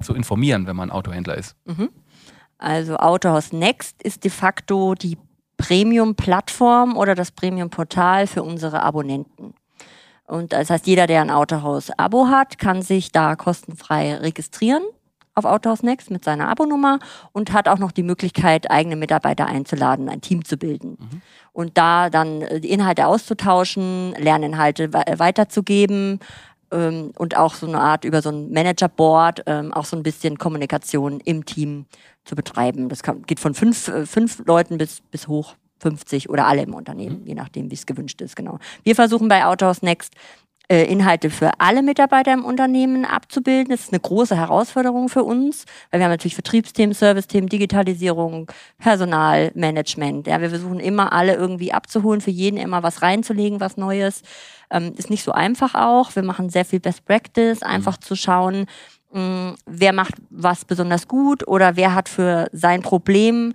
zu 0.00 0.14
informieren, 0.14 0.66
wenn 0.66 0.76
man 0.76 0.90
Autohändler 0.90 1.36
ist. 1.36 1.54
Mhm. 1.66 1.90
Also 2.60 2.96
Autohaus 2.96 3.52
Next 3.52 4.02
ist 4.02 4.24
de 4.24 4.30
facto 4.30 4.94
die 4.94 5.16
Premium-Plattform 5.56 6.96
oder 6.96 7.14
das 7.14 7.30
Premium-Portal 7.30 8.26
für 8.26 8.42
unsere 8.42 8.82
Abonnenten. 8.82 9.54
Und 10.26 10.52
das 10.52 10.70
heißt, 10.70 10.86
jeder, 10.86 11.06
der 11.06 11.22
ein 11.22 11.30
Autohaus-Abo 11.30 12.28
hat, 12.28 12.58
kann 12.58 12.82
sich 12.82 13.12
da 13.12 13.34
kostenfrei 13.34 14.14
registrieren 14.16 14.82
auf 15.34 15.44
Autohaus 15.44 15.82
Next 15.82 16.10
mit 16.10 16.24
seiner 16.24 16.48
Abonummer 16.48 16.98
und 17.32 17.52
hat 17.52 17.68
auch 17.68 17.78
noch 17.78 17.92
die 17.92 18.02
Möglichkeit, 18.02 18.70
eigene 18.70 18.96
Mitarbeiter 18.96 19.46
einzuladen, 19.46 20.08
ein 20.08 20.20
Team 20.20 20.44
zu 20.44 20.56
bilden. 20.56 20.98
Und 21.52 21.78
da 21.78 22.10
dann 22.10 22.42
äh, 22.42 22.60
die 22.60 22.70
Inhalte 22.70 23.06
auszutauschen, 23.06 24.12
Lerninhalte 24.18 24.92
we- 24.92 25.18
weiterzugeben 25.18 26.20
ähm, 26.70 27.12
und 27.16 27.36
auch 27.36 27.54
so 27.54 27.66
eine 27.66 27.80
Art 27.80 28.04
über 28.04 28.22
so 28.22 28.30
ein 28.30 28.50
Managerboard 28.50 29.42
ähm, 29.46 29.72
auch 29.72 29.84
so 29.84 29.96
ein 29.96 30.02
bisschen 30.02 30.38
Kommunikation 30.38 31.20
im 31.20 31.44
Team 31.44 31.86
zu 32.24 32.34
betreiben. 32.34 32.88
Das 32.88 33.02
kann, 33.02 33.22
geht 33.22 33.40
von 33.40 33.54
fünf, 33.54 33.88
äh, 33.88 34.06
fünf 34.06 34.42
Leuten 34.46 34.78
bis, 34.78 35.00
bis 35.10 35.28
hoch 35.28 35.54
50 35.80 36.28
oder 36.28 36.46
alle 36.46 36.62
im 36.62 36.74
Unternehmen, 36.74 37.26
je 37.26 37.34
nachdem, 37.34 37.70
wie 37.70 37.74
es 37.74 37.86
gewünscht 37.86 38.20
ist, 38.20 38.36
genau. 38.36 38.58
Wir 38.82 38.94
versuchen 38.94 39.28
bei 39.28 39.44
Autohaus 39.46 39.82
Next 39.82 40.14
Inhalte 40.76 41.30
für 41.30 41.50
alle 41.58 41.82
Mitarbeiter 41.82 42.32
im 42.32 42.44
Unternehmen 42.44 43.04
abzubilden. 43.04 43.70
Das 43.70 43.80
ist 43.80 43.92
eine 43.92 44.00
große 44.00 44.36
Herausforderung 44.36 45.08
für 45.08 45.24
uns, 45.24 45.64
weil 45.90 46.00
wir 46.00 46.04
haben 46.04 46.12
natürlich 46.12 46.34
Vertriebsthemen, 46.34 46.94
Servicethemen, 46.94 47.48
Digitalisierung, 47.48 48.50
Personalmanagement. 48.78 50.26
Ja, 50.26 50.40
wir 50.40 50.50
versuchen 50.50 50.78
immer 50.78 51.12
alle 51.12 51.34
irgendwie 51.34 51.72
abzuholen, 51.72 52.20
für 52.20 52.30
jeden 52.30 52.56
immer 52.56 52.82
was 52.82 53.02
reinzulegen, 53.02 53.60
was 53.60 53.76
Neues. 53.76 54.22
Ähm, 54.70 54.92
ist 54.96 55.10
nicht 55.10 55.24
so 55.24 55.32
einfach 55.32 55.74
auch. 55.74 56.14
Wir 56.14 56.22
machen 56.22 56.50
sehr 56.50 56.64
viel 56.64 56.80
Best 56.80 57.04
Practice, 57.04 57.62
einfach 57.62 57.96
zu 57.96 58.14
schauen, 58.14 58.66
mh, 59.12 59.54
wer 59.66 59.92
macht 59.92 60.14
was 60.30 60.64
besonders 60.64 61.08
gut 61.08 61.46
oder 61.48 61.76
wer 61.76 61.94
hat 61.94 62.08
für 62.08 62.48
sein 62.52 62.82
Problem 62.82 63.54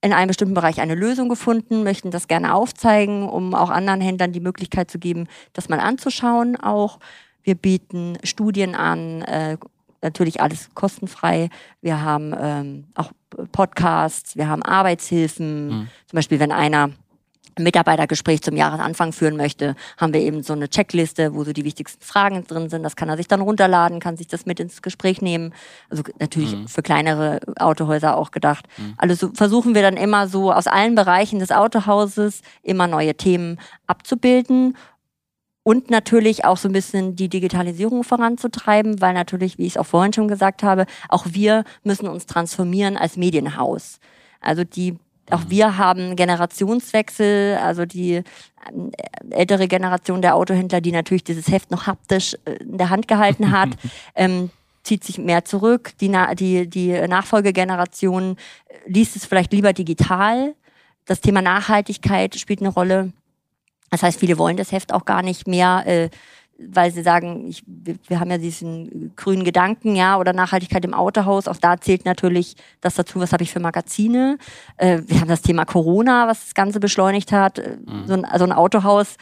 in 0.00 0.12
einem 0.12 0.28
bestimmten 0.28 0.54
Bereich 0.54 0.80
eine 0.80 0.94
Lösung 0.94 1.28
gefunden, 1.28 1.82
möchten 1.82 2.10
das 2.10 2.28
gerne 2.28 2.54
aufzeigen, 2.54 3.28
um 3.28 3.54
auch 3.54 3.70
anderen 3.70 4.00
Händlern 4.00 4.32
die 4.32 4.40
Möglichkeit 4.40 4.90
zu 4.90 4.98
geben, 4.98 5.26
das 5.52 5.68
mal 5.68 5.80
anzuschauen 5.80 6.56
auch. 6.56 6.98
Wir 7.42 7.54
bieten 7.54 8.18
Studien 8.22 8.74
an, 8.74 9.22
äh, 9.22 9.56
natürlich 10.02 10.40
alles 10.40 10.70
kostenfrei. 10.74 11.48
Wir 11.80 12.02
haben 12.02 12.34
ähm, 12.38 12.84
auch 12.94 13.10
Podcasts, 13.52 14.36
wir 14.36 14.48
haben 14.48 14.62
Arbeitshilfen. 14.62 15.66
Mhm. 15.66 15.88
Zum 16.06 16.16
Beispiel, 16.16 16.38
wenn 16.38 16.52
einer 16.52 16.84
ein 16.84 16.94
Mitarbeitergespräch 17.62 18.42
zum 18.42 18.56
Jahresanfang 18.56 19.12
führen 19.12 19.36
möchte, 19.36 19.74
haben 19.96 20.12
wir 20.12 20.20
eben 20.20 20.42
so 20.42 20.52
eine 20.52 20.68
Checkliste, 20.68 21.34
wo 21.34 21.44
so 21.44 21.52
die 21.52 21.64
wichtigsten 21.64 22.02
Fragen 22.02 22.44
drin 22.46 22.68
sind. 22.68 22.82
Das 22.82 22.96
kann 22.96 23.08
er 23.08 23.16
sich 23.16 23.28
dann 23.28 23.40
runterladen, 23.40 24.00
kann 24.00 24.16
sich 24.16 24.26
das 24.28 24.46
mit 24.46 24.60
ins 24.60 24.82
Gespräch 24.82 25.22
nehmen. 25.22 25.52
Also 25.90 26.02
natürlich 26.18 26.54
Mhm. 26.54 26.68
für 26.68 26.82
kleinere 26.82 27.40
Autohäuser 27.58 28.16
auch 28.16 28.30
gedacht. 28.30 28.66
Also 28.96 29.14
so 29.28 29.34
versuchen 29.34 29.74
wir 29.74 29.82
dann 29.82 29.96
immer 29.96 30.28
so 30.28 30.52
aus 30.52 30.66
allen 30.66 30.94
Bereichen 30.94 31.38
des 31.38 31.50
Autohauses 31.52 32.42
immer 32.62 32.86
neue 32.86 33.14
Themen 33.14 33.58
abzubilden 33.86 34.76
und 35.62 35.90
natürlich 35.90 36.44
auch 36.46 36.56
so 36.56 36.68
ein 36.68 36.72
bisschen 36.72 37.14
die 37.14 37.28
Digitalisierung 37.28 38.02
voranzutreiben, 38.02 39.00
weil 39.02 39.12
natürlich, 39.12 39.58
wie 39.58 39.66
ich 39.66 39.74
es 39.74 39.76
auch 39.76 39.86
vorhin 39.86 40.12
schon 40.14 40.28
gesagt 40.28 40.62
habe, 40.62 40.86
auch 41.10 41.26
wir 41.28 41.64
müssen 41.82 42.08
uns 42.08 42.24
transformieren 42.26 42.96
als 42.96 43.16
Medienhaus. 43.18 43.98
Also 44.40 44.64
die 44.64 44.96
auch 45.32 45.42
wir 45.48 45.78
haben 45.78 46.16
Generationswechsel, 46.16 47.56
also 47.56 47.84
die 47.86 48.22
ähm, 48.68 48.90
ältere 49.30 49.68
Generation 49.68 50.22
der 50.22 50.34
Autohändler, 50.34 50.80
die 50.80 50.92
natürlich 50.92 51.24
dieses 51.24 51.48
Heft 51.48 51.70
noch 51.70 51.86
haptisch 51.86 52.36
äh, 52.44 52.52
in 52.62 52.78
der 52.78 52.90
Hand 52.90 53.08
gehalten 53.08 53.50
hat, 53.50 53.70
ähm, 54.14 54.50
zieht 54.82 55.04
sich 55.04 55.18
mehr 55.18 55.44
zurück. 55.44 55.92
Die, 56.00 56.12
die, 56.34 56.68
die 56.68 56.92
Nachfolgegeneration 57.08 58.36
äh, 58.68 58.74
liest 58.86 59.16
es 59.16 59.26
vielleicht 59.26 59.52
lieber 59.52 59.72
digital. 59.72 60.54
Das 61.04 61.20
Thema 61.20 61.42
Nachhaltigkeit 61.42 62.36
spielt 62.36 62.60
eine 62.60 62.70
Rolle. 62.70 63.12
Das 63.90 64.02
heißt, 64.02 64.20
viele 64.20 64.38
wollen 64.38 64.56
das 64.56 64.72
Heft 64.72 64.92
auch 64.92 65.04
gar 65.04 65.22
nicht 65.22 65.46
mehr, 65.46 65.84
äh, 65.86 66.10
weil 66.58 66.90
sie 66.90 67.02
sagen, 67.02 67.46
ich, 67.48 67.62
wir, 67.66 68.18
haben 68.18 68.30
ja 68.30 68.38
diesen 68.38 69.14
grünen 69.14 69.44
Gedanken, 69.44 69.94
ja, 69.94 70.18
oder 70.18 70.32
Nachhaltigkeit 70.32 70.84
im 70.84 70.92
Autohaus. 70.92 71.46
Auch 71.46 71.56
da 71.56 71.80
zählt 71.80 72.04
natürlich 72.04 72.56
das 72.80 72.94
dazu, 72.94 73.20
was 73.20 73.32
habe 73.32 73.44
ich 73.44 73.52
für 73.52 73.60
Magazine. 73.60 74.38
Äh, 74.76 75.02
wir 75.06 75.20
haben 75.20 75.28
das 75.28 75.42
Thema 75.42 75.64
Corona, 75.64 76.26
was 76.26 76.46
das 76.46 76.54
Ganze 76.54 76.80
beschleunigt 76.80 77.30
hat. 77.30 77.58
Äh, 77.58 77.78
So 78.06 78.14
ein, 78.14 78.24
also 78.24 78.44
ein 78.44 78.52
Autohaus 78.52 79.16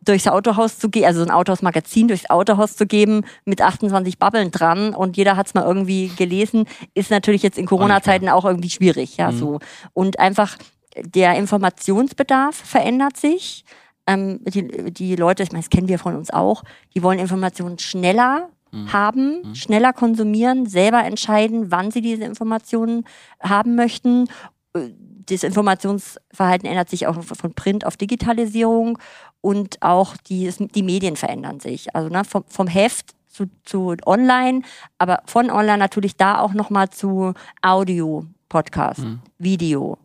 durchs 0.00 0.28
Autohaus 0.28 0.78
zu 0.78 0.88
gehen, 0.88 1.04
also 1.04 1.20
so 1.20 1.26
ein 1.26 1.30
Autohausmagazin 1.32 2.08
durchs 2.08 2.30
Autohaus 2.30 2.76
zu 2.76 2.86
geben 2.86 3.24
mit 3.44 3.60
28 3.60 4.18
Babbeln 4.18 4.50
dran 4.50 4.94
und 4.94 5.16
jeder 5.16 5.36
hat 5.36 5.48
es 5.48 5.54
mal 5.54 5.64
irgendwie 5.64 6.08
gelesen, 6.16 6.66
ist 6.94 7.10
natürlich 7.10 7.42
jetzt 7.42 7.58
in 7.58 7.66
Corona-Zeiten 7.66 8.28
auch 8.28 8.44
irgendwie 8.44 8.70
schwierig, 8.70 9.16
ja, 9.16 9.32
so. 9.32 9.58
Und 9.92 10.18
einfach 10.18 10.56
der 11.00 11.34
Informationsbedarf 11.34 12.56
verändert 12.56 13.16
sich. 13.16 13.64
Ähm, 14.08 14.40
die, 14.44 14.90
die 14.92 15.14
Leute, 15.16 15.42
ich 15.44 15.52
meine, 15.52 15.62
das 15.62 15.70
kennen 15.70 15.86
wir 15.88 15.98
von 15.98 16.16
uns 16.16 16.30
auch, 16.30 16.64
die 16.94 17.02
wollen 17.02 17.20
Informationen 17.20 17.78
schneller 17.78 18.48
haben, 18.92 19.54
schneller 19.54 19.92
konsumieren, 19.94 20.66
selber 20.66 21.02
entscheiden, 21.04 21.70
wann 21.70 21.90
sie 21.90 22.02
diese 22.02 22.24
Informationen 22.24 23.04
haben 23.40 23.76
möchten. 23.76 24.26
Äh, 24.74 24.90
Das 25.30 25.42
Informationsverhalten 25.42 26.66
ändert 26.68 26.88
sich 26.88 27.06
auch 27.06 27.22
von 27.22 27.52
Print 27.54 27.84
auf 27.84 27.96
Digitalisierung 27.96 28.98
und 29.42 29.76
auch 29.82 30.16
die, 30.16 30.50
die 30.74 30.82
Medien 30.82 31.16
verändern 31.16 31.60
sich. 31.60 31.94
Also 31.94 32.08
ne, 32.08 32.24
vom, 32.24 32.44
vom 32.48 32.66
Heft 32.66 33.14
zu, 33.28 33.44
zu 33.64 33.94
online, 34.06 34.62
aber 34.98 35.22
von 35.26 35.50
online 35.50 35.78
natürlich 35.78 36.16
da 36.16 36.40
auch 36.40 36.54
nochmal 36.54 36.88
zu 36.90 37.34
Audio, 37.62 38.24
Podcast, 38.48 39.00
Video, 39.38 39.96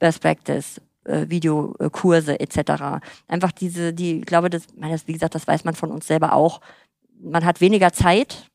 Best 0.00 0.20
Practice, 0.20 0.80
äh, 1.04 1.28
Videokurse 1.28 2.38
etc. 2.40 3.00
Einfach 3.28 3.52
diese, 3.52 3.92
die, 3.92 4.20
ich 4.20 4.26
glaube, 4.26 4.50
das, 4.50 4.62
meine, 4.76 4.92
das, 4.94 5.06
wie 5.08 5.12
gesagt, 5.12 5.34
das 5.34 5.46
weiß 5.46 5.64
man 5.64 5.74
von 5.74 5.90
uns 5.90 6.06
selber 6.06 6.32
auch. 6.34 6.60
man 7.24 7.44
hat 7.44 7.60
weniger 7.60 7.92
Zeit, 7.92 8.48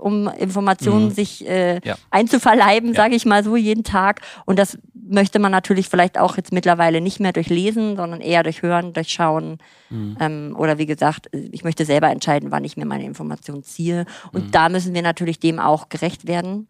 um 0.00 0.28
Informationen 0.28 1.06
Mhm. 1.06 1.10
sich 1.10 1.46
äh, 1.48 1.80
Ja. 1.84 1.96
einzuverleiben, 2.10 2.90
Ja. 2.90 2.94
sage 2.94 3.14
ich 3.16 3.26
mal 3.26 3.42
so, 3.42 3.56
jeden 3.56 3.82
Tag. 3.82 4.20
Und 4.44 4.58
das 4.60 4.78
möchte 4.94 5.38
man 5.38 5.50
natürlich 5.52 5.88
vielleicht 5.88 6.18
auch 6.18 6.36
jetzt 6.36 6.52
mittlerweile 6.52 7.00
nicht 7.00 7.18
mehr 7.20 7.32
durch 7.32 7.48
Lesen, 7.48 7.96
sondern 7.96 8.20
eher 8.20 8.42
durch 8.44 8.62
Hören, 8.62 8.92
durch 8.92 9.08
Schauen. 9.08 9.58
Mhm. 9.90 10.16
Ähm, 10.20 10.56
oder 10.58 10.78
wie 10.78 10.86
gesagt, 10.86 11.28
ich 11.32 11.64
möchte 11.64 11.84
selber 11.84 12.10
entscheiden, 12.10 12.50
wann 12.52 12.64
ich 12.64 12.76
mir 12.76 12.86
meine 12.86 13.04
Informationen 13.04 13.62
ziehe. 13.64 14.06
Und 14.32 14.46
Mhm. 14.46 14.50
da 14.52 14.68
müssen 14.68 14.94
wir 14.94 15.02
natürlich 15.02 15.40
dem 15.40 15.58
auch 15.58 15.88
gerecht 15.88 16.26
werden, 16.28 16.68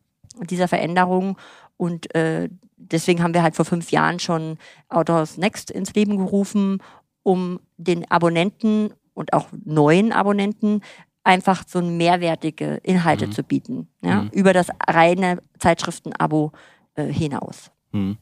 dieser 0.50 0.68
Veränderung. 0.68 1.38
Und 1.76 2.14
äh, 2.14 2.48
deswegen 2.76 3.22
haben 3.22 3.34
wir 3.34 3.42
halt 3.42 3.56
vor 3.56 3.64
fünf 3.64 3.90
Jahren 3.90 4.18
schon 4.18 4.58
Autohaus 4.88 5.36
Next 5.36 5.70
ins 5.70 5.94
Leben 5.94 6.16
gerufen, 6.18 6.82
um 7.22 7.60
den 7.76 8.10
Abonnenten 8.10 8.92
und 9.14 9.32
auch 9.32 9.48
neuen 9.64 10.12
Abonnenten 10.12 10.82
einfach 11.24 11.64
so 11.66 11.82
mehrwertige 11.82 12.76
Inhalte 12.82 13.26
Mhm. 13.26 13.32
zu 13.32 13.42
bieten. 13.42 13.88
Ja? 14.02 14.22
Mhm. 14.22 14.28
Über 14.30 14.52
das 14.52 14.68
reine 14.88 15.42
Zeitschriftenabo 15.58 16.52
äh, 16.94 17.04
hinaus. 17.12 17.70
Mhm. 17.92 18.16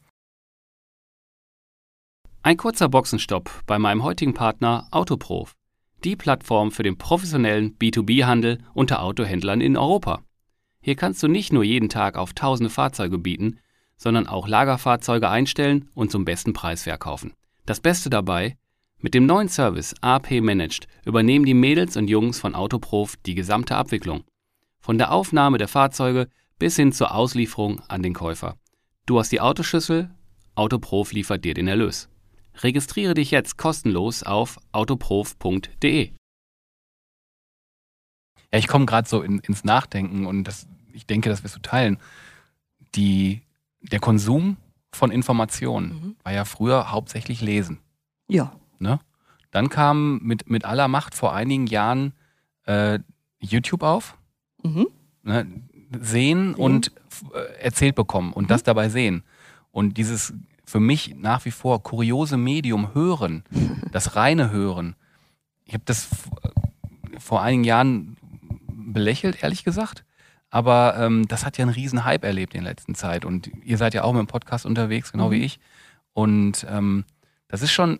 Ein 2.42 2.56
kurzer 2.56 2.88
Boxenstopp 2.88 3.50
bei 3.66 3.78
meinem 3.78 4.02
heutigen 4.02 4.34
Partner 4.34 4.86
Autoprof, 4.90 5.54
die 6.04 6.16
Plattform 6.16 6.72
für 6.72 6.82
den 6.82 6.98
professionellen 6.98 7.78
B2B-Handel 7.78 8.58
unter 8.74 9.02
Autohändlern 9.02 9.60
in 9.60 9.76
Europa. 9.76 10.22
Hier 10.86 10.96
kannst 10.96 11.22
du 11.22 11.28
nicht 11.28 11.50
nur 11.50 11.64
jeden 11.64 11.88
Tag 11.88 12.18
auf 12.18 12.34
tausende 12.34 12.68
Fahrzeuge 12.68 13.16
bieten, 13.16 13.58
sondern 13.96 14.26
auch 14.26 14.46
Lagerfahrzeuge 14.46 15.30
einstellen 15.30 15.88
und 15.94 16.10
zum 16.10 16.26
besten 16.26 16.52
Preis 16.52 16.82
verkaufen. 16.82 17.32
Das 17.64 17.80
Beste 17.80 18.10
dabei, 18.10 18.58
mit 18.98 19.14
dem 19.14 19.24
neuen 19.24 19.48
Service 19.48 19.94
AP 20.02 20.42
Managed 20.42 20.86
übernehmen 21.06 21.46
die 21.46 21.54
Mädels 21.54 21.96
und 21.96 22.08
Jungs 22.08 22.38
von 22.38 22.54
Autoprof 22.54 23.16
die 23.24 23.34
gesamte 23.34 23.76
Abwicklung. 23.76 24.24
Von 24.78 24.98
der 24.98 25.10
Aufnahme 25.10 25.56
der 25.56 25.68
Fahrzeuge 25.68 26.28
bis 26.58 26.76
hin 26.76 26.92
zur 26.92 27.14
Auslieferung 27.14 27.80
an 27.88 28.02
den 28.02 28.12
Käufer. 28.12 28.58
Du 29.06 29.18
hast 29.18 29.32
die 29.32 29.40
Autoschlüssel, 29.40 30.10
Autoprof 30.54 31.12
liefert 31.12 31.46
dir 31.46 31.54
den 31.54 31.66
Erlös. 31.66 32.10
Registriere 32.56 33.14
dich 33.14 33.30
jetzt 33.30 33.56
kostenlos 33.56 34.22
auf 34.22 34.58
autoprof.de. 34.72 36.12
Ja, 38.54 38.58
ich 38.60 38.68
komme 38.68 38.86
gerade 38.86 39.08
so 39.08 39.20
in, 39.20 39.40
ins 39.40 39.64
Nachdenken 39.64 40.26
und 40.26 40.44
das, 40.44 40.68
ich 40.94 41.06
denke, 41.06 41.28
das 41.28 41.42
wirst 41.44 41.56
du 41.56 41.60
teilen. 41.60 41.98
Die, 42.94 43.42
der 43.80 44.00
Konsum 44.00 44.56
von 44.92 45.10
Informationen 45.10 45.88
Mhm. 45.88 46.16
war 46.22 46.32
ja 46.32 46.44
früher 46.44 46.90
hauptsächlich 46.92 47.40
Lesen. 47.40 47.78
Ja. 48.28 48.52
Ne? 48.78 49.00
Dann 49.50 49.68
kam 49.68 50.18
mit, 50.22 50.48
mit 50.48 50.64
aller 50.64 50.88
Macht 50.88 51.14
vor 51.14 51.34
einigen 51.34 51.66
Jahren 51.66 52.12
äh, 52.66 52.98
YouTube 53.40 53.82
auf. 53.82 54.16
Mhm. 54.62 54.86
Ne? 55.22 55.46
Sehen 56.00 56.54
und 56.54 56.92
f- 57.10 57.24
äh, 57.34 57.62
erzählt 57.62 57.94
bekommen 57.94 58.32
und 58.32 58.50
das 58.50 58.62
dabei 58.62 58.88
sehen. 58.88 59.22
Und 59.70 59.96
dieses 59.98 60.32
für 60.64 60.80
mich 60.80 61.14
nach 61.16 61.44
wie 61.44 61.50
vor 61.50 61.82
kuriose 61.82 62.36
Medium 62.36 62.94
Hören, 62.94 63.44
das 63.92 64.16
reine 64.16 64.50
Hören. 64.50 64.96
Ich 65.66 65.74
habe 65.74 65.84
das 65.86 66.08
äh, 66.42 67.18
vor 67.20 67.42
einigen 67.42 67.64
Jahren 67.64 68.16
belächelt, 68.68 69.42
ehrlich 69.42 69.64
gesagt. 69.64 70.03
Aber 70.54 70.94
ähm, 71.00 71.26
das 71.26 71.44
hat 71.44 71.58
ja 71.58 71.64
einen 71.64 71.74
riesen 71.74 72.04
Hype 72.04 72.22
erlebt 72.24 72.54
in 72.54 72.62
der 72.62 72.70
letzten 72.70 72.94
Zeit. 72.94 73.24
Und 73.24 73.50
ihr 73.64 73.76
seid 73.76 73.92
ja 73.92 74.04
auch 74.04 74.12
mit 74.12 74.20
dem 74.20 74.28
Podcast 74.28 74.64
unterwegs, 74.66 75.10
genau 75.10 75.26
Mhm. 75.26 75.32
wie 75.32 75.42
ich. 75.44 75.58
Und 76.12 76.64
ähm, 76.70 77.04
das 77.48 77.60
ist 77.62 77.72
schon, 77.72 77.98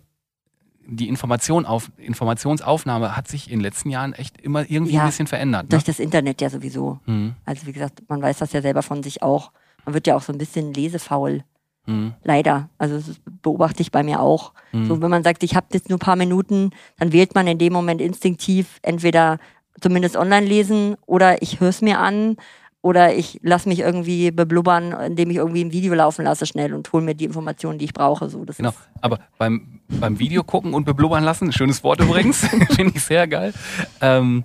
die 0.87 1.09
Information 1.09 1.65
auf, 1.65 1.91
Informationsaufnahme 1.97 3.17
hat 3.17 3.27
sich 3.27 3.49
in 3.51 3.57
den 3.59 3.61
letzten 3.61 3.89
Jahren 3.89 4.13
echt 4.13 4.39
immer 4.39 4.61
irgendwie 4.71 4.93
Ja, 4.93 5.01
ein 5.01 5.07
bisschen 5.07 5.27
verändert. 5.27 5.63
Ne? 5.63 5.69
Durch 5.69 5.83
das 5.83 5.99
Internet 5.99 6.39
ja 6.39 6.49
sowieso. 6.49 6.99
Mhm. 7.05 7.33
Also 7.43 7.67
wie 7.67 7.73
gesagt, 7.73 8.03
man 8.07 8.21
weiß 8.21 8.37
das 8.37 8.53
ja 8.53 8.61
selber 8.61 8.83
von 8.83 9.03
sich 9.03 9.21
auch. 9.21 9.51
Man 9.85 9.93
wird 9.93 10.07
ja 10.07 10.15
auch 10.15 10.21
so 10.21 10.31
ein 10.31 10.37
bisschen 10.37 10.73
lesefaul. 10.73 11.43
Mhm. 11.87 12.13
Leider. 12.23 12.69
Also 12.77 12.95
das 12.95 13.19
beobachte 13.41 13.81
ich 13.81 13.91
bei 13.91 14.01
mir 14.01 14.21
auch. 14.21 14.53
Mhm. 14.71 14.85
So, 14.85 15.01
wenn 15.01 15.11
man 15.11 15.23
sagt, 15.23 15.43
ich 15.43 15.55
habe 15.57 15.67
jetzt 15.73 15.89
nur 15.89 15.97
ein 15.97 15.99
paar 15.99 16.15
Minuten, 16.15 16.71
dann 16.97 17.11
wählt 17.11 17.35
man 17.35 17.47
in 17.47 17.57
dem 17.57 17.73
Moment 17.73 17.99
instinktiv 17.99 18.79
entweder 18.81 19.39
zumindest 19.81 20.15
online 20.15 20.45
lesen 20.45 20.95
oder 21.05 21.41
ich 21.41 21.59
höre 21.59 21.69
es 21.69 21.81
mir 21.81 21.99
an 21.99 22.37
oder 22.85 23.15
ich 23.15 23.39
lasse 23.41 23.67
mich 23.67 23.79
irgendwie 23.79 24.29
beblubbern, 24.29 24.91
indem 24.91 25.31
ich 25.31 25.37
irgendwie 25.37 25.63
ein 25.63 25.71
Video 25.71 25.95
laufen 25.95 26.23
lasse 26.23 26.45
schnell 26.45 26.71
und 26.73 26.93
hole 26.93 27.03
mir 27.03 27.15
die 27.15 27.25
Informationen, 27.25 27.79
die 27.79 27.85
ich 27.85 27.93
brauche. 27.93 28.29
So, 28.29 28.45
Genau, 28.45 28.73
aber 29.01 29.19
beim, 29.39 29.79
beim 29.87 30.19
Video 30.19 30.43
gucken 30.43 30.75
und 30.75 30.85
beblubbern 30.85 31.23
lassen, 31.23 31.51
schönes 31.51 31.83
Wort 31.83 31.99
übrigens, 31.99 32.47
finde 32.75 32.93
ich 32.95 33.03
sehr 33.03 33.27
geil, 33.27 33.53
ähm, 34.01 34.43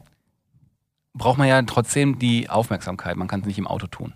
braucht 1.12 1.36
man 1.36 1.48
ja 1.48 1.60
trotzdem 1.62 2.18
die 2.18 2.48
Aufmerksamkeit. 2.48 3.16
Man 3.16 3.28
kann 3.28 3.40
es 3.40 3.46
nicht 3.46 3.58
im 3.58 3.66
Auto 3.66 3.86
tun. 3.86 4.14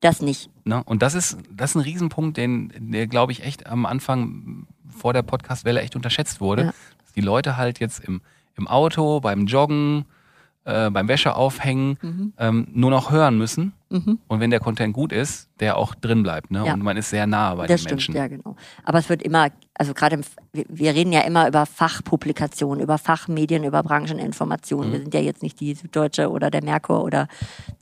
das 0.00 0.22
nicht. 0.22 0.50
Ne? 0.64 0.82
Und 0.82 1.02
das 1.02 1.14
ist, 1.14 1.38
das 1.52 1.70
ist 1.70 1.76
ein 1.76 1.82
Riesenpunkt, 1.82 2.36
den, 2.36 2.72
der, 2.90 3.06
glaube 3.06 3.30
ich, 3.30 3.44
echt 3.44 3.68
am 3.68 3.86
Anfang 3.86 4.66
vor 4.88 5.12
der 5.12 5.22
Podcast-Welle 5.22 5.80
echt 5.80 5.94
unterschätzt 5.94 6.40
wurde. 6.40 6.62
Ja. 6.62 6.74
Dass 6.98 7.12
die 7.12 7.20
Leute 7.20 7.56
halt 7.56 7.78
jetzt 7.78 8.00
im, 8.00 8.22
im 8.60 8.68
Auto, 8.68 9.20
beim 9.20 9.46
Joggen, 9.46 10.04
äh, 10.64 10.90
beim 10.90 11.08
Wäsche 11.08 11.34
aufhängen, 11.34 11.96
Mhm. 12.02 12.32
ähm, 12.38 12.68
nur 12.72 12.90
noch 12.90 13.10
hören 13.10 13.38
müssen. 13.38 13.72
Mhm. 13.92 14.18
Und 14.28 14.38
wenn 14.40 14.50
der 14.50 14.60
Content 14.60 14.94
gut 14.94 15.12
ist, 15.12 15.48
der 15.58 15.76
auch 15.76 15.94
drin 15.96 16.22
bleibt. 16.22 16.50
Ne? 16.52 16.64
Ja. 16.64 16.74
Und 16.74 16.82
man 16.82 16.96
ist 16.96 17.10
sehr 17.10 17.26
nah 17.26 17.54
bei 17.56 17.66
Das 17.66 17.80
den 17.82 17.98
stimmt, 17.98 18.14
Menschen. 18.14 18.14
ja 18.16 18.28
genau. 18.28 18.54
Aber 18.84 18.98
es 18.98 19.08
wird 19.08 19.20
immer, 19.22 19.48
also 19.74 19.94
gerade, 19.94 20.14
im- 20.14 20.22
wir- 20.52 20.94
reden 20.94 21.12
ja 21.12 21.20
immer 21.22 21.48
über 21.48 21.66
Fachpublikationen, 21.66 22.82
über 22.82 22.98
Fachmedien, 22.98 23.64
über 23.64 23.82
Brancheninformationen. 23.82 24.88
Mhm. 24.88 24.92
Wir 24.92 25.00
sind 25.00 25.14
ja 25.14 25.20
jetzt 25.20 25.42
nicht 25.42 25.58
die 25.60 25.74
Süddeutsche 25.74 26.30
oder 26.30 26.50
der 26.50 26.62
Merkur 26.64 27.02
oder 27.02 27.28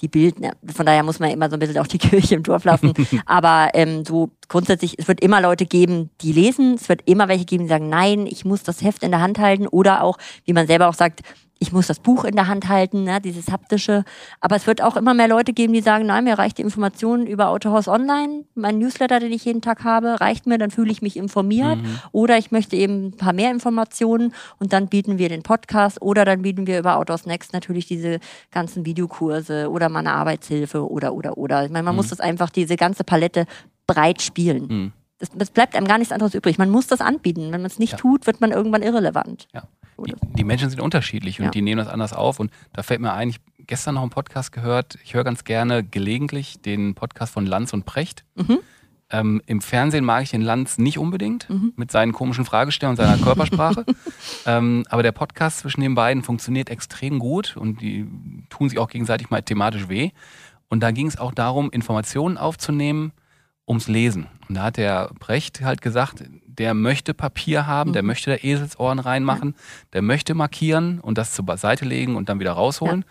die 0.01 0.09
Bild. 0.09 0.41
ne? 0.41 0.53
Von 0.75 0.87
daher 0.87 1.03
muss 1.03 1.19
man 1.21 1.31
immer 1.31 1.49
so 1.51 1.57
ein 1.57 1.61
bisschen 1.61 1.79
auch 1.79 1.87
die 1.87 1.99
Kirche 1.99 2.35
im 2.37 2.43
Dorf 2.43 2.65
lassen. 2.65 2.93
Aber 3.27 3.71
ähm, 3.75 4.05
so 4.05 4.31
grundsätzlich, 4.49 4.99
es 4.99 5.09
wird 5.09 5.21
immer 5.21 5.41
Leute 5.41 5.67
geben, 5.67 6.11
die 6.21 6.33
lesen. 6.33 6.75
Es 6.75 6.89
wird 6.89 7.03
immer 7.07 7.29
welche 7.29 7.45
geben, 7.45 7.65
die 7.65 7.69
sagen, 7.69 7.89
nein, 7.89 8.27
ich 8.27 8.45
muss 8.45 8.63
das 8.63 8.83
Heft 8.83 9.03
in 9.03 9.11
der 9.11 9.21
Hand 9.21 9.39
halten. 9.39 9.67
Oder 9.67 10.03
auch, 10.03 10.19
wie 10.45 10.53
man 10.53 10.67
selber 10.67 10.89
auch 10.89 10.95
sagt, 10.95 11.21
ich 11.61 11.73
muss 11.73 11.89
das 11.89 11.99
Buch 11.99 12.23
in 12.23 12.37
der 12.37 12.47
Hand 12.47 12.69
halten, 12.69 13.03
ne, 13.03 13.21
dieses 13.21 13.51
haptische. 13.51 14.05
Aber 14.41 14.55
es 14.55 14.69
wird 14.69 14.81
auch 14.81 14.97
immer 14.97 15.13
mehr 15.13 15.27
Leute 15.27 15.53
geben, 15.53 15.73
die 15.73 15.81
sagen, 15.81 15.98
nein, 16.05 16.25
mir 16.25 16.39
reicht 16.39 16.59
die 16.59 16.63
Information 16.63 17.27
über 17.27 17.49
Autohaus 17.49 17.89
Online. 17.89 18.45
Mein 18.55 18.79
Newsletter, 18.79 19.21
den 19.21 19.33
ich 19.33 19.45
jeden 19.45 19.61
Tag 19.63 19.85
habe, 19.85 20.21
reicht 20.21 20.47
mir, 20.47 20.59
dann 20.59 20.71
fühle 20.71 20.91
ich 20.91 21.03
mich 21.03 21.17
informiert. 21.17 21.79
Mhm. 21.79 21.99
Oder 22.13 22.39
ich 22.39 22.51
möchte 22.51 22.77
eben 22.77 23.07
ein 23.09 23.17
paar 23.17 23.33
mehr 23.33 23.51
Informationen 23.51 24.35
und 24.59 24.73
dann 24.73 24.89
bieten 24.89 25.19
wir 25.19 25.29
den 25.29 25.43
Podcast 25.43 26.01
oder 26.03 26.25
dann 26.25 26.43
bieten 26.43 26.67
wir 26.67 26.79
über 26.79 26.97
Autohaus 26.97 27.27
Next 27.27 27.53
natürlich 27.53 27.87
diese 27.87 28.19
ganzen 28.51 28.85
Videokurse 28.87 29.71
oder 29.71 29.89
mal 29.89 30.01
eine 30.01 30.13
Arbeitshilfe 30.13 30.89
oder, 30.91 31.15
oder, 31.15 31.39
oder. 31.39 31.65
Ich 31.65 31.71
meine, 31.71 31.85
man 31.85 31.95
Mhm. 31.95 31.99
muss 31.99 32.09
das 32.09 32.21
einfach, 32.21 32.51
diese 32.51 32.77
ganze 32.77 33.05
Palette 33.05 33.47
breit 33.87 34.21
spielen. 34.23 34.67
Mhm. 34.69 34.93
Das 35.35 35.51
bleibt 35.51 35.75
einem 35.75 35.89
gar 35.89 35.99
nichts 35.99 36.13
anderes 36.13 36.35
übrig. 36.35 36.59
Man 36.59 36.71
muss 36.71 36.87
das 36.87 37.01
anbieten. 37.01 37.43
Wenn 37.51 37.63
man 37.63 37.65
es 37.67 37.81
nicht 37.81 37.93
Ja. 37.93 37.99
tut, 37.99 38.27
wird 38.29 38.41
man 38.41 38.53
irgendwann 38.53 38.83
irrelevant. 38.83 39.49
Ja. 39.53 39.65
So, 39.99 40.05
Die, 40.37 40.45
Menschen 40.45 40.71
sind 40.71 40.81
unterschiedlich 40.81 41.41
und 41.41 41.47
Ja. 41.47 41.51
die 41.51 41.61
nehmen 41.63 41.79
das 41.79 41.89
anders 41.89 42.13
auf. 42.13 42.39
Und 42.41 42.51
da 42.73 42.83
fällt 42.83 43.01
mir 43.01 43.13
ein, 43.13 43.31
ich 43.31 43.41
gestern 43.67 43.97
noch 43.97 44.03
einen 44.03 44.11
Podcast 44.11 44.53
gehört. 44.53 44.97
Ich 45.05 45.15
höre 45.15 45.25
ganz 45.25 45.45
gerne 45.45 45.83
gelegentlich 45.85 46.61
den 46.63 46.95
Podcast 46.95 47.33
von 47.33 47.45
Lanz 47.47 47.73
und 47.73 47.85
Precht. 47.85 48.25
Mhm. 48.37 48.59
Ähm, 49.11 49.43
Im 49.47 49.61
Fernsehen 49.63 50.05
mag 50.05 50.23
ich 50.23 50.31
den 50.31 50.43
Lanz 50.43 50.79
nicht 50.79 50.99
unbedingt 50.99 51.49
Mhm. 51.51 51.73
mit 51.77 51.91
seinen 51.91 52.13
komischen 52.13 52.45
Fragestellungen 52.45 52.99
und 52.99 53.05
seiner 53.05 53.23
Körpersprache. 53.23 53.85
ähm, 54.47 54.85
aber 54.91 55.03
der 55.03 55.13
Podcast 55.13 55.59
zwischen 55.61 55.81
den 55.81 55.95
beiden 55.95 56.23
funktioniert 56.23 56.69
extrem 56.71 57.19
gut 57.19 57.57
und 57.57 57.81
die 57.81 58.07
tun 58.51 58.69
sich 58.69 58.79
auch 58.79 58.89
gegenseitig 58.89 59.31
mal 59.31 59.43
thematisch 59.43 59.89
weh. 59.89 60.11
Und 60.69 60.81
da 60.83 60.91
ging 60.91 61.07
es 61.07 61.19
auch 61.19 61.33
darum, 61.33 61.71
Informationen 61.71 62.37
aufzunehmen 62.37 63.13
ums 63.67 63.89
Lesen. 63.89 64.27
Und 64.49 64.55
da 64.57 64.63
hat 64.65 64.77
der 64.77 65.11
Brecht 65.19 65.63
halt 65.63 65.81
gesagt, 65.83 66.23
der 66.59 66.75
möchte 66.75 67.15
Papier 67.15 67.67
haben, 67.67 67.93
der 67.93 68.03
Mhm. 68.03 68.07
möchte 68.09 68.31
da 68.31 68.37
Eselsohren 68.43 68.99
reinmachen, 68.99 69.55
der 69.93 70.03
möchte 70.03 70.35
markieren 70.35 71.01
und 71.01 71.17
das 71.19 71.33
zur 71.33 71.57
Seite 71.57 71.85
legen 71.85 72.17
und 72.17 72.29
dann 72.29 72.41
wieder 72.41 72.53
rausholen. 72.53 73.05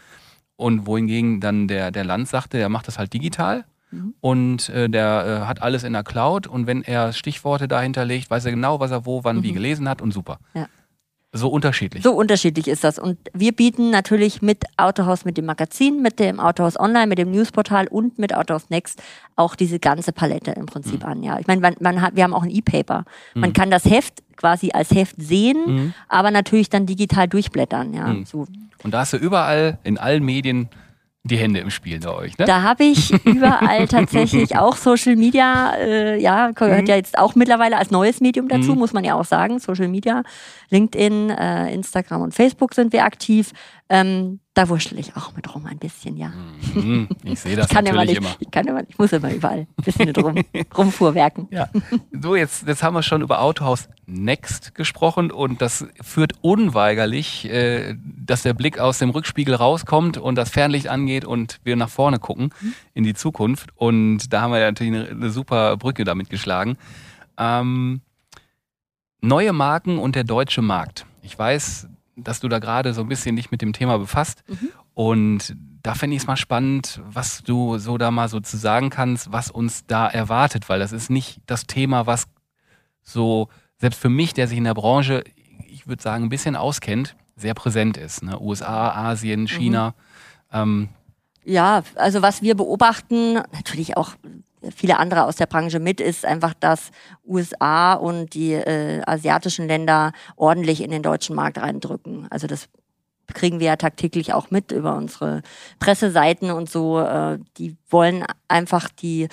Und 0.56 0.86
wohingegen 0.88 1.40
dann 1.40 1.68
der, 1.68 1.92
der 1.92 2.04
Land 2.04 2.28
sagte, 2.28 2.58
der 2.58 2.68
macht 2.70 2.88
das 2.88 2.98
halt 2.98 3.14
digital. 3.14 3.64
Mhm. 3.92 4.14
Und 4.20 4.70
äh, 4.70 4.90
der 4.90 5.42
äh, 5.44 5.46
hat 5.48 5.62
alles 5.62 5.84
in 5.84 5.94
der 5.94 6.04
Cloud 6.04 6.46
und 6.48 6.68
wenn 6.68 6.82
er 6.84 7.14
Stichworte 7.14 7.68
dahinter 7.68 8.04
legt, 8.06 8.30
weiß 8.30 8.44
er 8.46 8.52
genau, 8.52 8.80
was 8.80 8.92
er 8.92 9.06
wo, 9.06 9.24
wann, 9.24 9.44
wie 9.44 9.52
Mhm. 9.52 9.56
gelesen 9.56 9.88
hat 9.88 10.02
und 10.02 10.12
super. 10.12 10.40
Ja. 10.56 10.68
So 11.38 11.50
unterschiedlich. 11.50 12.04
So 12.04 12.12
unterschiedlich 12.14 12.68
ist 12.68 12.84
das. 12.84 13.00
Und 13.00 13.18
wir 13.34 13.52
bieten 13.52 13.90
natürlich 13.92 14.42
mit 14.42 14.64
Autohaus, 14.78 15.24
mit 15.26 15.38
dem 15.38 15.46
Magazin, 15.46 16.02
mit 16.02 16.20
dem 16.20 16.40
Autohaus 16.40 16.80
Online, 16.80 17.08
mit 17.08 17.18
dem 17.18 17.32
Newsportal 17.32 17.88
und 17.88 18.20
mit 18.20 18.34
Autohaus 18.36 18.70
Next 18.70 19.02
auch 19.36 19.56
diese 19.56 19.80
ganze 19.80 20.12
Palette 20.12 20.52
im 20.52 20.66
Prinzip 20.66 21.02
Mhm. 21.04 21.10
an. 21.10 21.24
Ja, 21.24 21.40
ich 21.40 21.48
meine, 21.48 21.62
man, 21.62 21.76
man 21.80 22.02
hat, 22.02 22.16
wir 22.16 22.24
haben 22.24 22.34
auch 22.34 22.44
ein 22.44 22.50
E-Paper. 22.52 23.06
Man 23.36 23.54
kann 23.54 23.70
das 23.72 23.86
Heft 23.86 24.24
quasi 24.36 24.72
als 24.74 24.92
Heft 24.92 25.16
sehen, 25.22 25.58
Mhm. 25.66 25.94
aber 26.10 26.32
natürlich 26.32 26.70
dann 26.70 26.86
digital 26.86 27.28
durchblättern. 27.28 27.94
Ja, 27.94 28.08
Mhm. 28.08 28.26
so. 28.26 28.48
Und 28.84 28.92
da 28.94 29.00
hast 29.00 29.14
du 29.14 29.18
überall 29.18 29.78
in 29.84 29.98
allen 29.98 30.24
Medien 30.24 30.70
die 31.28 31.38
Hände 31.38 31.60
im 31.60 31.70
Spiel 31.70 32.00
bei 32.00 32.10
euch, 32.14 32.38
ne? 32.38 32.46
Da 32.46 32.62
habe 32.64 32.84
ich 32.86 33.12
überall 33.26 33.88
tatsächlich 33.88 34.58
auch 34.58 34.76
Social 34.76 35.16
Media, 35.16 35.74
äh, 35.76 36.20
ja, 36.20 36.52
gehört 36.52 36.82
Mhm. 36.84 36.88
ja 36.88 36.96
jetzt 36.96 37.18
auch 37.18 37.36
mittlerweile 37.36 37.78
als 37.78 37.92
neues 37.92 38.22
Medium 38.22 38.48
dazu, 38.48 38.72
Mhm. 38.74 38.80
muss 38.80 38.94
man 38.94 39.04
ja 39.04 39.16
auch 39.16 39.26
sagen. 39.26 39.60
Social 39.60 39.88
Media, 39.88 40.24
LinkedIn, 40.70 41.30
äh, 41.30 41.74
Instagram 41.74 42.22
und 42.22 42.34
Facebook 42.34 42.74
sind 42.74 42.94
wir 42.94 43.04
aktiv. 43.06 43.52
Ähm, 43.90 44.40
da 44.54 44.68
wurschtel 44.68 45.00
ich 45.00 45.16
auch 45.16 45.34
mit 45.36 45.54
rum 45.54 45.66
ein 45.66 45.78
bisschen, 45.78 46.18
ja. 46.18 46.32
Mhm, 46.74 47.08
ich 47.24 47.40
sehe 47.40 47.56
das 47.56 47.68
ich 47.68 47.74
kann 47.74 47.86
natürlich 47.86 48.18
immer 48.18 48.18
immer. 48.18 48.30
nicht, 48.30 48.42
Ich, 48.42 48.52
kann 48.52 48.68
immer, 48.68 48.82
ich 48.88 48.98
muss 48.98 49.14
immer 49.14 49.34
überall 49.34 49.60
ein 49.60 49.84
bisschen 49.84 50.06
mit 50.06 50.18
rum, 50.18 50.44
rumfuhrwerken. 50.78 51.48
Ja. 51.52 51.70
So, 52.12 52.36
jetzt, 52.36 52.68
jetzt 52.68 52.84
haben 52.84 52.96
wir 52.96 53.04
schon 53.04 53.22
über 53.22 53.42
Autohaus 53.42 53.88
Next 54.06 54.76
gesprochen 54.76 55.32
und 55.32 55.62
das 55.62 55.86
führt 56.02 56.34
unweigerlich, 56.42 57.46
äh, 57.50 57.96
dass 58.02 58.42
der 58.42 58.54
Blick 58.54 58.80
aus 58.80 59.00
dem 59.00 59.10
Rückspiegel 59.12 59.56
rauskommt 59.56 60.18
und 60.18 60.36
das 60.36 60.50
Fernlicht 60.50 60.88
angeht 60.90 61.24
und 61.24 61.60
wir 61.64 61.76
nach 61.76 61.90
vorne 61.90 62.20
gucken 62.20 62.54
in 62.94 63.04
die 63.04 63.14
Zukunft. 63.14 63.70
Und 63.76 64.34
da 64.34 64.42
haben 64.42 64.52
wir 64.52 64.60
ja 64.60 64.68
natürlich 64.68 64.94
eine, 64.94 65.10
eine 65.10 65.30
super 65.30 65.78
Brücke 65.78 66.04
damit 66.04 66.30
geschlagen. 66.30 66.78
Ähm, 67.38 68.02
neue 69.22 69.54
Marken 69.54 69.98
und 69.98 70.16
der 70.16 70.24
deutsche 70.24 70.62
Markt. 70.62 71.06
Ich 71.22 71.38
weiß, 71.38 71.88
dass 72.18 72.40
du 72.40 72.50
da 72.50 72.60
gerade 72.60 72.94
so 72.94 73.02
ein 73.02 73.08
bisschen 73.08 73.36
dich 73.36 73.52
mit 73.52 73.62
dem 73.62 73.74
Thema 73.74 73.98
befasst. 73.98 74.44
Und 74.94 75.56
da 75.84 75.94
fände 75.94 76.16
ich 76.16 76.24
es 76.24 76.28
mal 76.28 76.36
spannend, 76.38 77.02
was 77.08 77.44
du 77.44 77.78
so 77.78 77.98
da 77.98 78.12
mal 78.12 78.28
so 78.28 78.40
zu 78.40 78.58
sagen 78.58 78.90
kannst, 78.90 79.32
was 79.32 79.52
uns 79.52 79.86
da 79.86 80.08
erwartet, 80.08 80.68
weil 80.70 80.80
das 80.80 80.92
ist 80.92 81.10
nicht 81.10 81.40
das 81.46 81.68
Thema, 81.68 82.08
was 82.08 82.28
so, 83.04 83.48
selbst 83.78 84.00
für 84.02 84.10
mich, 84.10 84.34
der 84.34 84.48
sich 84.48 84.58
in 84.58 84.64
der 84.66 84.74
Branche, 84.74 85.24
ich 85.68 85.88
würde 85.88 86.02
sagen, 86.04 86.26
ein 86.26 86.30
bisschen 86.30 86.56
auskennt, 86.56 87.16
sehr 87.36 87.54
präsent 87.54 87.96
ist. 87.96 88.24
Ne? 88.24 88.40
USA, 88.40 88.90
Asien, 88.92 89.48
China. 89.48 89.94
Ähm, 90.52 90.90
Ja, 91.46 91.84
also 91.96 92.22
was 92.22 92.42
wir 92.42 92.56
beobachten, 92.56 93.36
natürlich 93.54 93.96
auch 93.96 94.16
viele 94.76 94.98
andere 94.98 95.26
aus 95.26 95.36
der 95.36 95.46
Branche 95.46 95.80
mit, 95.80 96.00
ist 96.02 96.26
einfach, 96.26 96.54
dass 96.54 96.92
USA 97.26 97.94
und 97.94 98.34
die 98.34 98.54
äh, 98.54 99.02
asiatischen 99.06 99.68
Länder 99.68 100.12
ordentlich 100.36 100.82
in 100.82 100.92
den 100.92 101.04
deutschen 101.04 101.36
Markt 101.36 101.58
reindrücken. 101.60 102.28
Also 102.30 102.48
das 102.48 102.70
kriegen 103.34 103.60
wir 103.60 103.68
ja 103.68 103.76
tagtäglich 103.76 104.34
auch 104.34 104.52
mit 104.52 104.72
über 104.72 104.96
unsere 104.96 105.42
Presseseiten 105.80 106.52
und 106.52 106.70
so. 106.70 107.00
Äh, 107.00 107.40
die 107.58 107.76
wollen 107.90 108.26
einfach 108.48 108.90
die 108.90 109.28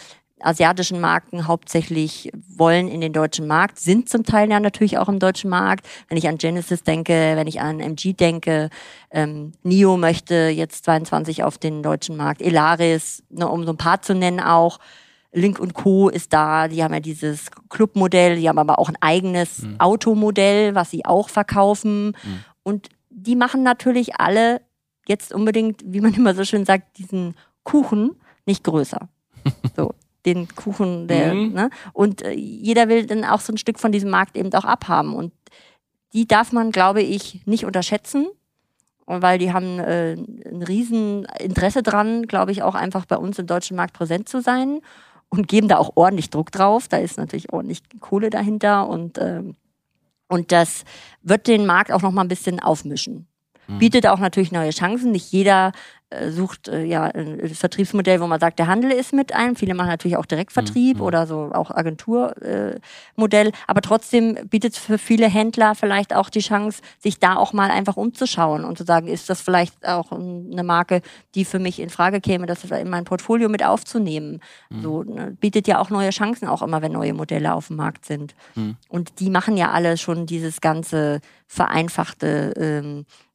asiatischen 0.44 1.01
Marken 1.01 1.47
hauptsächlich 1.47 2.31
wollen 2.49 2.88
in 2.88 3.01
den 3.01 3.12
deutschen 3.12 3.47
Markt, 3.47 3.79
sind 3.79 4.09
zum 4.09 4.25
Teil 4.25 4.51
ja 4.51 4.61
natürlich 4.61 4.99
auch 4.99 5.09
im 5.09 5.18
deutschen 5.18 5.51
Markt. 5.51 5.87
Wenn 6.09 6.18
ich 6.18 6.29
an 6.29 6.38
Genesis 6.38 6.83
denke, 6.83 7.12
wenn 7.12 7.47
ich 7.47 7.61
an 7.61 7.81
MG 7.81 8.12
denke, 8.12 8.68
ähm, 9.11 9.53
NIO 9.62 9.97
möchte 9.97 10.49
jetzt 10.49 10.85
22 10.85 11.42
auf 11.44 11.59
den 11.59 11.83
deutschen 11.83 12.16
Markt, 12.16 12.42
Elaris, 12.42 13.23
ne, 13.31 13.49
um 13.49 13.64
so 13.64 13.73
ein 13.73 13.79
paar 13.79 14.03
zu 14.03 14.14
nennen 14.14 14.40
auch. 14.40 14.79
Link 15.35 15.59
und 15.59 15.75
Co. 15.75 16.09
ist 16.09 16.33
da, 16.33 16.68
die 16.68 16.83
haben 16.83 16.94
ja 16.94 17.01
dieses 17.01 17.51
Clubmodell, 17.68 18.37
die 18.37 18.49
haben 18.49 18.59
aber 18.59 18.79
auch 18.79 18.88
ein 18.88 18.97
eigenes 19.01 19.66
Automodell, 19.79 20.75
was 20.75 20.90
sie 20.90 21.05
auch 21.05 21.29
verkaufen. 21.29 22.16
Und 22.62 22.88
die 23.11 23.35
machen 23.37 23.62
natürlich 23.64 24.20
alle 24.20 24.61
jetzt 25.09 25.35
unbedingt, 25.35 25.83
wie 25.85 26.01
man 26.01 26.14
immer 26.18 26.35
so 26.35 26.44
schön 26.44 26.64
sagt, 26.64 26.99
diesen 26.99 27.35
Kuchen 27.64 28.12
nicht 28.47 28.64
größer. 28.64 29.09
So, 29.77 29.92
den 30.25 30.49
Kuchen, 30.55 31.07
der, 31.09 31.35
Mhm. 31.35 31.53
ne? 31.53 31.70
Und 31.92 32.23
äh, 32.23 32.33
jeder 32.33 32.88
will 32.88 33.05
dann 33.07 33.25
auch 33.25 33.40
so 33.40 33.53
ein 33.53 33.59
Stück 33.59 33.79
von 33.79 33.92
diesem 33.92 34.09
Markt 34.11 34.37
eben 34.37 34.53
auch 34.55 34.64
abhaben. 34.64 35.14
Und 35.14 35.33
die 36.14 36.27
darf 36.27 36.53
man, 36.53 36.70
glaube 36.70 37.03
ich, 37.03 37.44
nicht 37.44 37.64
unterschätzen. 37.66 38.29
Und 39.05 39.20
Weil 39.20 39.38
die 39.38 39.53
haben 39.53 39.81
äh, 39.81 40.12
ein 40.14 40.62
riesen 40.62 41.27
Interesse 41.40 41.83
dran, 41.83 42.27
glaube 42.27 42.53
ich, 42.53 42.62
auch 42.62 42.75
einfach 42.75 43.05
bei 43.05 43.16
uns 43.18 43.38
im 43.38 43.47
deutschen 43.47 43.77
Markt 43.77 43.92
präsent 43.92 44.29
zu 44.29 44.40
sein 44.40 44.81
und 45.37 45.49
geben 45.49 45.68
da 45.68 45.79
auch 45.79 45.92
ordentlich 45.94 46.31
Druck 46.31 46.53
drauf. 46.53 46.88
Da 46.88 46.99
ist 46.99 47.18
natürlich 47.18 47.53
ordentlich 47.53 47.83
Kohle 48.01 48.31
dahinter 48.31 48.88
und, 48.88 49.18
ähm, 49.18 49.57
und 50.29 50.53
das 50.53 50.85
wird 51.23 51.47
den 51.47 51.66
Markt 51.66 51.92
auch 51.92 52.03
noch 52.03 52.12
mal 52.12 52.23
ein 52.23 52.29
bisschen 52.29 52.61
aufmischen. 52.61 53.27
Bietet 53.66 54.07
auch 54.07 54.18
natürlich 54.18 54.53
neue 54.53 54.70
Chancen. 54.70 55.11
Nicht 55.12 55.33
jeder 55.33 55.72
äh, 56.11 56.31
sucht 56.31 56.68
äh, 56.68 56.85
ja 56.85 57.05
ein 57.05 57.48
Vertriebsmodell, 57.55 58.20
wo 58.20 58.27
man 58.27 58.38
sagt, 58.40 58.59
der 58.59 58.66
Handel 58.66 58.90
ist 58.90 59.12
mit 59.12 59.33
ein. 59.35 59.57
Viele 59.57 59.74
machen 59.74 59.88
natürlich 59.88 60.16
auch 60.16 60.27
Direktvertrieb 60.27 61.00
oder 61.00 61.27
so 61.27 61.50
auch 61.53 61.70
Agenturmodell. 61.70 63.48
Äh. 63.48 63.53
Aber 63.66 63.81
trotzdem 63.81 64.35
bietet 64.48 64.74
es 64.74 64.79
für 64.79 64.98
viele 64.98 65.29
Händler 65.29 65.74
vielleicht 65.74 66.14
auch 66.14 66.29
die 66.31 66.40
Chance, 66.40 66.83
sich 66.98 67.18
da 67.18 67.37
auch 67.37 67.53
mal 67.53 67.70
einfach 67.70 67.96
umzuschauen 67.96 68.64
und 68.64 68.77
zu 68.79 68.85
sagen, 68.85 69.09
ist 69.09 69.31
das 69.31 69.40
vielleicht 69.40 69.87
auch 69.87 70.12
ein- 70.12 70.50
eine 70.53 70.62
Marke, 70.62 71.00
die 71.35 71.44
für 71.44 71.59
mich 71.59 71.81
in 71.81 71.90
Frage 71.90 72.20
käme, 72.20 72.46
das 72.46 72.64
in 72.64 72.90
mein 72.90 73.05
Portfolio 73.05 73.48
mit 73.48 73.64
aufzunehmen. 73.64 74.40
So 74.83 75.03
ne, 75.05 75.37
bietet 75.40 75.66
ja 75.66 75.79
auch 75.81 75.90
neue 75.90 76.11
Chancen 76.11 76.48
auch 76.48 76.62
immer, 76.62 76.83
wenn 76.83 76.92
neue 76.92 77.14
Modelle 77.14 77.55
auf 77.55 77.68
dem 77.68 77.77
Markt 77.77 78.05
sind. 78.05 78.35
Und 78.88 79.20
die 79.20 79.31
machen 79.31 79.57
ja 79.57 79.70
alle 79.70 79.96
schon 79.96 80.27
dieses 80.27 80.61
ganze 80.61 81.20
vereinfachte 81.46 82.53
ähm, 82.57 83.00
äh, 83.00 83.34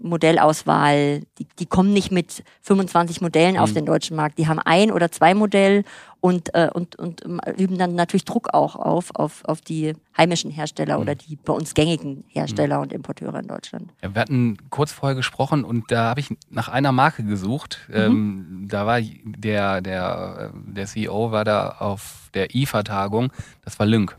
Modellauswahl. 0.00 1.20
Die, 1.38 1.46
die 1.58 1.66
kommen 1.66 1.92
nicht 1.92 2.10
mit 2.10 2.42
25 2.62 3.20
Modellen 3.20 3.58
auf 3.58 3.72
den 3.72 3.86
deutschen 3.86 4.16
Markt. 4.16 4.38
Die 4.38 4.48
haben 4.48 4.58
ein 4.58 4.90
oder 4.90 5.10
zwei 5.10 5.34
Modell 5.34 5.84
und, 6.20 6.54
äh, 6.54 6.68
und, 6.72 6.96
und 6.96 7.24
ähm, 7.24 7.40
üben 7.56 7.78
dann 7.78 7.94
natürlich 7.94 8.24
Druck 8.24 8.52
auch 8.52 8.76
auf, 8.76 9.14
auf, 9.14 9.44
auf 9.44 9.60
die 9.60 9.94
heimischen 10.16 10.50
Hersteller 10.50 11.00
oder 11.00 11.14
die 11.14 11.36
bei 11.36 11.52
uns 11.52 11.74
gängigen 11.74 12.24
Hersteller 12.28 12.80
und 12.80 12.92
Importeure 12.92 13.38
in 13.38 13.48
Deutschland. 13.48 13.90
Ja, 14.02 14.14
wir 14.14 14.20
hatten 14.20 14.58
kurz 14.68 14.92
vorher 14.92 15.16
gesprochen 15.16 15.64
und 15.64 15.90
da 15.90 16.10
habe 16.10 16.20
ich 16.20 16.28
nach 16.50 16.68
einer 16.68 16.92
Marke 16.92 17.24
gesucht. 17.24 17.78
Ähm, 17.92 18.66
da 18.68 18.86
war 18.86 19.00
der, 19.00 19.80
der, 19.80 20.52
äh, 20.54 20.72
der 20.72 20.86
CEO 20.86 21.32
war 21.32 21.44
da 21.44 21.76
auf 21.78 22.28
der 22.34 22.54
IFA-Tagung, 22.54 23.32
das 23.64 23.78
war 23.78 23.86
Lynk. 23.86 24.16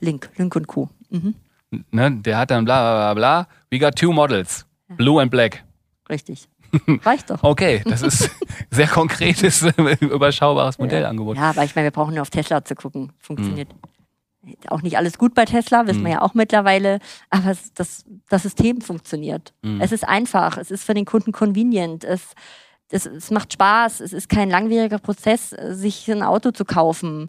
Link, 0.00 0.30
Link 0.36 0.56
und 0.56 0.66
Co. 0.66 0.88
Mhm. 1.10 1.34
Ne? 1.90 2.10
Der 2.22 2.38
hat 2.38 2.50
dann 2.50 2.64
bla 2.64 2.80
bla 2.80 3.12
bla 3.12 3.14
bla. 3.14 3.48
We 3.70 3.78
got 3.78 3.96
two 3.96 4.12
models, 4.12 4.66
blue 4.96 5.20
and 5.20 5.30
black. 5.30 5.64
Richtig. 6.08 6.48
Reicht 7.04 7.30
doch. 7.30 7.42
Okay, 7.42 7.82
das 7.84 8.02
ist 8.02 8.30
sehr 8.70 8.88
konkretes, 8.88 9.62
überschaubares 10.00 10.78
Modellangebot. 10.78 11.36
Ja, 11.36 11.50
aber 11.50 11.64
ich 11.64 11.74
meine, 11.74 11.86
wir 11.86 11.92
brauchen 11.92 12.14
nur 12.14 12.22
auf 12.22 12.30
Tesla 12.30 12.64
zu 12.64 12.74
gucken. 12.74 13.12
Funktioniert 13.18 13.68
auch 14.68 14.82
nicht 14.82 14.98
alles 14.98 15.16
gut 15.16 15.34
bei 15.34 15.46
Tesla, 15.46 15.86
wissen 15.86 16.04
wir 16.04 16.12
ja 16.12 16.22
auch 16.22 16.34
mittlerweile. 16.34 16.98
Aber 17.30 17.54
das, 17.74 18.04
das 18.28 18.42
System 18.42 18.82
funktioniert. 18.82 19.54
Es 19.80 19.90
ist 19.90 20.06
einfach, 20.06 20.58
es 20.58 20.70
ist 20.70 20.84
für 20.84 20.92
den 20.92 21.06
Kunden 21.06 21.32
convenient. 21.32 22.04
Es, 22.04 22.34
es, 22.90 23.06
es 23.06 23.30
macht 23.30 23.54
Spaß, 23.54 24.00
es 24.00 24.12
ist 24.12 24.28
kein 24.28 24.50
langwieriger 24.50 24.98
Prozess, 24.98 25.48
sich 25.70 26.10
ein 26.10 26.22
Auto 26.22 26.50
zu 26.50 26.66
kaufen. 26.66 27.28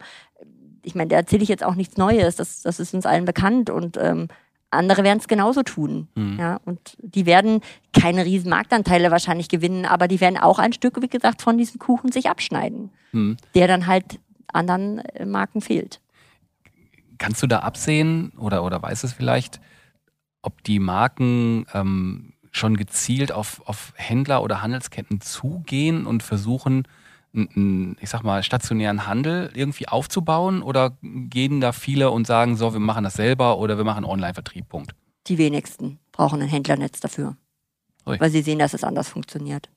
Ich 0.84 0.94
meine, 0.94 1.08
da 1.08 1.16
erzähle 1.16 1.44
ich 1.44 1.48
jetzt 1.48 1.64
auch 1.64 1.76
nichts 1.76 1.96
Neues, 1.96 2.36
das, 2.36 2.62
das 2.64 2.82
ist 2.82 2.94
uns 2.94 3.06
allen 3.06 3.24
bekannt 3.24 3.70
und 3.70 3.96
ähm, 3.96 4.28
andere 4.76 5.04
werden 5.04 5.20
es 5.20 5.28
genauso 5.28 5.64
tun. 5.64 6.08
Ja, 6.38 6.60
und 6.66 6.98
die 7.00 7.26
werden 7.26 7.62
keine 7.94 8.26
riesen 8.26 8.50
Marktanteile 8.50 9.12
wahrscheinlich 9.12 9.50
gewinnen, 9.50 9.86
aber 9.86 10.08
die 10.08 10.22
werden 10.22 10.38
auch 10.38 10.60
ein 10.60 10.74
Stück, 10.74 11.02
wie 11.02 11.08
gesagt, 11.08 11.42
von 11.42 11.58
diesem 11.58 11.80
Kuchen 11.80 12.12
sich 12.12 12.30
abschneiden, 12.30 12.92
Hm. 13.12 13.38
der 13.54 13.68
dann 13.68 13.88
halt 13.88 14.20
anderen 14.48 15.00
äh, 15.00 15.26
Marken 15.26 15.62
fehlt. 15.62 16.02
Kannst 17.18 17.42
du 17.42 17.48
da 17.48 17.60
absehen 17.60 18.32
oder, 18.38 18.64
oder 18.64 18.82
weißt 18.82 19.04
es 19.04 19.14
vielleicht, 19.14 19.60
ob 20.42 20.64
die 20.64 20.80
Marken 20.80 21.66
ähm, 21.74 22.34
schon 22.52 22.78
gezielt 22.78 23.32
auf, 23.32 23.62
auf 23.66 23.94
Händler 23.96 24.44
oder 24.44 24.62
Handelsketten 24.62 25.22
zugehen 25.22 26.06
und 26.06 26.24
versuchen, 26.24 26.88
ich 28.00 28.10
sag 28.10 28.24
mal, 28.24 28.44
stationären 28.44 29.08
Handel 29.08 29.52
irgendwie 29.54 29.88
aufzubauen? 29.88 30.62
Oder 30.62 30.98
gehen 31.02 31.62
da 31.62 31.72
viele 31.72 32.12
und 32.12 32.28
sagen, 32.28 32.56
so, 32.56 32.74
wir 32.74 32.80
machen 32.80 33.04
das 33.04 33.16
selber 33.16 33.58
oder 33.60 33.78
wir 33.78 33.84
machen 33.84 34.06
Online-Vertrieb, 34.06 34.70
Punkt? 34.70 34.96
Die 35.28 35.38
wenigsten 35.38 36.00
brauchen 36.12 36.42
ein 36.42 36.48
Händlernetz 36.48 37.00
dafür, 37.00 37.36
Ui. 38.06 38.20
weil 38.20 38.30
sie 38.30 38.42
sehen, 38.42 38.60
dass 38.60 38.74
es 38.74 38.84
anders 38.84 39.10
funktioniert. 39.10 39.70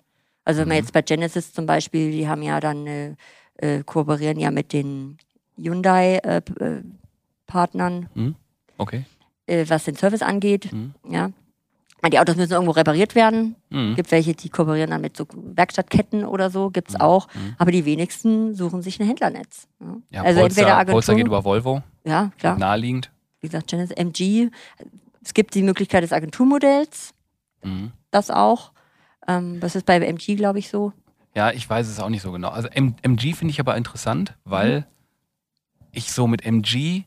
Also 0.45 0.63
wenn 0.63 0.71
wir 0.71 0.77
jetzt 0.77 0.93
bei 0.93 1.03
Genesis 1.03 1.53
zum 1.53 1.67
Beispiel, 1.67 2.11
die 2.13 2.29
haben 2.29 2.43
ja 2.43 2.61
dann 2.61 2.87
äh, 2.87 3.15
äh, 3.57 3.83
kooperieren 3.83 4.39
ja 4.39 4.51
mit 4.51 4.73
den 4.73 5.19
Hyundai-Partnern, 5.57 8.09
Hm? 8.15 8.35
Okay. 8.79 9.05
äh, 9.47 9.65
was 9.69 9.85
den 9.85 9.97
Service 9.97 10.23
angeht. 10.23 10.73
Mhm. 10.73 10.95
Ja. 11.09 11.31
Die 12.13 12.19
Autos 12.19 12.37
müssen 12.37 12.53
irgendwo 12.53 12.71
repariert 12.73 13.15
werden. 13.15 13.57
Mhm. 13.71 13.97
Gibt 13.97 14.13
welche, 14.13 14.33
die 14.35 14.49
kooperieren 14.51 14.91
dann 14.91 15.01
mit 15.01 15.17
so 15.17 15.27
Werkstattketten 15.35 16.25
oder 16.25 16.49
so, 16.49 16.71
gibt's 16.71 16.95
auch. 16.99 17.27
Aber 17.59 17.73
die 17.73 17.85
wenigsten 17.85 18.55
suchen 18.55 18.83
sich 18.83 19.01
ein 19.01 19.07
Händlernetz. 19.07 19.67
Ja. 19.81 19.87
Ja, 20.11 20.23
also 20.23 20.41
Polestar, 20.41 20.45
entweder 20.63 20.77
Agentur, 20.77 20.93
Polestar 20.95 21.15
geht 21.17 21.27
über 21.27 21.45
Volvo, 21.45 21.83
ja 22.05 22.31
klar. 22.39 22.57
naheliegend. 22.57 23.11
Wie 23.41 23.49
gesagt, 23.49 23.67
Genesis, 23.69 23.97
MG. 23.97 24.51
Es 25.23 25.35
gibt 25.35 25.55
die 25.55 25.63
Möglichkeit 25.63 26.03
des 26.05 26.13
Agenturmodells, 26.13 27.13
Mhm. 27.65 27.91
das 28.13 28.31
auch. 28.31 28.73
Ähm, 29.27 29.59
das 29.61 29.75
ist 29.75 29.85
bei 29.85 29.99
MG, 29.99 30.37
glaube 30.37 30.61
ich, 30.61 30.69
so. 30.71 30.93
Ja, 31.35 31.51
ich 31.51 31.69
weiß 31.69 31.89
es 31.89 32.01
auch 32.01 32.09
nicht 32.09 32.23
so 32.23 32.33
genau. 32.33 32.49
Also 32.51 32.69
M 32.69 32.95
MG 33.03 33.35
finde 33.35 33.51
ich 33.51 33.61
aber 33.61 33.77
interessant, 33.77 34.35
weil 34.45 34.87
ich 35.93 36.13
so 36.13 36.27
mit 36.29 36.45
MG 36.45 37.05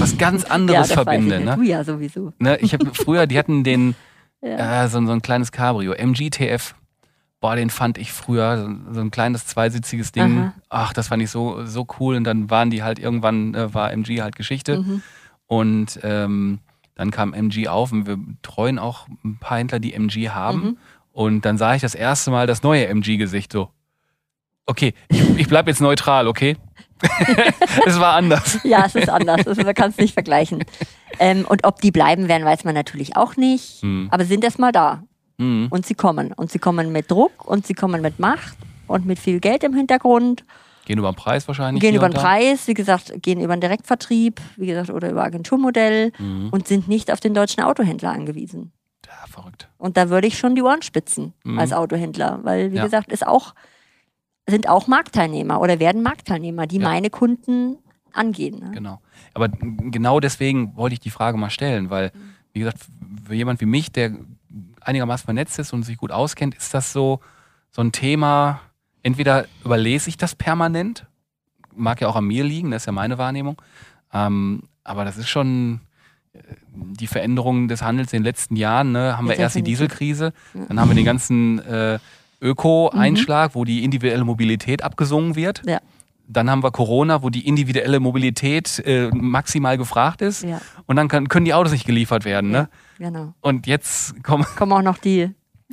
was 0.00 0.18
ganz 0.18 0.44
anderes 0.44 0.88
ja, 0.88 0.94
verbinde. 0.94 1.40
Ne? 1.40 1.56
Du 1.56 1.62
ja 1.62 1.84
sowieso. 1.84 2.32
Ne, 2.38 2.58
ich 2.60 2.72
habe 2.72 2.90
früher, 2.94 3.26
die 3.26 3.38
hatten 3.38 3.64
den 3.64 3.94
Ja. 4.44 4.84
äh, 4.84 4.88
so, 4.88 5.04
so 5.04 5.12
ein 5.12 5.22
kleines 5.22 5.52
Cabrio, 5.52 5.94
MGTF. 5.94 6.74
Boah, 7.40 7.56
den 7.56 7.70
fand 7.70 7.98
ich 7.98 8.12
früher 8.12 8.70
so, 8.90 9.00
ein 9.00 9.10
kleines 9.10 9.46
zweisitziges 9.46 10.12
Ding. 10.12 10.38
Aha. 10.38 10.54
Ach, 10.68 10.92
das 10.92 11.08
fand 11.08 11.22
ich 11.22 11.30
so 11.30 11.64
so 11.64 11.86
cool. 11.98 12.16
Und 12.16 12.24
dann 12.24 12.50
waren 12.50 12.70
die 12.70 12.82
halt 12.82 12.98
irgendwann 12.98 13.54
äh, 13.54 13.72
war 13.72 13.92
MG 13.92 14.20
halt 14.22 14.36
Geschichte. 14.36 14.80
Mhm. 14.80 15.02
Und 15.46 15.98
ähm, 16.02 16.60
dann 16.94 17.10
kam 17.10 17.32
MG 17.32 17.68
auf 17.68 17.90
und 17.92 18.06
wir 18.06 18.16
betreuen 18.16 18.78
auch 18.78 19.08
ein 19.24 19.38
paar 19.38 19.58
Händler, 19.58 19.78
die 19.78 19.94
MG 19.94 20.30
haben. 20.30 20.62
Mhm. 20.62 20.76
Und 21.12 21.44
dann 21.44 21.58
sah 21.58 21.74
ich 21.74 21.82
das 21.82 21.94
erste 21.94 22.30
Mal 22.30 22.46
das 22.46 22.62
neue 22.62 22.86
MG-Gesicht 22.86 23.52
so. 23.52 23.70
Okay, 24.66 24.94
ich, 25.08 25.38
ich 25.38 25.48
bleib 25.48 25.66
jetzt 25.68 25.80
neutral, 25.80 26.26
okay? 26.28 26.56
es 27.86 27.98
war 27.98 28.14
anders. 28.14 28.58
Ja, 28.64 28.84
es 28.86 28.94
ist 28.94 29.08
anders. 29.08 29.46
Also, 29.46 29.62
man 29.62 29.74
kann 29.74 29.90
es 29.90 29.96
nicht 29.98 30.14
vergleichen. 30.14 30.64
Ähm, 31.18 31.44
und 31.48 31.64
ob 31.64 31.80
die 31.80 31.90
bleiben 31.90 32.28
werden, 32.28 32.44
weiß 32.44 32.64
man 32.64 32.74
natürlich 32.74 33.16
auch 33.16 33.36
nicht. 33.36 33.82
Hm. 33.82 34.08
Aber 34.10 34.24
sind 34.24 34.42
erst 34.44 34.58
mal 34.58 34.72
da. 34.72 35.02
Mhm. 35.38 35.66
Und 35.70 35.84
sie 35.86 35.94
kommen. 35.94 36.32
Und 36.32 36.50
sie 36.50 36.58
kommen 36.58 36.92
mit 36.92 37.10
Druck 37.10 37.44
und 37.44 37.66
sie 37.66 37.74
kommen 37.74 38.00
mit 38.02 38.18
Macht 38.18 38.56
und 38.86 39.04
mit 39.06 39.18
viel 39.18 39.40
Geld 39.40 39.64
im 39.64 39.74
Hintergrund. 39.74 40.44
Gehen 40.86 40.98
über 40.98 41.10
den 41.10 41.16
Preis 41.16 41.48
wahrscheinlich. 41.48 41.80
gehen 41.80 41.94
über 41.94 42.08
den. 42.08 42.14
Preis, 42.14 42.66
wie 42.68 42.74
gesagt, 42.74 43.12
gehen 43.22 43.40
über 43.40 43.56
den 43.56 43.60
Direktvertrieb, 43.60 44.40
wie 44.56 44.66
gesagt, 44.66 44.90
oder 44.90 45.10
über 45.10 45.24
Agenturmodell 45.24 46.12
Mhm. 46.18 46.50
und 46.50 46.68
sind 46.68 46.88
nicht 46.88 47.10
auf 47.10 47.20
den 47.20 47.32
deutschen 47.34 47.62
Autohändler 47.64 48.10
angewiesen. 48.12 48.70
Ja, 49.06 49.12
verrückt. 49.28 49.68
Und 49.78 49.96
da 49.96 50.08
würde 50.10 50.26
ich 50.26 50.38
schon 50.38 50.54
die 50.54 50.62
Ohren 50.62 50.82
spitzen 50.82 51.32
Mhm. 51.42 51.58
als 51.58 51.72
Autohändler, 51.72 52.40
weil, 52.42 52.70
wie 52.72 52.76
Ja. 52.76 52.84
gesagt, 52.84 53.10
ist 53.12 53.26
auch, 53.26 53.54
sind 54.48 54.68
auch 54.68 54.86
Marktteilnehmer 54.86 55.60
oder 55.60 55.78
werden 55.80 56.02
Marktteilnehmer, 56.02 56.66
die 56.66 56.78
Ja. 56.78 56.88
meine 56.88 57.10
Kunden 57.10 57.78
angehen. 58.12 58.58
Ne? 58.60 58.70
Genau. 58.72 59.00
Aber 59.32 59.48
genau 59.48 60.20
deswegen 60.20 60.76
wollte 60.76 60.94
ich 60.94 61.00
die 61.00 61.10
Frage 61.10 61.36
mal 61.36 61.50
stellen, 61.50 61.90
weil, 61.90 62.12
wie 62.52 62.60
gesagt, 62.60 62.78
für 63.26 63.34
jemand 63.34 63.60
wie 63.60 63.66
mich, 63.66 63.90
der 63.90 64.12
einigermaßen 64.80 65.24
vernetzt 65.24 65.58
ist 65.58 65.72
und 65.72 65.82
sich 65.82 65.96
gut 65.96 66.12
auskennt, 66.12 66.54
ist 66.54 66.74
das 66.74 66.92
so, 66.92 67.20
so 67.70 67.82
ein 67.82 67.90
Thema, 67.90 68.60
entweder 69.02 69.46
überlese 69.64 70.08
ich 70.10 70.16
das 70.16 70.34
permanent, 70.34 71.06
mag 71.74 72.00
ja 72.00 72.08
auch 72.08 72.16
an 72.16 72.26
mir 72.26 72.44
liegen, 72.44 72.70
das 72.70 72.82
ist 72.82 72.86
ja 72.86 72.92
meine 72.92 73.18
Wahrnehmung, 73.18 73.60
ähm, 74.12 74.62
aber 74.84 75.04
das 75.04 75.16
ist 75.16 75.28
schon 75.28 75.80
äh, 76.34 76.38
die 76.74 77.06
Veränderung 77.06 77.66
des 77.66 77.82
Handels 77.82 78.12
in 78.12 78.18
den 78.20 78.24
letzten 78.24 78.56
Jahren. 78.56 78.92
Ne? 78.92 79.16
Haben 79.16 79.28
wir 79.28 79.36
erst 79.36 79.56
die. 79.56 79.62
Dieselkrise, 79.62 80.32
dann 80.68 80.78
haben 80.78 80.88
wir 80.90 80.94
den 80.94 81.04
ganzen 81.04 81.58
äh, 81.60 81.98
Öko-Einschlag, 82.44 83.54
wo 83.54 83.64
die 83.64 83.82
individuelle 83.84 84.24
Mobilität 84.24 84.82
abgesungen 84.84 85.34
wird. 85.36 85.62
Ja. 85.66 85.78
Dann 86.26 86.48
haben 86.50 86.62
wir 86.62 86.70
Corona, 86.70 87.22
wo 87.22 87.28
die 87.30 87.46
individuelle 87.46 88.00
Mobilität 88.00 88.78
äh, 88.86 89.08
maximal 89.12 89.76
gefragt 89.76 90.22
ist. 90.22 90.42
Ja, 90.42 90.60
Und 90.86 90.96
dann 90.96 91.08
kann, 91.08 91.28
können 91.28 91.44
die 91.44 91.52
Autos 91.54 91.72
nicht 91.72 91.86
geliefert 91.86 92.24
werden. 92.24 92.50
Ne? 92.50 92.68
genau. 92.98 93.34
Und 93.42 93.66
jetzt 93.66 94.22
kommen 94.24 94.44
Kommen 94.56 94.72
auch 94.72 94.82
noch 94.82 94.96
die 94.98 95.30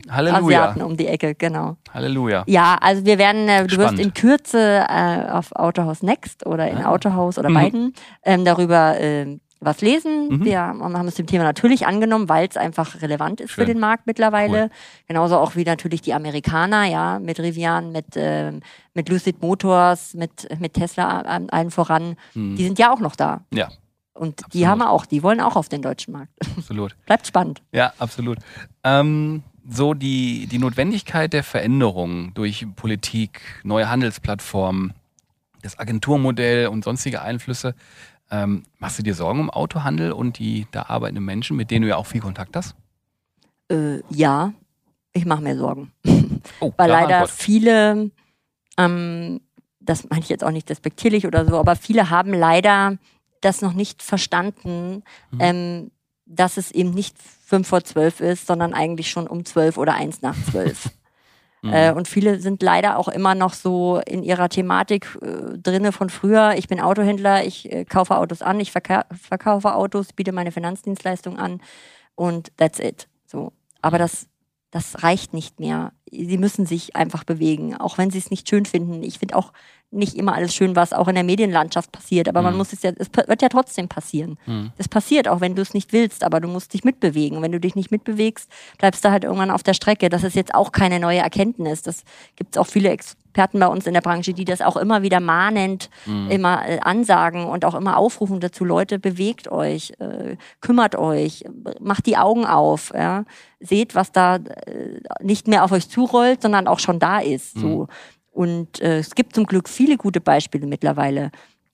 Halleluja. 0.09 0.39
Asiaten 0.63 0.81
um 0.81 0.97
die 0.97 1.07
Ecke, 1.07 1.35
genau. 1.35 1.77
Halleluja. 1.93 2.43
Ja, 2.47 2.77
also 2.81 3.05
wir 3.05 3.17
werden, 3.17 3.47
äh, 3.47 3.67
du 3.67 3.77
wirst 3.77 3.93
Spannend. 3.93 3.99
in 3.99 4.13
Kürze 4.13 4.85
äh, 4.89 5.29
auf 5.29 5.53
Autohaus 5.55 6.01
Next 6.03 6.45
oder 6.45 6.69
in 6.69 6.77
Ah. 6.79 6.89
Autohaus 6.91 7.37
oder 7.37 7.49
Mhm. 7.49 7.53
beiden 7.53 7.93
ähm, 8.23 8.43
darüber 8.43 8.99
äh, 8.99 9.37
was 9.61 9.81
lesen. 9.81 10.27
Mhm. 10.27 10.45
Wir 10.45 10.59
haben 10.59 10.81
uns 10.81 11.15
dem 11.15 11.27
Thema 11.27 11.43
natürlich 11.43 11.85
angenommen, 11.85 12.27
weil 12.27 12.47
es 12.47 12.57
einfach 12.57 13.01
relevant 13.01 13.39
ist 13.39 13.51
Schön. 13.51 13.65
für 13.65 13.71
den 13.71 13.79
Markt 13.79 14.07
mittlerweile. 14.07 14.71
Genauso 15.07 15.37
auch 15.37 15.55
wie 15.55 15.63
natürlich 15.63 16.01
die 16.01 16.13
Amerikaner, 16.13 16.85
ja, 16.85 17.19
mit 17.19 17.39
Rivian, 17.39 17.91
mit, 17.91 18.07
ähm, 18.15 18.61
mit 18.95 19.07
Lucid 19.07 19.41
Motors, 19.41 20.15
mit, 20.15 20.47
mit 20.59 20.73
Tesla 20.73 21.21
äh, 21.21 21.47
allen 21.49 21.69
voran. 21.69 22.15
Hm. 22.33 22.55
Die 22.55 22.63
sind 22.63 22.79
ja 22.79 22.91
auch 22.91 22.99
noch 22.99 23.15
da. 23.15 23.45
Ja, 23.53 23.69
Und 24.13 24.39
die 24.39 24.43
Absolut. 24.43 24.67
haben 24.67 24.79
wir 24.79 24.89
auch, 24.89 25.05
die 25.05 25.21
wollen 25.21 25.39
auch 25.39 25.55
auf 25.55 25.69
den 25.69 25.83
deutschen 25.83 26.13
Markt. 26.13 26.33
absolut. 26.57 26.95
Bleibt 27.05 27.27
spannend. 27.27 27.61
Ja, 27.71 27.93
absolut. 27.99 28.39
Ähm, 28.83 29.43
so 29.69 29.93
die, 29.93 30.47
die 30.47 30.57
Notwendigkeit 30.57 31.33
der 31.33 31.43
Veränderung 31.43 32.33
durch 32.33 32.65
Politik, 32.75 33.41
neue 33.63 33.89
Handelsplattformen, 33.89 34.93
das 35.61 35.77
Agenturmodell 35.77 36.67
und 36.67 36.83
sonstige 36.83 37.21
Einflüsse. 37.21 37.75
Ähm, 38.31 38.63
machst 38.79 38.97
du 38.97 39.03
dir 39.03 39.13
Sorgen 39.13 39.39
um 39.41 39.49
Autohandel 39.49 40.13
und 40.13 40.39
die 40.39 40.65
da 40.71 40.83
arbeitenden 40.83 41.25
Menschen, 41.25 41.57
mit 41.57 41.69
denen 41.69 41.83
du 41.83 41.89
ja 41.89 41.97
auch 41.97 42.05
viel 42.05 42.21
Kontakt 42.21 42.55
hast? 42.55 42.75
Äh, 43.69 43.99
ja, 44.09 44.53
ich 45.13 45.25
mache 45.25 45.41
mir 45.41 45.57
Sorgen. 45.57 45.91
Oh, 46.61 46.71
weil 46.77 46.89
leider 46.89 47.17
Antwort. 47.17 47.29
viele, 47.31 48.11
ähm, 48.77 49.41
das 49.79 50.09
meine 50.09 50.21
ich 50.21 50.29
jetzt 50.29 50.43
auch 50.43 50.51
nicht 50.51 50.69
despektierlich 50.69 51.27
oder 51.27 51.45
so, 51.45 51.57
aber 51.57 51.75
viele 51.75 52.09
haben 52.09 52.33
leider 52.33 52.97
das 53.41 53.61
noch 53.61 53.73
nicht 53.73 54.01
verstanden, 54.01 55.03
Mhm. 55.31 55.39
ähm, 55.39 55.91
dass 56.25 56.55
es 56.55 56.71
eben 56.71 56.91
nicht 56.91 57.15
fünf 57.19 57.67
vor 57.67 57.83
zwölf 57.83 58.21
ist, 58.21 58.47
sondern 58.47 58.73
eigentlich 58.73 59.09
schon 59.11 59.27
um 59.27 59.43
zwölf 59.43 59.77
oder 59.77 59.95
eins 59.95 60.21
nach 60.21 60.35
zwölf. 60.49 60.89
Mhm. 61.61 61.73
Äh, 61.73 61.91
und 61.91 62.07
viele 62.07 62.39
sind 62.39 62.63
leider 62.63 62.97
auch 62.97 63.07
immer 63.07 63.35
noch 63.35 63.53
so 63.53 64.01
in 64.05 64.23
ihrer 64.23 64.49
Thematik 64.49 65.17
äh, 65.21 65.57
drinne 65.57 65.91
von 65.91 66.09
früher. 66.09 66.55
Ich 66.57 66.67
bin 66.67 66.79
Autohändler, 66.79 67.45
ich 67.45 67.71
äh, 67.71 67.85
kaufe 67.85 68.17
Autos 68.17 68.41
an, 68.41 68.59
ich 68.59 68.71
verka 68.71 69.05
verkaufe 69.11 69.75
Autos, 69.75 70.13
biete 70.13 70.31
meine 70.31 70.51
Finanzdienstleistung 70.51 71.37
an 71.37 71.61
und 72.15 72.51
that's 72.57 72.79
it. 72.79 73.07
So. 73.25 73.53
Aber 73.81 73.97
das, 73.97 74.27
das 74.71 75.03
reicht 75.03 75.33
nicht 75.33 75.59
mehr. 75.59 75.93
Sie 76.11 76.37
müssen 76.37 76.65
sich 76.65 76.95
einfach 76.95 77.23
bewegen, 77.23 77.75
auch 77.77 77.97
wenn 77.97 78.09
sie 78.09 78.17
es 78.17 78.31
nicht 78.31 78.49
schön 78.49 78.65
finden. 78.65 79.03
Ich 79.03 79.19
finde 79.19 79.35
auch 79.35 79.53
nicht 79.91 80.15
immer 80.15 80.33
alles 80.33 80.55
schön, 80.55 80.75
was 80.75 80.93
auch 80.93 81.07
in 81.09 81.15
der 81.15 81.23
Medienlandschaft 81.23 81.91
passiert, 81.91 82.29
aber 82.29 82.41
man 82.41 82.53
Mhm. 82.53 82.57
muss 82.59 82.73
es 82.73 82.81
ja, 82.81 82.91
es 82.97 83.07
wird 83.27 83.41
ja 83.41 83.49
trotzdem 83.49 83.87
passieren. 83.89 84.37
Mhm. 84.45 84.71
Das 84.77 84.87
passiert, 84.87 85.27
auch 85.27 85.41
wenn 85.41 85.53
du 85.55 85.61
es 85.61 85.73
nicht 85.73 85.91
willst, 85.93 86.23
aber 86.23 86.39
du 86.39 86.47
musst 86.47 86.73
dich 86.73 86.83
mitbewegen. 86.83 87.41
Wenn 87.41 87.51
du 87.51 87.59
dich 87.59 87.75
nicht 87.75 87.91
mitbewegst, 87.91 88.49
bleibst 88.77 89.03
du 89.03 89.11
halt 89.11 89.23
irgendwann 89.25 89.51
auf 89.51 89.63
der 89.63 89.73
Strecke. 89.73 90.09
Das 90.09 90.23
ist 90.23 90.35
jetzt 90.35 90.55
auch 90.55 90.71
keine 90.71 90.99
neue 90.99 91.19
Erkenntnis. 91.19 91.81
Das 91.81 92.03
gibt 92.37 92.55
es 92.55 92.61
auch 92.61 92.67
viele 92.67 92.89
Experten 92.89 93.59
bei 93.59 93.67
uns 93.67 93.85
in 93.85 93.93
der 93.93 94.01
Branche, 94.01 94.33
die 94.33 94.45
das 94.45 94.61
auch 94.61 94.77
immer 94.77 95.01
wieder 95.01 95.19
mahnend 95.19 95.89
Mhm. 96.05 96.29
immer 96.31 96.67
äh, 96.67 96.79
ansagen 96.79 97.45
und 97.45 97.65
auch 97.65 97.75
immer 97.75 97.97
aufrufen 97.97 98.39
dazu, 98.39 98.63
Leute, 98.63 98.97
bewegt 98.97 99.51
euch, 99.51 99.91
äh, 99.99 100.37
kümmert 100.61 100.95
euch, 100.95 101.43
macht 101.81 102.05
die 102.05 102.15
Augen 102.17 102.45
auf, 102.45 102.93
ja? 102.93 103.25
seht, 103.59 103.93
was 103.93 104.11
da 104.13 104.35
äh, 104.37 105.01
nicht 105.21 105.47
mehr 105.47 105.63
auf 105.65 105.71
euch 105.73 105.89
zurollt, 105.89 106.41
sondern 106.41 106.67
auch 106.67 106.79
schon 106.79 106.97
da 106.99 107.19
ist. 107.19 107.59
So. 107.59 107.87
Und 108.41 108.81
äh, 108.81 108.97
es 108.97 109.13
gibt 109.13 109.35
zum 109.35 109.45
Glück 109.45 109.69
viele 109.69 109.97
gute 109.97 110.19
Beispiele 110.19 110.65
mittlerweile, 110.65 111.29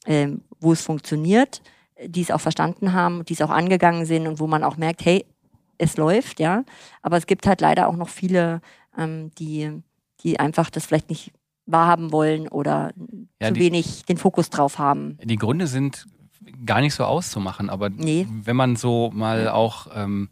ähm, 0.05 0.41
wo 0.59 0.73
es 0.73 0.81
funktioniert, 0.81 1.61
äh, 1.95 2.09
die 2.09 2.21
es 2.21 2.29
auch 2.31 2.41
verstanden 2.41 2.91
haben, 2.91 3.23
die 3.23 3.33
es 3.33 3.41
auch 3.41 3.49
angegangen 3.51 4.05
sind 4.05 4.27
und 4.27 4.39
wo 4.41 4.47
man 4.47 4.63
auch 4.65 4.75
merkt, 4.75 5.05
hey, 5.05 5.25
es 5.77 5.95
läuft, 5.95 6.39
ja. 6.41 6.63
Aber 7.01 7.15
es 7.17 7.25
gibt 7.25 7.47
halt 7.47 7.61
leider 7.61 7.87
auch 7.87 7.95
noch 7.95 8.09
viele, 8.09 8.61
ähm, 8.97 9.31
die, 9.39 9.71
die 10.23 10.39
einfach 10.41 10.69
das 10.69 10.85
vielleicht 10.85 11.09
nicht 11.09 11.31
wahrhaben 11.65 12.11
wollen 12.11 12.49
oder 12.49 12.91
Ja, 13.41 13.47
zu 13.47 13.53
die- 13.53 13.59
wenig 13.61 14.03
den 14.05 14.17
Fokus 14.17 14.49
drauf 14.49 14.77
haben. 14.77 15.17
Die 15.23 15.35
Gründe 15.37 15.67
sind 15.67 16.05
gar 16.65 16.81
nicht 16.81 16.95
so 16.95 17.05
auszumachen, 17.05 17.69
aber 17.69 17.89
Nee. 17.89 18.27
wenn 18.43 18.55
man 18.57 18.75
so 18.75 19.09
mal 19.13 19.47
auch 19.49 19.87
ähm, 19.95 20.29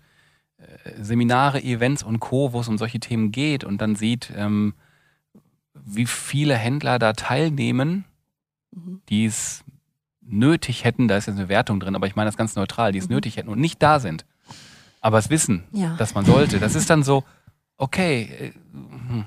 äh, 0.57 1.01
Seminare, 1.01 1.61
Events 1.63 2.03
und 2.03 2.19
Co., 2.19 2.51
wo 2.51 2.59
es 2.59 2.67
um 2.67 2.77
solche 2.77 2.99
Themen 2.99 3.31
geht 3.31 3.63
und 3.63 3.79
dann 3.81 3.95
sieht, 3.95 4.33
ähm, 4.35 4.73
wie 5.85 6.05
viele 6.05 6.55
Händler 6.55 6.99
da 6.99 7.13
teilnehmen, 7.13 8.05
Mhm. 8.71 9.01
die 9.09 9.25
es 9.25 9.63
nötig 10.21 10.83
hätten, 10.83 11.07
da 11.07 11.15
ist 11.17 11.27
jetzt 11.27 11.37
eine 11.37 11.47
Wertung 11.49 11.79
drin, 11.79 11.95
aber 11.95 12.07
ich 12.07 12.15
meine 12.15 12.27
das 12.27 12.35
ganz 12.37 12.55
neutral, 12.55 12.91
die 12.91 12.99
es 12.99 13.07
Mhm. 13.07 13.15
nötig 13.15 13.37
hätten 13.37 13.49
und 13.49 13.59
nicht 13.59 13.81
da 13.81 13.99
sind, 13.99 14.25
aber 14.99 15.17
es 15.19 15.29
wissen, 15.29 15.63
Ja. 15.71 15.95
dass 15.97 16.13
man 16.15 16.25
sollte. 16.25 16.59
Das 16.59 16.75
ist 16.75 16.89
dann 16.89 17.03
so, 17.03 17.23
okay, 17.77 18.29
äh, 18.39 18.51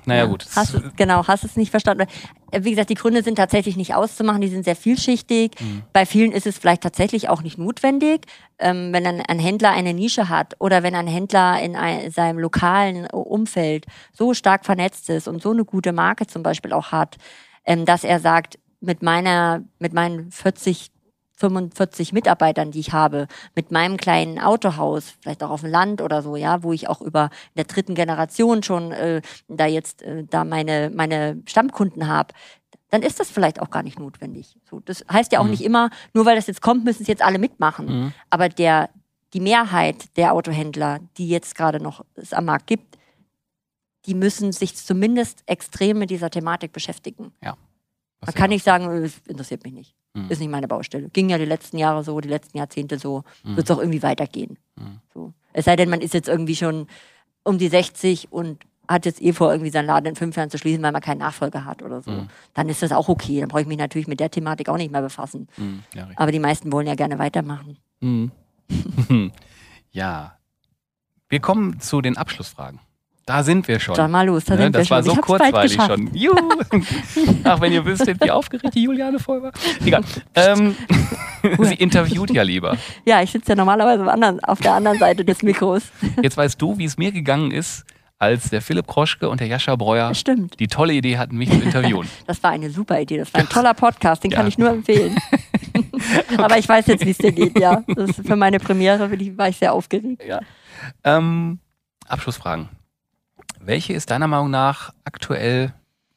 naja 0.05 0.27
gut. 0.27 0.47
Hast 0.55 0.75
es, 0.75 0.83
genau, 0.97 1.27
hast 1.27 1.45
es 1.45 1.57
nicht 1.57 1.71
verstanden. 1.71 2.07
Äh, 2.51 2.65
Wie 2.65 2.71
gesagt, 2.71 2.91
die 2.91 2.95
Gründe 2.95 3.23
sind 3.23 3.37
tatsächlich 3.37 3.77
nicht 3.77 3.95
auszumachen, 3.95 4.41
die 4.41 4.49
sind 4.49 4.65
sehr 4.65 4.77
vielschichtig. 4.77 5.53
Mhm. 5.61 5.83
Bei 5.93 6.07
vielen 6.07 6.33
ist 6.33 6.47
es 6.47 6.59
vielleicht 6.59 6.83
tatsächlich 6.83 7.29
auch 7.29 7.43
nicht 7.43 7.59
notwendig. 7.59 8.27
Ähm, 8.59 8.93
wenn 8.93 9.07
ein, 9.07 9.21
ein 9.21 9.39
Händler 9.39 9.71
eine 9.71 9.95
Nische 9.95 10.29
hat 10.29 10.57
oder 10.59 10.83
wenn 10.83 10.95
ein 10.95 11.07
Händler 11.07 11.61
in 11.61 11.77
ein, 11.77 12.11
seinem 12.11 12.39
lokalen 12.39 13.07
Umfeld 13.07 13.87
so 14.13 14.35
stark 14.35 14.65
vernetzt 14.65 15.11
ist 15.11 15.29
und 15.29 15.43
so 15.43 15.51
eine 15.51 15.65
gute 15.65 15.93
Marke 15.93 16.27
zum 16.27 16.43
Beispiel 16.43 16.73
auch 16.73 16.93
hat, 16.93 17.17
ähm, 17.65 17.85
dass 17.85 18.05
er 18.05 18.21
sagt, 18.21 18.59
mit 18.81 19.03
meiner, 19.03 19.63
mit 19.79 19.93
meinen 19.93 20.31
40 20.31 20.91
45 21.39 22.13
Mitarbeitern, 22.13 22.71
die 22.73 22.81
ich 22.81 22.93
habe, 22.93 23.29
mit 23.55 23.71
meinem 23.71 23.97
kleinen 23.97 24.39
Autohaus, 24.41 25.15
vielleicht 25.21 25.43
auch 25.43 25.51
auf 25.51 25.61
dem 25.61 25.71
Land 25.71 26.03
oder 26.03 26.23
so, 26.23 26.37
ja, 26.37 26.63
wo 26.63 26.73
ich 26.73 26.89
auch 26.89 27.01
über 27.01 27.31
in 27.55 27.59
der 27.59 27.65
dritten 27.65 27.95
Generation 27.95 28.63
schon 28.63 28.93
äh, 28.93 29.23
da 29.49 29.67
jetzt 29.67 30.03
äh, 30.03 30.25
da 30.29 30.45
meine 30.45 30.91
meine 30.95 31.41
Stammkunden 31.47 32.09
habe, 32.09 32.35
dann 32.91 33.03
ist 33.03 33.21
das 33.21 33.31
vielleicht 33.31 33.61
auch 33.61 33.71
gar 33.71 33.83
nicht 33.83 33.99
notwendig. 33.99 34.57
So, 34.69 34.81
das 34.81 35.05
heißt 35.11 35.33
ja 35.33 35.41
auch 35.41 35.45
Mhm. 35.45 35.51
nicht 35.51 35.63
immer, 35.65 35.91
nur 36.13 36.27
weil 36.27 36.37
das 36.37 36.47
jetzt 36.47 36.63
kommt, 36.63 36.85
müssen 36.85 37.03
es 37.03 37.09
jetzt 37.09 37.23
alle 37.23 37.39
mitmachen. 37.39 37.87
Mhm. 37.87 38.13
Aber 38.31 38.49
der 38.49 38.91
die 39.35 39.41
Mehrheit 39.41 40.17
der 40.17 40.33
Autohändler, 40.33 41.01
die 41.19 41.29
jetzt 41.29 41.55
gerade 41.55 41.81
noch 41.81 42.05
es 42.15 42.33
am 42.33 42.47
Markt 42.47 42.67
gibt, 42.67 42.97
die 44.07 44.15
müssen 44.15 44.53
sich 44.53 44.75
zumindest 44.75 45.43
extrem 45.47 45.99
mit 45.99 46.09
dieser 46.11 46.31
Thematik 46.31 46.73
beschäftigen. 46.73 47.33
Man 48.21 48.35
kann 48.35 48.49
nicht 48.51 48.65
sagen, 48.65 48.91
äh, 48.91 49.05
es 49.05 49.19
interessiert 49.27 49.65
mich 49.65 49.75
nicht. 49.75 49.95
Mhm. 50.15 50.31
Ist 50.31 50.41
nicht 50.41 50.51
meine 50.51 50.69
Baustelle. 50.69 51.09
Ging 51.11 51.29
ja 51.29 51.39
die 51.39 51.45
letzten 51.45 51.79
Jahre 51.79 52.03
so, 52.03 52.21
die 52.21 52.29
letzten 52.29 52.59
Jahrzehnte 52.59 52.99
so. 52.99 53.25
Mhm. 53.45 53.57
Wird 53.57 53.71
es 53.71 53.77
auch 53.77 53.81
irgendwie 53.81 54.03
weitergehen. 54.03 54.59
Mhm. 54.77 55.01
So. 55.13 55.33
Es 55.53 55.65
sei 55.65 55.77
denn, 55.77 55.91
man 55.91 56.01
ist 56.01 56.15
jetzt 56.15 56.29
irgendwie 56.29 56.57
schon 56.57 56.87
um 57.45 57.59
die 57.59 57.69
60 57.69 58.33
und 58.33 58.65
hat 58.89 59.05
jetzt 59.05 59.21
eh 59.21 59.33
vor, 59.33 59.53
irgendwie 59.53 59.71
seinen 59.71 59.87
Laden 59.87 60.07
in 60.07 60.17
fünf 60.17 60.37
Jahren 60.37 60.51
zu 60.51 60.57
schließen, 60.57 60.83
weil 60.83 60.93
man 60.93 61.03
keinen 61.03 61.19
Nachfolger 61.19 61.65
hat 61.65 61.83
oder 61.83 62.01
so. 62.01 62.11
Mhm. 62.11 62.29
Dann 62.55 62.69
ist 62.69 62.83
das 62.83 62.93
auch 62.93 63.09
okay. 63.09 63.41
Dann 63.41 63.49
brauche 63.49 63.61
ich 63.61 63.67
mich 63.67 63.79
natürlich 63.79 64.09
mit 64.09 64.19
der 64.19 64.31
Thematik 64.31 64.69
auch 64.69 64.79
nicht 64.79 64.91
mehr 64.91 65.03
befassen. 65.03 65.49
Mhm. 65.57 65.83
Ja. 65.95 66.09
Aber 66.17 66.33
die 66.33 66.39
meisten 66.39 66.73
wollen 66.73 66.87
ja 66.87 66.95
gerne 66.95 67.19
weitermachen. 67.19 67.77
Mhm. 68.01 68.33
ja. 69.91 70.39
Wir 71.29 71.41
kommen 71.41 71.81
zu 71.81 72.01
den 72.01 72.17
Abschlussfragen. 72.17 72.81
Da 73.29 73.43
sind 73.43 73.69
wir 73.69 73.79
schon. 73.79 73.95
Dann 73.95 74.11
mal 74.11 74.27
los, 74.27 74.45
da 74.47 74.55
Ne, 74.55 74.63
sind 74.63 74.73
wir 74.75 74.81
das 74.81 74.91
war 74.91 75.03
schon. 75.05 75.11
so 75.11 75.17
hab's 75.19 75.27
bald 75.29 75.53
kurzweilig 75.53 75.73
schon. 75.75 76.15
Juhu. 76.15 76.37
Ach, 77.45 77.61
wenn 77.61 77.73
ihr 77.75 77.85
wüsstet, 77.85 78.19
wie 78.25 78.31
aufgeregt 78.31 78.75
die 78.75 78.83
Juliane 78.85 79.19
voll 79.19 79.43
war. 79.43 79.53
Egal. 79.85 80.03
Ähm, 80.35 80.75
sie 81.61 81.75
interviewt 81.75 82.31
ja 82.31 82.43
lieber. 82.43 82.77
Ja, 83.05 83.21
ich 83.23 83.31
sitze 83.31 83.51
ja 83.51 83.57
normalerweise 83.57 84.11
anderen, 84.11 84.43
auf 84.45 84.61
der 84.61 84.73
anderen 84.73 84.99
Seite 84.99 85.27
des 85.27 85.43
Mikros. 85.43 85.83
Jetzt 86.23 86.39
weißt 86.39 86.61
du, 86.61 86.79
wie 86.79 86.85
es 86.87 86.97
mir 86.97 87.13
gegangen 87.13 87.51
ist, 87.51 87.85
als 88.19 88.49
der 88.49 88.63
Philipp 88.63 88.87
Kroschke 88.87 89.29
und 89.29 89.41
der 89.41 89.47
Jascha 89.47 89.77
Breuer 89.77 90.15
stimmt. 90.15 90.59
die 90.59 90.67
tolle 90.67 90.95
Idee 90.95 91.19
hatten, 91.19 91.37
mich 91.37 91.51
zu 91.51 91.61
interviewen. 91.61 92.09
Das 92.27 92.43
war 92.43 92.51
eine 92.51 92.71
super 92.71 92.99
Idee. 92.99 93.19
Das 93.19 93.33
war 93.35 93.43
ein 93.43 93.49
toller 93.51 93.75
Podcast, 93.75 94.25
den 94.25 94.31
kann 94.31 94.47
Ja. 94.47 94.49
ich 94.49 94.57
nur 94.59 94.71
empfehlen. 94.71 95.17
Aber 96.39 96.57
ich 96.59 96.69
weiß 96.69 96.87
jetzt, 96.87 97.05
wie 97.05 97.11
es 97.11 97.19
dir 97.19 97.33
geht, 97.33 97.59
ja. 97.59 97.83
Das 97.95 98.11
ist 98.19 98.27
für 98.27 98.37
meine 98.37 98.59
Premiere 98.59 99.11
war 99.37 99.49
ich 99.51 99.57
sehr 99.59 99.73
aufgeregt. 99.75 100.23
Ja. 100.27 100.41
Ähm, 101.05 101.59
Abschlussfragen. 102.09 102.71
Welche 103.69 103.93
ist 103.93 104.11
deiner 104.11 104.29
Meinung 104.29 104.49
nach 104.49 104.95
aktuell 105.05 105.75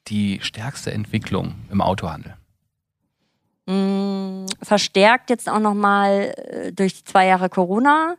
die 0.07 0.39
stärkste 0.41 0.93
Entwicklung 0.93 1.55
im 1.69 1.81
Autohandel? 1.81 2.37
Mm, 3.65 4.45
verstärkt 4.63 5.29
jetzt 5.29 5.49
auch 5.49 5.59
nochmal 5.59 6.33
äh, 6.37 6.71
durch 6.71 6.93
die 6.93 7.03
zwei 7.03 7.27
Jahre 7.27 7.49
Corona 7.49 8.15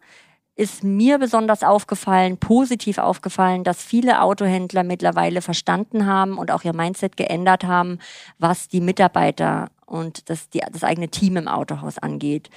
ist 0.55 0.85
mir 0.85 1.19
besonders 1.19 1.63
aufgefallen, 1.63 2.37
positiv 2.37 2.99
aufgefallen, 2.99 3.65
dass 3.65 3.83
viele 3.83 4.21
Autohändler 4.21 4.85
mittlerweile 4.85 5.41
verstanden 5.41 6.05
haben 6.05 6.37
und 6.37 6.51
auch 6.51 6.63
ihr 6.63 6.75
Mindset 6.75 7.17
geändert 7.17 7.65
haben, 7.65 8.01
was 8.39 8.69
die 8.69 8.83
Mitarbeiter 8.83 9.71
und 9.87 10.29
das, 10.29 10.51
die, 10.51 10.61
das 10.71 10.85
eigene 10.85 11.09
Team 11.09 11.39
im 11.39 11.49
Autohaus 11.49 11.97
angeht. 11.97 12.51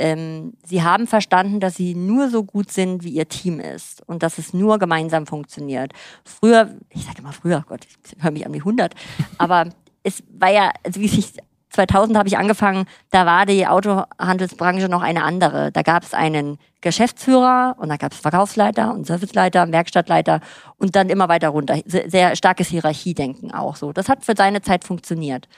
Ähm, 0.00 0.54
sie 0.64 0.82
haben 0.82 1.06
verstanden, 1.06 1.60
dass 1.60 1.76
sie 1.76 1.94
nur 1.94 2.30
so 2.30 2.42
gut 2.42 2.72
sind, 2.72 3.04
wie 3.04 3.10
ihr 3.10 3.28
Team 3.28 3.60
ist 3.60 4.02
und 4.08 4.22
dass 4.22 4.38
es 4.38 4.54
nur 4.54 4.78
gemeinsam 4.78 5.26
funktioniert. 5.26 5.92
Früher, 6.24 6.70
ich 6.88 7.04
sage 7.04 7.18
immer 7.18 7.32
früher, 7.32 7.64
Gott, 7.68 7.84
ich 7.84 8.22
höre 8.22 8.30
mich 8.30 8.46
an 8.46 8.54
wie 8.54 8.60
100, 8.60 8.94
aber 9.38 9.68
es 10.02 10.22
war 10.38 10.50
ja, 10.50 10.72
also 10.84 11.00
wie 11.00 11.08
sich 11.08 11.34
2000 11.70 12.18
habe 12.18 12.28
ich 12.28 12.36
angefangen, 12.36 12.86
da 13.10 13.26
war 13.26 13.46
die 13.46 13.66
Autohandelsbranche 13.66 14.88
noch 14.88 15.02
eine 15.02 15.22
andere. 15.22 15.70
Da 15.70 15.82
gab 15.82 16.02
es 16.02 16.14
einen 16.14 16.58
Geschäftsführer 16.80 17.76
und 17.78 17.88
da 17.90 17.96
gab 17.96 18.12
es 18.12 18.18
Verkaufsleiter 18.18 18.92
und 18.92 19.06
Serviceleiter, 19.06 19.70
Werkstattleiter 19.70 20.40
und 20.78 20.96
dann 20.96 21.08
immer 21.10 21.28
weiter 21.28 21.50
runter. 21.50 21.78
Sehr, 21.86 22.10
sehr 22.10 22.36
starkes 22.36 22.68
Hierarchiedenken 22.68 23.52
auch 23.52 23.76
so. 23.76 23.92
Das 23.92 24.08
hat 24.08 24.24
für 24.24 24.34
seine 24.36 24.62
Zeit 24.62 24.84
funktioniert. 24.84 25.48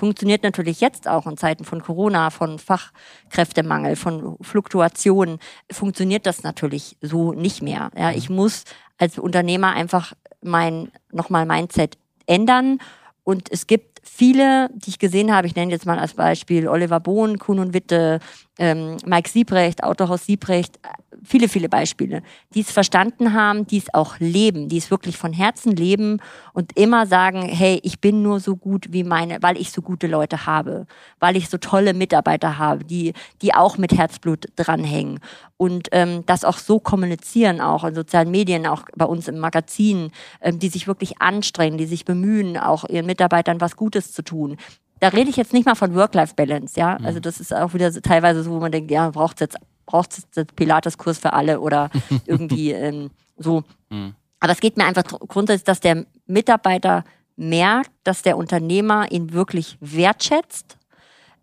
Funktioniert 0.00 0.44
natürlich 0.44 0.80
jetzt 0.80 1.06
auch 1.06 1.26
in 1.26 1.36
Zeiten 1.36 1.64
von 1.64 1.82
Corona, 1.82 2.30
von 2.30 2.58
Fachkräftemangel, 2.58 3.96
von 3.96 4.38
Fluktuationen, 4.40 5.38
funktioniert 5.70 6.24
das 6.24 6.42
natürlich 6.42 6.96
so 7.02 7.34
nicht 7.34 7.60
mehr. 7.60 7.90
Ja, 7.94 8.10
ich 8.10 8.30
muss 8.30 8.64
als 8.96 9.18
Unternehmer 9.18 9.74
einfach 9.74 10.14
mein, 10.40 10.90
nochmal 11.12 11.44
Mindset 11.44 11.98
ändern 12.24 12.78
und 13.24 13.52
es 13.52 13.66
gibt 13.66 14.00
viele, 14.02 14.70
die 14.72 14.88
ich 14.88 14.98
gesehen 14.98 15.34
habe, 15.34 15.46
ich 15.46 15.54
nenne 15.54 15.70
jetzt 15.70 15.84
mal 15.84 15.98
als 15.98 16.14
Beispiel 16.14 16.66
Oliver 16.66 17.00
Bohn, 17.00 17.38
Kuhn 17.38 17.58
und 17.58 17.74
Witte, 17.74 18.20
ähm, 18.60 18.98
Mike 19.06 19.30
Siebrecht, 19.30 19.82
Autohaus 19.82 20.26
Siebrecht, 20.26 20.78
äh, 20.82 20.88
viele, 21.24 21.48
viele 21.48 21.70
Beispiele, 21.70 22.22
die 22.54 22.60
es 22.60 22.70
verstanden 22.70 23.32
haben, 23.32 23.66
die 23.66 23.78
es 23.78 23.92
auch 23.94 24.18
leben, 24.20 24.68
die 24.68 24.76
es 24.76 24.90
wirklich 24.90 25.16
von 25.16 25.32
Herzen 25.32 25.74
leben 25.74 26.20
und 26.52 26.76
immer 26.76 27.06
sagen, 27.06 27.42
hey, 27.42 27.80
ich 27.82 28.00
bin 28.00 28.22
nur 28.22 28.38
so 28.38 28.56
gut 28.56 28.88
wie 28.90 29.02
meine, 29.02 29.38
weil 29.40 29.56
ich 29.56 29.72
so 29.72 29.80
gute 29.80 30.06
Leute 30.06 30.44
habe, 30.44 30.86
weil 31.20 31.36
ich 31.36 31.48
so 31.48 31.56
tolle 31.56 31.94
Mitarbeiter 31.94 32.58
habe, 32.58 32.84
die, 32.84 33.14
die 33.40 33.54
auch 33.54 33.78
mit 33.78 33.96
Herzblut 33.96 34.46
dranhängen 34.56 35.20
und 35.56 35.88
ähm, 35.92 36.24
das 36.26 36.44
auch 36.44 36.58
so 36.58 36.80
kommunizieren, 36.80 37.62
auch 37.62 37.84
in 37.84 37.94
sozialen 37.94 38.30
Medien, 38.30 38.66
auch 38.66 38.84
bei 38.94 39.06
uns 39.06 39.26
im 39.26 39.38
Magazin, 39.38 40.10
ähm, 40.42 40.58
die 40.58 40.68
sich 40.68 40.86
wirklich 40.86 41.22
anstrengen, 41.22 41.78
die 41.78 41.86
sich 41.86 42.04
bemühen, 42.04 42.58
auch 42.58 42.84
ihren 42.84 43.06
Mitarbeitern 43.06 43.60
was 43.60 43.76
Gutes 43.76 44.12
zu 44.12 44.22
tun. 44.22 44.58
Da 45.00 45.08
rede 45.08 45.30
ich 45.30 45.36
jetzt 45.36 45.52
nicht 45.52 45.66
mal 45.66 45.74
von 45.74 45.94
Work-Life-Balance, 45.94 46.78
ja. 46.78 46.96
Also 47.02 47.20
das 47.20 47.40
ist 47.40 47.54
auch 47.54 47.74
wieder 47.74 47.90
so 47.90 48.00
teilweise 48.00 48.42
so, 48.42 48.50
wo 48.50 48.60
man 48.60 48.70
denkt, 48.70 48.90
ja, 48.90 49.10
braucht 49.10 49.40
jetzt 49.40 49.56
braucht 49.86 50.12
es 50.12 50.26
jetzt 50.36 50.56
Pilates-Kurs 50.56 51.18
für 51.18 51.32
alle 51.32 51.60
oder 51.60 51.90
irgendwie 52.26 52.70
ähm, 52.70 53.10
so. 53.36 53.64
Mhm. 53.90 54.14
Aber 54.38 54.52
es 54.52 54.60
geht 54.60 54.76
mir 54.76 54.84
einfach 54.84 55.04
grundsätzlich, 55.04 55.64
dass 55.64 55.80
der 55.80 56.06
Mitarbeiter 56.26 57.04
merkt, 57.36 57.90
dass 58.04 58.22
der 58.22 58.36
Unternehmer 58.36 59.10
ihn 59.10 59.32
wirklich 59.32 59.76
wertschätzt, 59.80 60.78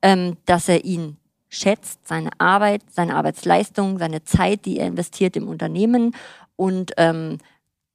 ähm, 0.02 0.38
dass 0.46 0.70
er 0.70 0.86
ihn 0.86 1.18
schätzt, 1.50 2.08
seine 2.08 2.30
Arbeit, 2.40 2.82
seine 2.90 3.16
Arbeitsleistung, 3.16 4.00
seine 4.00 4.24
Zeit, 4.24 4.66
die 4.66 4.80
er 4.80 4.88
investiert 4.88 5.36
im 5.36 5.48
Unternehmen 5.48 6.16
und 6.56 6.94
ähm, 6.98 7.38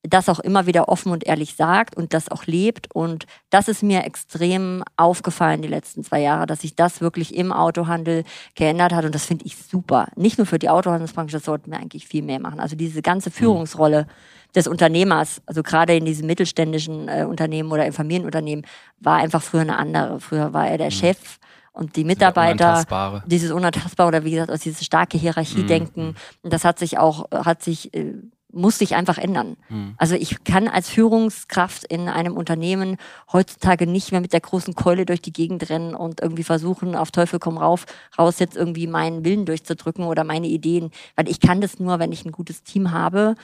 das 0.02 0.28
auch 0.28 0.40
immer 0.40 0.66
wieder 0.66 0.88
offen 0.88 1.12
und 1.12 1.24
ehrlich 1.24 1.54
sagt 1.54 1.96
und 1.96 2.12
das 2.12 2.28
auch 2.28 2.46
lebt. 2.46 2.92
Und 2.92 3.26
das 3.50 3.68
ist 3.68 3.82
mir 3.82 4.04
extrem 4.04 4.82
aufgefallen 4.96 5.62
die 5.62 5.68
letzten 5.68 6.02
zwei 6.02 6.20
Jahre, 6.20 6.46
dass 6.46 6.62
sich 6.62 6.74
das 6.74 7.00
wirklich 7.00 7.34
im 7.34 7.52
Autohandel 7.52 8.24
geändert 8.54 8.92
hat. 8.92 9.04
Und 9.04 9.14
das 9.14 9.26
finde 9.26 9.44
ich 9.44 9.56
super. 9.56 10.08
Nicht 10.16 10.38
nur 10.38 10.46
für 10.46 10.58
die 10.58 10.68
Autohandelsbranche, 10.68 11.32
das 11.32 11.44
sollten 11.44 11.70
wir 11.70 11.78
eigentlich 11.78 12.08
viel 12.08 12.22
mehr 12.22 12.40
machen. 12.40 12.58
Also 12.58 12.74
diese 12.74 13.00
ganze 13.00 13.30
Führungsrolle 13.30 14.06
des 14.54 14.66
Unternehmers, 14.66 15.40
also 15.46 15.62
gerade 15.62 15.96
in 15.96 16.04
diesen 16.04 16.26
mittelständischen 16.26 17.08
äh, 17.08 17.24
Unternehmen 17.24 17.70
oder 17.70 17.86
im 17.86 17.92
Familienunternehmen, 17.92 18.66
war 18.98 19.18
einfach 19.18 19.42
früher 19.42 19.62
eine 19.62 19.78
andere. 19.78 20.18
Früher 20.20 20.52
war 20.52 20.68
er 20.68 20.78
der 20.78 20.90
Chef 20.90 21.38
und 21.72 21.96
die 21.96 22.04
Mitarbeiter 22.04 22.64
Unantastbare. 22.66 23.22
dieses 23.26 23.50
unantastbar 23.50 24.08
oder 24.08 24.24
wie 24.24 24.32
gesagt 24.32 24.50
aus 24.50 24.60
dieses 24.60 24.84
starke 24.84 25.16
Hierarchiedenken 25.16 26.16
und 26.42 26.52
das 26.52 26.64
hat 26.64 26.78
sich 26.78 26.98
auch 26.98 27.30
hat 27.30 27.62
sich 27.62 27.94
äh, 27.94 28.12
muss 28.52 28.78
sich 28.78 28.94
einfach 28.94 29.18
ändern. 29.18 29.56
Mhm. 29.68 29.94
Also 29.96 30.14
ich 30.14 30.44
kann 30.44 30.68
als 30.68 30.88
Führungskraft 30.88 31.84
in 31.84 32.08
einem 32.08 32.36
Unternehmen 32.36 32.96
heutzutage 33.32 33.86
nicht 33.86 34.12
mehr 34.12 34.20
mit 34.20 34.32
der 34.32 34.40
großen 34.40 34.74
Keule 34.74 35.06
durch 35.06 35.22
die 35.22 35.32
Gegend 35.32 35.68
rennen 35.70 35.94
und 35.94 36.20
irgendwie 36.20 36.44
versuchen, 36.44 36.94
auf 36.94 37.10
Teufel 37.10 37.38
komm 37.38 37.58
rauf, 37.58 37.86
raus 38.18 38.38
jetzt 38.38 38.56
irgendwie 38.56 38.86
meinen 38.86 39.24
Willen 39.24 39.46
durchzudrücken 39.46 40.04
oder 40.04 40.24
meine 40.24 40.46
Ideen, 40.48 40.90
weil 41.16 41.28
ich 41.28 41.40
kann 41.40 41.60
das 41.60 41.78
nur, 41.80 41.98
wenn 41.98 42.12
ich 42.12 42.24
ein 42.24 42.32
gutes 42.32 42.62
Team 42.62 42.90
habe 42.90 43.34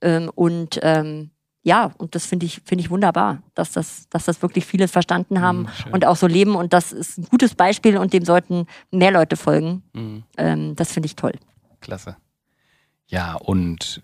ähm, 0.00 0.30
und 0.34 0.80
ähm, 0.82 1.30
ja, 1.62 1.90
und 1.98 2.14
das 2.14 2.26
finde 2.26 2.46
ich, 2.46 2.60
finde 2.64 2.84
ich 2.84 2.90
wunderbar, 2.90 3.42
dass 3.54 3.72
das, 3.72 4.08
dass 4.08 4.24
das 4.24 4.40
wirklich 4.40 4.64
viele 4.64 4.86
verstanden 4.86 5.40
haben 5.40 5.62
Mhm, 5.62 5.94
und 5.94 6.04
auch 6.04 6.14
so 6.14 6.28
leben. 6.28 6.54
Und 6.54 6.72
das 6.72 6.92
ist 6.92 7.18
ein 7.18 7.24
gutes 7.24 7.56
Beispiel 7.56 7.98
und 7.98 8.12
dem 8.12 8.24
sollten 8.24 8.66
mehr 8.92 9.10
Leute 9.10 9.36
folgen. 9.36 9.82
Mhm. 9.92 10.22
Ähm, 10.36 10.76
das 10.76 10.92
finde 10.92 11.06
ich 11.06 11.16
toll. 11.16 11.32
Klasse. 11.80 12.16
Ja, 13.08 13.34
und 13.34 14.00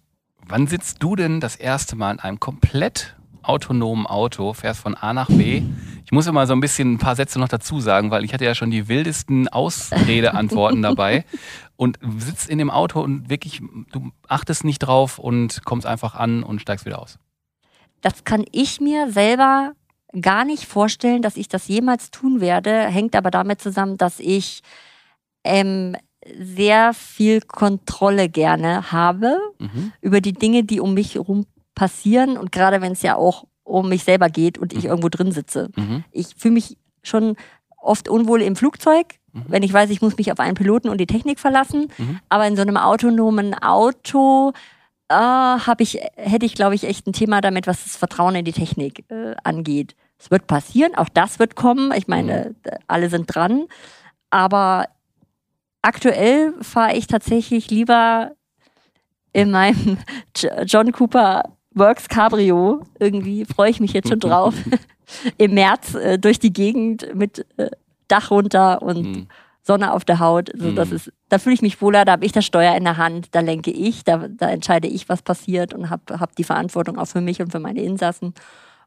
wann 0.47 0.66
sitzt 0.66 1.03
du 1.03 1.16
denn 1.16 1.40
das 1.40 1.57
erste 1.57 1.97
Mal 1.97 2.12
in 2.12 2.20
einem 2.20 2.40
komplett 2.40 3.16
autonomen 3.43 4.07
Auto, 4.07 4.53
fährst 4.53 4.80
von 4.80 4.95
A 4.95 5.12
nach 5.12 5.28
B? 5.28 5.62
Ich 6.05 6.12
muss 6.12 6.26
immer 6.26 6.47
so 6.47 6.53
ein 6.53 6.61
bisschen 6.61 6.95
ein 6.95 6.99
paar 6.99 7.16
Sätze 7.16 7.38
noch 7.38 7.49
dazu 7.49 7.80
sagen, 7.80 8.11
weil 8.11 8.24
ich 8.24 8.32
hatte 8.32 8.45
ja 8.45 8.55
schon 8.55 8.70
die 8.70 8.88
wildesten 8.88 9.49
Ausredeantworten 9.49 10.82
dabei 10.82 11.24
und 11.76 11.99
sitzt 12.18 12.49
in 12.49 12.59
dem 12.59 12.70
Auto 12.70 13.01
und 13.01 13.30
wirklich, 13.30 13.62
du 13.93 14.11
achtest 14.28 14.64
nicht 14.64 14.80
drauf 14.80 15.18
und 15.18 15.64
kommst 15.64 15.86
einfach 15.86 16.14
an 16.14 16.43
und 16.43 16.61
steigst 16.61 16.86
wieder 16.86 17.01
aus. 17.01 17.18
Das 18.01 18.24
kann 18.24 18.45
ich 18.53 18.80
mir 18.80 19.11
selber 19.11 19.72
gar 20.20 20.45
nicht 20.45 20.66
vorstellen, 20.66 21.22
dass 21.22 21.36
ich 21.36 21.49
das 21.49 21.68
jemals 21.68 22.11
tun 22.11 22.40
werde. 22.40 22.82
Hängt 22.86 23.16
aber 23.16 23.30
damit 23.30 23.61
zusammen, 23.61 23.97
dass 23.97 24.20
ich 24.20 24.62
ähm, 25.45 25.97
sehr 26.40 26.94
viel 26.94 27.40
Kontrolle 27.40 28.28
gerne 28.28 28.92
habe 28.92 29.36
Mhm. 29.58 29.92
über 30.00 30.20
die 30.20 30.32
Dinge, 30.32 30.64
die 30.64 30.80
um 30.80 30.94
mich 30.94 31.14
herum 31.16 31.46
passieren. 31.74 32.36
Und 32.38 32.52
gerade 32.52 32.80
wenn 32.80 32.92
es 32.92 33.02
ja 33.02 33.16
auch 33.16 33.44
um 33.64 33.88
mich 33.88 34.04
selber 34.04 34.28
geht 34.28 34.58
und 34.58 34.72
ich 34.72 34.84
Mhm. 34.84 34.90
irgendwo 34.90 35.08
drin 35.08 35.32
sitze. 35.32 35.70
Mhm. 35.76 36.04
Ich 36.12 36.34
fühle 36.36 36.54
mich 36.54 36.76
schon 37.02 37.36
oft 37.80 38.08
unwohl 38.08 38.42
im 38.42 38.54
Flugzeug, 38.56 39.06
Mhm. 39.32 39.44
wenn 39.48 39.62
ich 39.62 39.72
weiß, 39.72 39.90
ich 39.90 40.02
muss 40.02 40.16
mich 40.16 40.30
auf 40.30 40.38
einen 40.40 40.54
Piloten 40.54 40.88
und 40.88 40.98
die 40.98 41.06
Technik 41.06 41.40
verlassen. 41.40 41.88
Mhm. 41.98 42.20
Aber 42.28 42.46
in 42.46 42.54
so 42.56 42.62
einem 42.62 42.76
autonomen 42.76 43.54
Auto 43.54 44.52
äh, 45.08 45.14
hab 45.14 45.80
ich, 45.82 45.98
hätte 46.16 46.46
ich, 46.46 46.54
glaube 46.54 46.74
ich, 46.74 46.84
echt 46.84 47.06
ein 47.06 47.12
Thema 47.12 47.40
damit, 47.42 47.66
was 47.66 47.82
das 47.84 47.96
Vertrauen 47.96 48.34
in 48.34 48.44
die 48.46 48.52
Technik 48.52 49.04
äh, 49.10 49.34
angeht. 49.44 49.94
Es 50.18 50.30
wird 50.30 50.46
passieren, 50.46 50.94
auch 50.94 51.08
das 51.10 51.38
wird 51.38 51.54
kommen. 51.56 51.92
Ich 51.92 52.08
meine, 52.08 52.54
äh, 52.64 52.76
alle 52.86 53.10
sind 53.10 53.26
dran. 53.34 53.66
Aber 54.30 54.86
aktuell 55.82 56.54
fahre 56.62 56.96
ich 56.96 57.06
tatsächlich 57.06 57.70
lieber 57.70 58.32
in 59.32 59.50
meinem 59.50 59.98
John 60.66 60.92
Cooper 60.92 61.42
Works 61.74 62.08
Cabrio. 62.08 62.82
Irgendwie 62.98 63.44
freue 63.44 63.70
ich 63.70 63.80
mich 63.80 63.92
jetzt 63.92 64.08
schon 64.08 64.20
drauf. 64.20 64.54
Im 65.38 65.54
März 65.54 65.94
äh, 65.94 66.18
durch 66.18 66.38
die 66.38 66.52
Gegend 66.52 67.14
mit 67.14 67.44
äh, 67.56 67.70
Dach 68.08 68.30
runter 68.30 68.82
und 68.82 69.02
Mhm. 69.02 69.28
Sonne 69.64 69.92
auf 69.92 70.04
der 70.04 70.18
Haut. 70.18 70.52
Also 70.52 70.72
das 70.72 70.90
Mhm. 70.90 70.96
ist, 70.96 71.12
da 71.28 71.38
fühle 71.38 71.54
ich 71.54 71.62
mich 71.62 71.80
wohler, 71.80 72.04
da 72.04 72.12
habe 72.12 72.24
ich 72.26 72.32
das 72.32 72.44
Steuer 72.44 72.74
in 72.74 72.82
der 72.82 72.96
Hand, 72.96 73.28
da 73.30 73.38
lenke 73.40 73.70
ich, 73.70 74.02
da, 74.02 74.26
da 74.28 74.50
entscheide 74.50 74.88
ich, 74.88 75.08
was 75.08 75.22
passiert 75.22 75.72
und 75.72 75.88
habe 75.88 76.18
hab 76.18 76.34
die 76.34 76.42
Verantwortung 76.42 76.98
auch 76.98 77.06
für 77.06 77.20
mich 77.20 77.40
und 77.40 77.52
für 77.52 77.60
meine 77.60 77.80
Insassen. 77.80 78.34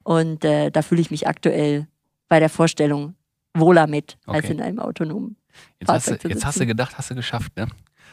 Und 0.04 0.44
äh, 0.44 0.72
da 0.72 0.82
fühle 0.82 1.00
ich 1.00 1.12
mich 1.12 1.28
aktuell 1.30 1.88
bei 2.28 2.40
der 2.42 2.50
Vorstellung 2.50 3.16
wohler 3.54 3.88
mit, 3.88 4.18
als 4.28 4.46
Okay. 4.46 4.54
in 4.54 4.62
einem 4.62 4.80
autonomen. 4.80 5.38
Jetzt, 5.80 5.90
hast 5.90 6.08
du, 6.24 6.30
jetzt 6.30 6.46
hast 6.46 6.60
du 6.60 6.66
gedacht, 6.66 6.98
hast 6.98 7.12
du 7.12 7.16
geschafft, 7.16 7.56
ne? 7.58 7.68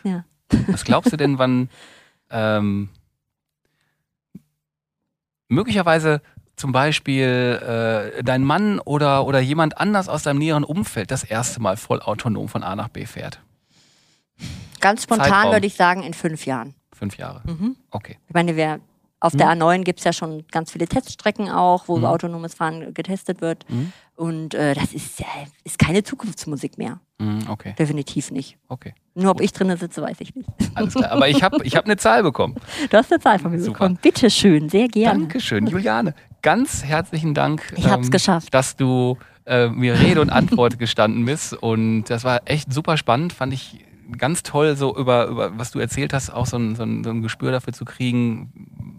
Ja. 0.05 0.25
Was 0.69 0.85
glaubst 0.85 1.13
du 1.13 1.17
denn, 1.17 1.39
wann 1.39 1.69
ähm, 2.31 2.89
möglicherweise 5.49 6.21
zum 6.57 6.73
Beispiel 6.73 8.13
äh, 8.17 8.23
dein 8.23 8.45
Mann 8.45 8.79
oder, 8.79 9.27
oder 9.27 9.41
jemand 9.41 9.79
anders 9.79 10.09
aus 10.09 10.23
deinem 10.23 10.39
näheren 10.39 10.65
Umfeld 10.65 11.11
das 11.11 11.25
erste 11.25 11.61
Mal 11.61 11.77
voll 11.77 12.01
autonom 12.01 12.49
von 12.49 12.63
A 12.63 12.77
nach 12.77 12.89
B 12.89 13.07
fährt? 13.07 13.41
Ganz 14.81 15.05
spontan 15.05 15.31
Zeitraum. 15.31 15.53
würde 15.53 15.67
ich 15.67 15.75
sagen, 15.75 16.03
in 16.03 16.15
fünf 16.15 16.45
Jahren. 16.45 16.75
Fünf 16.93 17.17
Jahre. 17.17 17.43
Mhm. 17.47 17.77
Okay. 17.91 18.19
Ich 18.29 18.35
meine, 18.35 18.57
wir, 18.57 18.81
auf 19.23 19.37
der 19.37 19.49
A9 19.53 19.83
gibt 19.85 20.01
es 20.01 20.05
ja 20.05 20.13
schon 20.13 20.45
ganz 20.51 20.73
viele 20.73 20.87
Teststrecken 20.87 21.49
auch, 21.49 21.87
wo 21.89 21.97
Mhm. 21.99 22.05
autonomes 22.07 22.55
Fahren 22.55 22.93
getestet 22.93 23.41
wird. 23.41 23.65
Mhm. 23.71 23.93
Und 24.17 24.55
äh, 24.55 24.75
das 24.75 24.93
ist, 24.93 25.21
ja, 25.21 25.27
ist 25.65 25.79
keine 25.79 26.03
Zukunftsmusik 26.03 26.77
mehr. 26.77 26.99
Mhm, 27.19 27.45
okay. 27.49 27.75
Definitiv 27.79 28.31
nicht. 28.33 28.59
Okay. 28.69 28.95
Nur 29.15 29.31
ob 29.31 29.41
ich 29.41 29.53
drinnen 29.53 29.77
sitze, 29.77 30.03
weiß 30.03 30.17
ich 30.21 30.35
nicht. 30.35 30.49
Alles 30.75 30.95
klar. 30.95 31.13
Aber 31.13 31.29
ich 31.29 31.43
habe 31.43 31.59
ich 31.65 31.77
hab 31.77 31.85
eine 31.85 31.97
Zahl 31.97 32.23
bekommen. 32.23 32.57
Du 32.91 32.97
hast 32.97 33.13
eine 33.13 33.21
Zahl 33.21 33.39
von 33.39 33.53
mir 33.53 33.61
Super. 33.61 33.73
bekommen. 33.79 33.99
Bitte 34.03 34.29
schön, 34.31 34.69
sehr 34.69 34.89
gerne. 34.89 35.21
Dankeschön, 35.21 35.67
Juliane. 35.67 36.15
Ganz 36.43 36.83
herzlichen 36.85 37.33
Dank, 37.35 37.63
ähm, 37.71 37.79
Ich 37.79 37.87
hab's 37.89 38.11
geschafft. 38.11 38.53
dass 38.53 38.75
du 38.77 39.19
äh, 39.47 39.69
mir 39.69 39.99
Rede 40.01 40.21
und 40.21 40.31
Antwort 40.31 40.79
gestanden 40.79 41.25
bist. 41.27 41.53
Und 41.55 42.05
das 42.05 42.25
war 42.25 42.43
echt 42.47 42.73
super 42.73 42.97
spannend, 42.97 43.33
fand 43.33 43.53
ich 43.55 43.85
ganz 44.19 44.43
toll, 44.43 44.77
so 44.77 44.97
über, 44.97 45.27
über 45.27 45.59
was 45.59 45.71
du 45.71 45.79
erzählt 45.79 46.13
hast, 46.13 46.31
auch 46.31 46.47
so 46.47 46.57
ein, 46.57 46.77
so, 46.77 46.83
ein, 46.83 47.05
so 47.05 47.11
ein 47.11 47.23
Gespür 47.23 47.53
dafür 47.53 47.73
zu 47.73 47.85
kriegen, 47.85 48.53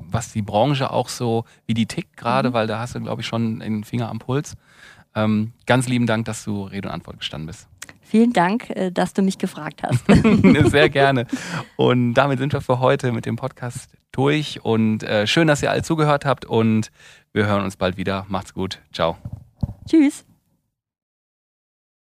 was 0.09 0.31
die 0.31 0.41
Branche 0.41 0.91
auch 0.91 1.09
so, 1.09 1.45
wie 1.65 1.73
die 1.73 1.85
tickt 1.85 2.17
gerade, 2.17 2.49
Mhm. 2.49 2.53
weil 2.53 2.67
da 2.67 2.79
hast 2.79 2.95
du, 2.95 3.01
glaube 3.01 3.21
ich, 3.21 3.27
schon 3.27 3.59
den 3.59 3.83
Finger 3.83 4.09
am 4.09 4.19
Puls. 4.19 4.55
Ähm, 5.15 5.51
ganz 5.65 5.87
lieben 5.87 6.07
Dank, 6.07 6.25
dass 6.25 6.43
du 6.43 6.63
Rede 6.63 6.87
und 6.89 6.93
Antwort 6.93 7.19
gestanden 7.19 7.47
bist. 7.47 7.67
Vielen 8.01 8.33
Dank, 8.33 8.69
äh, 8.71 8.91
dass 8.91 9.13
du 9.13 9.21
mich 9.21 9.37
gefragt 9.37 9.81
hast. 9.83 10.03
Sehr 10.71 10.89
gerne. 10.89 11.25
Und 11.77 12.13
damit 12.13 12.39
sind 12.39 12.53
wir 12.53 12.61
für 12.61 12.79
heute 12.79 13.11
mit 13.11 13.25
dem 13.25 13.35
Podcast 13.35 13.91
durch. 14.11 14.63
Und 14.63 15.03
äh, 15.03 15.25
schön, 15.27 15.47
dass 15.47 15.61
ihr 15.63 15.71
alle 15.71 15.81
zugehört 15.83 16.25
habt. 16.25 16.45
Und 16.45 16.91
wir 17.31 17.45
hören 17.47 17.63
uns 17.63 17.75
bald 17.75 17.97
wieder. 17.97 18.25
Macht's 18.29 18.53
gut. 18.53 18.79
Ciao. 18.91 19.17
Tschüss. 19.87 20.25